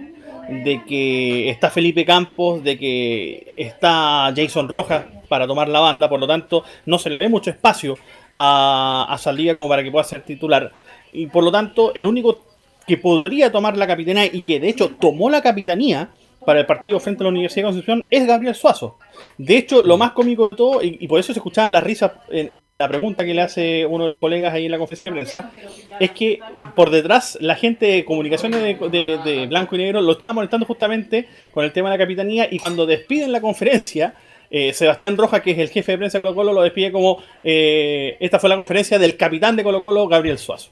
[0.48, 6.18] de que está Felipe Campos, de que está Jason Rojas para tomar la banda, por
[6.18, 7.96] lo tanto no se le ve mucho espacio
[8.38, 10.72] a, a como para que pueda ser titular.
[11.12, 12.40] Y por lo tanto, el único
[12.86, 16.10] que podría tomar la capitanía y que de hecho tomó la capitanía
[16.44, 18.96] para el partido frente a la Universidad de Concepción es Gabriel Suazo.
[19.36, 22.50] De hecho, lo más cómico de todo, y, por eso se escuchaba la risa en
[22.80, 25.52] la pregunta que le hace uno de los colegas ahí en la conferencia de prensa,
[26.00, 26.40] es que
[26.74, 31.62] por detrás la gente de comunicaciones de, Blanco y Negro lo está molestando justamente con
[31.62, 34.14] el tema de la capitanía y cuando despiden la conferencia,
[34.50, 37.22] eh, Sebastián Rojas, que es el jefe de prensa de Colo Colo, lo despide como
[37.44, 40.70] eh, esta fue la conferencia del capitán de Colo Colo, Gabriel Suazo.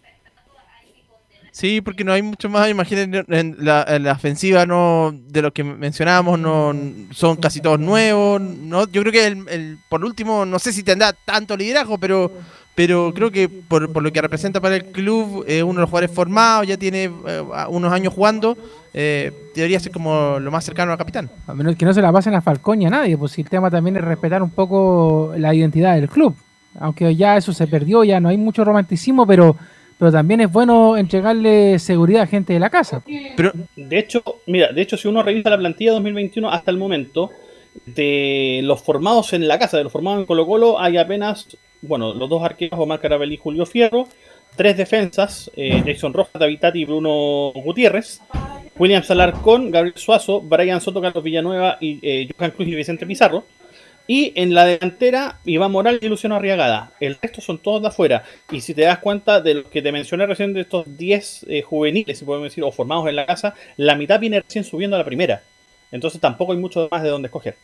[1.58, 2.70] Sí, porque no hay mucho más.
[2.70, 6.72] Imaginen, en la, en la ofensiva no de los que mencionábamos no
[7.10, 8.40] son casi todos nuevos.
[8.40, 12.30] No, yo creo que el, el- por último, no sé si tendrá tanto liderazgo, pero
[12.76, 15.90] pero creo que por, por lo que representa para el club, es uno de los
[15.90, 18.56] jugadores formados, ya tiene eh, unos años jugando,
[18.94, 21.28] eh, debería ser como lo más cercano al capitán.
[21.48, 23.48] A menos que no se la pasen a Falcón y a nadie, pues si el
[23.48, 26.36] tema también es respetar un poco la identidad del club.
[26.78, 29.56] Aunque ya eso se perdió, ya no hay mucho romanticismo, pero,
[29.98, 33.02] pero también es bueno entregarle seguridad a gente de la casa.
[33.76, 37.30] De hecho, mira, de hecho si uno revisa la plantilla 2021 hasta el momento
[37.86, 42.14] de los formados en la casa, de los formados en Colo Colo, hay apenas, bueno,
[42.14, 44.06] los dos arqueros, Omar Carabelli y Julio Fierro,
[44.56, 48.20] tres defensas, eh, Jason Rojas, David Tati y Bruno Gutiérrez,
[48.78, 53.44] William Salarcón, Gabriel Suazo, Brian Soto, Carlos Villanueva y eh, Cruz y Vicente Pizarro.
[54.10, 56.92] Y en la delantera, Iván Morales y Luciano Arriagada.
[56.98, 58.24] El resto son todos de afuera.
[58.50, 61.60] Y si te das cuenta de lo que te mencioné recién de estos 10 eh,
[61.60, 65.00] juveniles, si podemos decir, o formados en la casa, la mitad viene recién subiendo a
[65.00, 65.42] la primera.
[65.92, 67.56] Entonces tampoco hay mucho más de dónde escoger.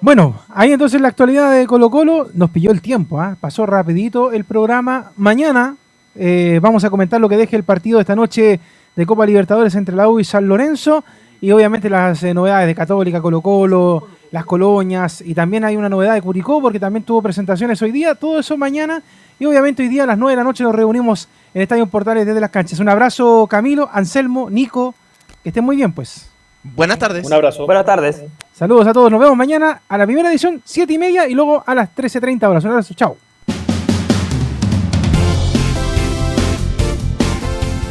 [0.00, 3.36] Bueno, ahí entonces la actualidad de Colo Colo nos pilló el tiempo, ¿ah?
[3.40, 5.12] pasó rapidito el programa.
[5.16, 5.76] Mañana
[6.16, 8.58] eh, vamos a comentar lo que deje el partido de esta noche
[8.96, 11.04] de Copa Libertadores entre la U y San Lorenzo
[11.40, 15.88] y obviamente las eh, novedades de Católica, Colo Colo, las colonias y también hay una
[15.88, 19.02] novedad de Curicó porque también tuvo presentaciones hoy día, todo eso mañana
[19.38, 22.26] y obviamente hoy día a las 9 de la noche nos reunimos en Estadio Portales
[22.26, 22.78] desde las canchas.
[22.80, 24.94] Un abrazo Camilo, Anselmo, Nico,
[25.42, 26.30] que estén muy bien pues.
[26.62, 27.26] Buenas tardes.
[27.26, 27.64] Un abrazo.
[27.66, 28.24] Buenas tardes.
[28.52, 31.62] Saludos a todos, nos vemos mañana a la primera edición, 7 y media y luego
[31.66, 32.64] a las 13.30 horas.
[32.64, 33.16] Un abrazo, chao.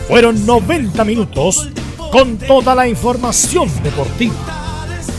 [0.07, 1.69] Fueron 90 minutos
[2.11, 4.54] con toda la información deportiva.